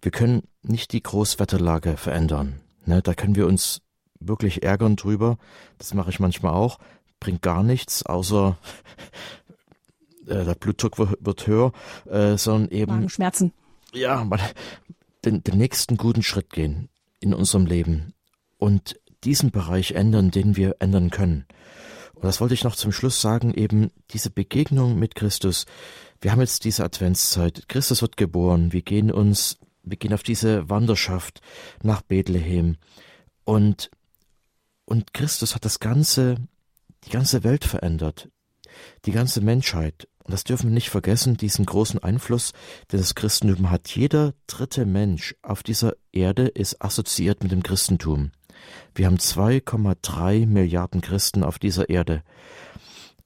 [0.00, 2.60] Wir können nicht die Großwetterlage verändern.
[2.84, 3.82] Ne, da können wir uns
[4.18, 5.38] wirklich ärgern drüber.
[5.78, 6.78] Das mache ich manchmal auch.
[7.20, 8.58] Bringt gar nichts, außer
[10.26, 11.72] äh, der Blutdruck wird höher,
[12.08, 13.52] äh, sondern eben Schmerzen.
[13.92, 14.40] Ja, mal
[15.24, 16.88] den, den nächsten guten Schritt gehen
[17.20, 18.14] in unserem Leben
[18.58, 21.46] und diesen Bereich ändern, den wir ändern können.
[22.22, 25.66] Und das wollte ich noch zum Schluss sagen, eben diese Begegnung mit Christus.
[26.20, 27.68] Wir haben jetzt diese Adventszeit.
[27.68, 28.72] Christus wird geboren.
[28.72, 31.40] Wir gehen uns, wir gehen auf diese Wanderschaft
[31.82, 32.76] nach Bethlehem.
[33.42, 33.90] Und,
[34.84, 36.36] und Christus hat das ganze,
[37.06, 38.28] die ganze Welt verändert.
[39.04, 40.06] Die ganze Menschheit.
[40.22, 42.52] Und das dürfen wir nicht vergessen, diesen großen Einfluss,
[42.92, 43.88] den das Christentum hat.
[43.88, 48.30] Jeder dritte Mensch auf dieser Erde ist assoziiert mit dem Christentum.
[48.94, 52.22] Wir haben 2,3 Milliarden Christen auf dieser Erde.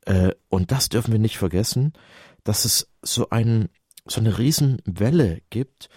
[0.04, 1.92] Äh, und das dürfen wir nicht vergessen,
[2.44, 3.68] dass es so, ein,
[4.06, 5.88] so eine Riesenwelle gibt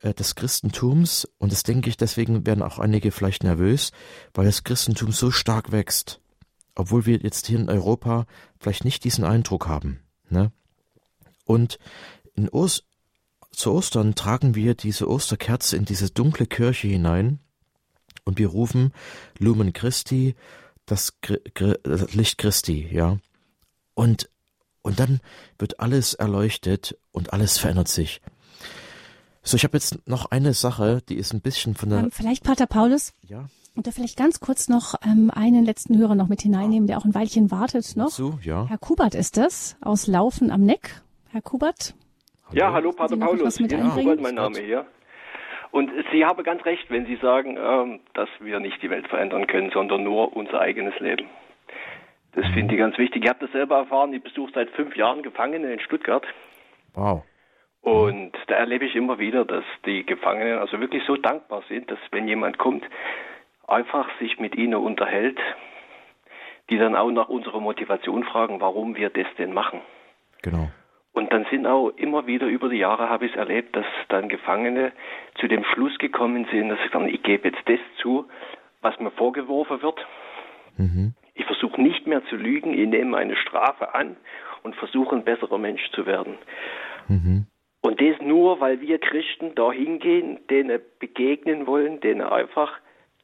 [0.00, 1.28] äh, des Christentums.
[1.38, 3.92] Und das denke ich, deswegen werden auch einige vielleicht nervös,
[4.34, 6.20] weil das Christentum so stark wächst.
[6.74, 8.26] Obwohl wir jetzt hier in Europa
[8.58, 10.00] vielleicht nicht diesen Eindruck haben.
[10.28, 10.52] Ne?
[11.44, 11.78] Und
[12.34, 12.84] in Ost
[13.50, 17.40] zu Ostern tragen wir diese Osterkerze in diese dunkle Kirche hinein
[18.26, 18.92] und wir rufen
[19.38, 20.34] Lumen Christi,
[20.84, 21.16] das,
[21.82, 23.16] das Licht Christi, ja.
[23.94, 24.28] Und,
[24.82, 25.20] Und dann
[25.58, 28.20] wird alles erleuchtet und alles verändert sich.
[29.42, 31.98] So, ich habe jetzt noch eine Sache, die ist ein bisschen von der.
[32.00, 33.12] Ähm, vielleicht Pater Paulus?
[33.26, 33.48] Ja.
[33.74, 37.04] Und da vielleicht ganz kurz noch ähm, einen letzten Hörer noch mit hineinnehmen, der auch
[37.04, 38.10] ein Weilchen wartet noch.
[38.10, 38.66] So, ja.
[38.66, 41.02] Herr Kubert ist das, aus Laufen am Neck.
[41.30, 41.94] Herr Kubert?
[42.46, 42.58] Hallo.
[42.58, 43.58] Ja, hallo Pater Paulus.
[43.58, 44.86] Ja, Kubert mein Name hier.
[45.76, 49.46] Und Sie haben ganz recht, wenn Sie sagen, ähm, dass wir nicht die Welt verändern
[49.46, 51.28] können, sondern nur unser eigenes Leben.
[52.32, 53.24] Das finde ich ganz wichtig.
[53.24, 54.10] Ich habe das selber erfahren.
[54.14, 56.24] Ich besuche seit fünf Jahren Gefangene in Stuttgart.
[56.94, 57.24] Wow.
[57.82, 61.98] Und da erlebe ich immer wieder, dass die Gefangenen also wirklich so dankbar sind, dass
[62.10, 62.84] wenn jemand kommt,
[63.68, 65.38] einfach sich mit ihnen unterhält,
[66.70, 69.82] die dann auch nach unserer Motivation fragen, warum wir das denn machen.
[70.40, 70.70] Genau.
[71.16, 74.28] Und dann sind auch immer wieder über die Jahre habe ich es erlebt, dass dann
[74.28, 74.92] Gefangene
[75.40, 78.26] zu dem Schluss gekommen sind, dass sie sagen, ich gebe jetzt das zu,
[78.82, 80.06] was mir vorgeworfen wird.
[80.76, 81.14] Mhm.
[81.32, 84.16] Ich versuche nicht mehr zu lügen, ich nehme meine Strafe an
[84.62, 86.36] und versuche ein besserer Mensch zu werden.
[87.08, 87.46] Mhm.
[87.80, 92.78] Und das nur, weil wir Christen da hingehen, denen begegnen wollen, denen einfach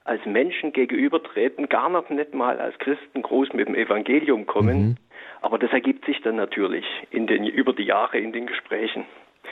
[0.05, 4.82] als Menschen gegenübertreten, gar noch nicht mal als Christen groß mit dem Evangelium kommen.
[4.82, 4.97] Mhm.
[5.43, 9.05] Aber das ergibt sich dann natürlich in den, über die Jahre in den Gesprächen.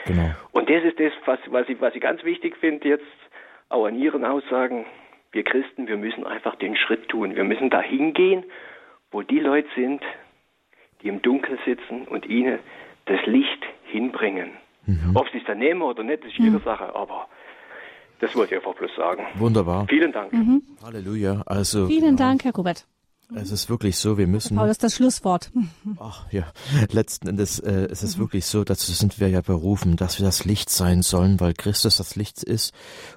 [0.05, 0.31] Genau.
[0.51, 3.03] Und das ist das, was, was, ich, was ich ganz wichtig finde jetzt,
[3.69, 4.85] auch an Ihren Aussagen.
[5.33, 7.35] Wir Christen, wir müssen einfach den Schritt tun.
[7.35, 8.43] Wir müssen da hingehen,
[9.11, 10.01] wo die Leute sind,
[11.01, 12.59] die im Dunkeln sitzen und ihnen
[13.05, 14.51] das Licht hinbringen.
[14.85, 15.11] Mhm.
[15.15, 16.63] Ob sie es dann nehmen oder nicht, ist ihre mhm.
[16.63, 17.27] Sache, aber
[18.19, 19.25] das wollte ich einfach bloß sagen.
[19.35, 19.87] Wunderbar.
[19.87, 20.31] Vielen Dank.
[20.31, 20.61] Mhm.
[20.83, 21.43] Halleluja.
[21.45, 22.29] Also Vielen genau.
[22.29, 22.85] Dank, Herr Robert.
[23.35, 24.57] Es ist wirklich so, wir müssen.
[24.57, 25.51] Paul, das ist das Schlusswort.
[25.99, 26.51] Ach ja,
[26.89, 28.21] letzten Endes äh, es ist mhm.
[28.21, 31.97] wirklich so, dazu sind wir ja berufen, dass wir das Licht sein sollen, weil Christus
[31.97, 32.73] das Licht ist.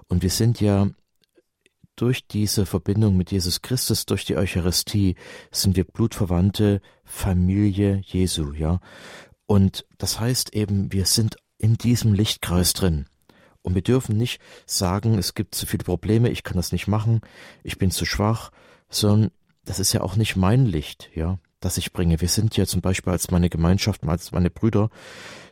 [0.09, 0.89] Und wir sind ja
[1.97, 5.17] durch diese Verbindung mit Jesus Christus, durch die Eucharistie,
[5.51, 8.81] sind wir blutverwandte Familie Jesu, ja.
[9.47, 13.07] Und das heißt eben, wir sind in diesem Lichtkreis drin.
[13.63, 17.21] Und wir dürfen nicht sagen, es gibt zu viele Probleme, ich kann das nicht machen,
[17.63, 18.51] ich bin zu schwach,
[18.91, 19.31] sondern
[19.65, 22.21] das ist ja auch nicht mein Licht, ja, das ich bringe.
[22.21, 24.91] Wir sind ja zum Beispiel als meine Gemeinschaft, als meine Brüder,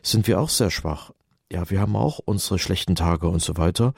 [0.01, 1.11] sind wir auch sehr schwach.
[1.51, 3.93] Ja, wir haben auch unsere schlechten Tage und so weiter.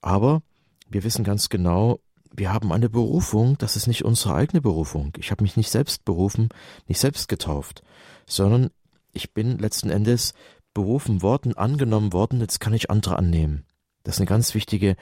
[0.00, 0.42] Aber
[0.88, 2.00] wir wissen ganz genau,
[2.36, 5.12] wir haben eine Berufung, das ist nicht unsere eigene Berufung.
[5.18, 6.48] Ich habe mich nicht selbst berufen,
[6.88, 7.82] nicht selbst getauft,
[8.26, 8.70] sondern
[9.12, 10.34] ich bin letzten Endes
[10.74, 13.64] berufen worden, angenommen worden, jetzt kann ich andere annehmen.
[14.02, 14.96] Das ist eine ganz wichtige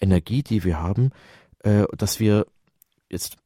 [0.00, 1.10] Energie, die wir haben,
[1.60, 2.46] äh, dass wir
[3.10, 3.36] jetzt,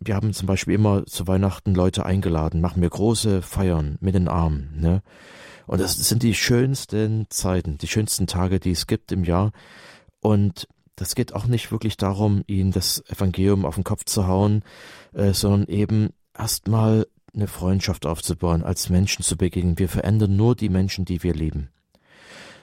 [0.00, 4.28] wir haben zum Beispiel immer zu Weihnachten Leute eingeladen, machen wir große Feiern mit den
[4.28, 5.02] Armen, ne?
[5.66, 9.52] Und das sind die schönsten Zeiten, die schönsten Tage, die es gibt im Jahr.
[10.20, 10.66] Und
[10.96, 14.62] das geht auch nicht wirklich darum, ihnen das Evangelium auf den Kopf zu hauen,
[15.12, 19.78] äh, sondern eben erstmal eine Freundschaft aufzubauen, als Menschen zu begegnen.
[19.78, 21.68] Wir verändern nur die Menschen, die wir lieben.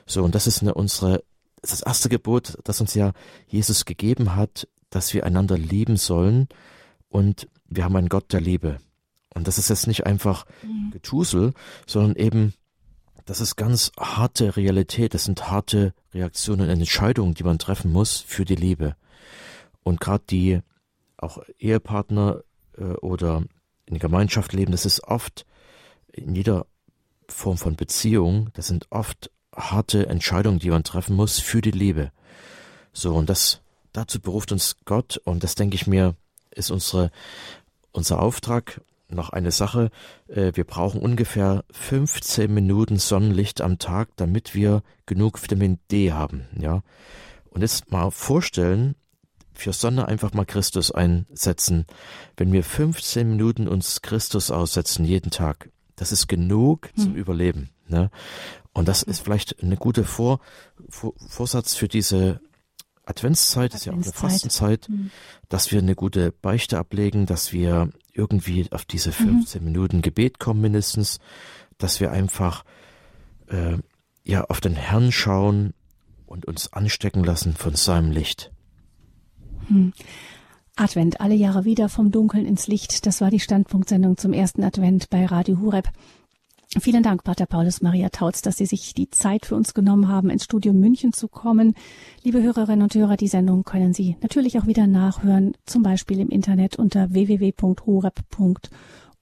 [0.05, 1.23] So, und das ist eine, unsere,
[1.61, 3.13] das, erste Gebot, das uns ja
[3.47, 6.47] Jesus gegeben hat, dass wir einander lieben sollen.
[7.15, 8.79] Und wir haben einen Gott der Liebe.
[9.33, 10.91] Und das ist jetzt nicht einfach mhm.
[10.91, 11.53] Getusel,
[11.87, 12.53] sondern eben,
[13.23, 15.13] das ist ganz harte Realität.
[15.13, 18.97] Das sind harte Reaktionen und Entscheidungen, die man treffen muss für die Liebe.
[19.81, 20.59] Und gerade die
[21.15, 22.43] auch Ehepartner
[22.77, 23.45] äh, oder
[23.85, 25.45] in Gemeinschaft leben, das ist oft
[26.11, 26.65] in jeder
[27.29, 32.11] Form von Beziehung, das sind oft harte Entscheidungen, die man treffen muss für die Liebe.
[32.91, 33.61] So, und das,
[33.93, 36.17] dazu beruft uns Gott, und das denke ich mir,
[36.55, 37.11] ist unsere,
[37.91, 38.81] unser Auftrag.
[39.07, 39.91] Noch eine Sache,
[40.27, 46.47] äh, wir brauchen ungefähr 15 Minuten Sonnenlicht am Tag, damit wir genug Vitamin D haben,
[46.59, 46.81] ja.
[47.51, 48.95] Und jetzt mal vorstellen,
[49.53, 51.85] für Sonne einfach mal Christus einsetzen.
[52.37, 57.03] Wenn wir 15 Minuten uns Christus aussetzen jeden Tag, das ist genug hm.
[57.03, 57.69] zum Überleben.
[57.87, 58.09] Ne?
[58.73, 60.39] Und das ist vielleicht eine gute Vor,
[60.89, 62.41] Vor Vorsatz für diese
[63.05, 65.11] Adventszeit, Adventszeit, ist ja auch eine Fastenzeit, hm.
[65.49, 69.65] dass wir eine gute Beichte ablegen, dass wir irgendwie auf diese 15 mhm.
[69.65, 71.19] Minuten Gebet kommen mindestens,
[71.77, 72.63] dass wir einfach
[73.47, 73.77] äh,
[74.23, 75.73] ja auf den Herrn schauen
[76.25, 78.51] und uns anstecken lassen von seinem Licht.
[79.67, 79.93] Hm.
[80.75, 83.05] Advent, alle Jahre wieder vom Dunkeln ins Licht.
[83.05, 85.89] Das war die Standpunktsendung zum ersten Advent bei Radio Hureb.
[86.77, 90.29] Vielen Dank, Pater Paulus Maria Tautz, dass Sie sich die Zeit für uns genommen haben,
[90.29, 91.73] ins Studio München zu kommen.
[92.21, 96.29] Liebe Hörerinnen und Hörer, die Sendung können Sie natürlich auch wieder nachhören, zum Beispiel im
[96.29, 98.69] Internet unter www.horeb.org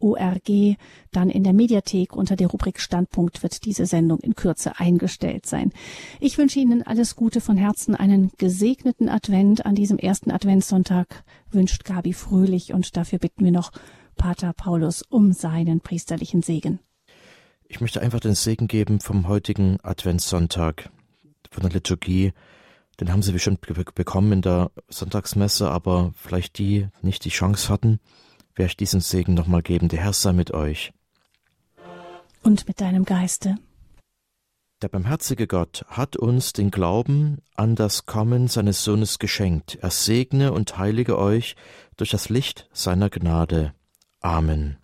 [0.03, 0.75] ORG.
[1.11, 5.71] Dann in der Mediathek unter der Rubrik Standpunkt wird diese Sendung in Kürze eingestellt sein.
[6.19, 9.65] Ich wünsche Ihnen alles Gute von Herzen, einen gesegneten Advent.
[9.65, 13.71] An diesem ersten Adventssonntag wünscht Gabi Fröhlich und dafür bitten wir noch
[14.15, 16.80] Pater Paulus um seinen priesterlichen Segen.
[17.73, 20.91] Ich möchte einfach den Segen geben vom heutigen Adventssonntag,
[21.49, 22.31] von der Liturgie.
[22.99, 23.61] Den haben Sie bestimmt
[23.95, 27.99] bekommen in der Sonntagsmesse, aber vielleicht die nicht die Chance hatten,
[28.53, 29.87] werde ich diesen Segen nochmal geben.
[29.87, 30.93] Der Herr sei mit euch.
[32.43, 33.55] Und mit deinem Geiste.
[34.83, 39.79] Der barmherzige Gott hat uns den Glauben an das Kommen seines Sohnes geschenkt.
[39.81, 41.55] Er segne und heilige euch
[41.97, 43.73] durch das Licht seiner Gnade.
[44.19, 44.77] Amen.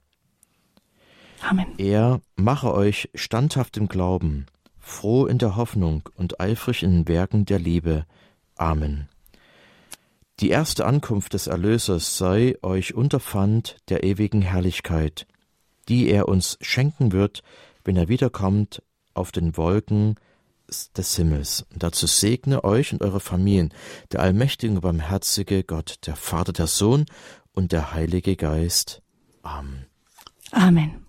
[1.41, 1.67] Amen.
[1.77, 4.45] Er mache euch standhaft im Glauben,
[4.79, 8.05] froh in der Hoffnung und eifrig in den Werken der Liebe.
[8.55, 9.07] Amen.
[10.39, 15.27] Die erste Ankunft des Erlösers sei euch Unterpfand der ewigen Herrlichkeit,
[15.89, 17.43] die er uns schenken wird,
[17.83, 18.81] wenn er wiederkommt
[19.13, 20.15] auf den Wolken
[20.95, 21.65] des Himmels.
[21.73, 23.73] Und dazu segne euch und eure Familien
[24.11, 27.05] der allmächtige und barmherzige Gott, der Vater, der Sohn
[27.53, 29.01] und der Heilige Geist.
[29.41, 29.87] Amen.
[30.51, 31.08] Amen.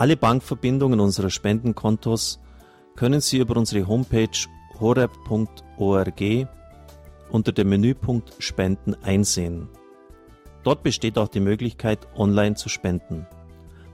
[0.00, 2.40] Alle Bankverbindungen unserer Spendenkontos
[2.96, 4.30] können Sie über unsere Homepage
[4.80, 6.48] horeb.org
[7.30, 9.68] unter dem Menüpunkt Spenden einsehen.
[10.62, 13.26] Dort besteht auch die Möglichkeit, online zu spenden.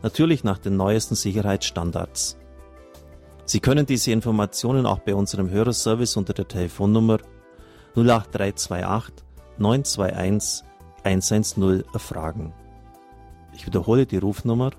[0.04, 2.38] Natürlich nach den neuesten Sicherheitsstandards.
[3.44, 7.18] Sie können diese Informationen auch bei unserem Hörerservice unter der Telefonnummer
[7.96, 9.24] 08328
[9.58, 10.64] 921
[11.02, 12.54] 110 erfragen.
[13.52, 14.70] Ich wiederhole die Rufnummer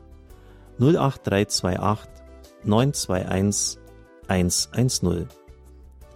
[0.80, 2.10] 08328
[2.64, 3.80] 921
[4.28, 5.28] 110.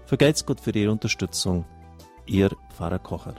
[0.05, 1.65] Vergelt's Gott für Ihre Unterstützung.
[2.25, 3.35] Ihr Pfarrer Kocher.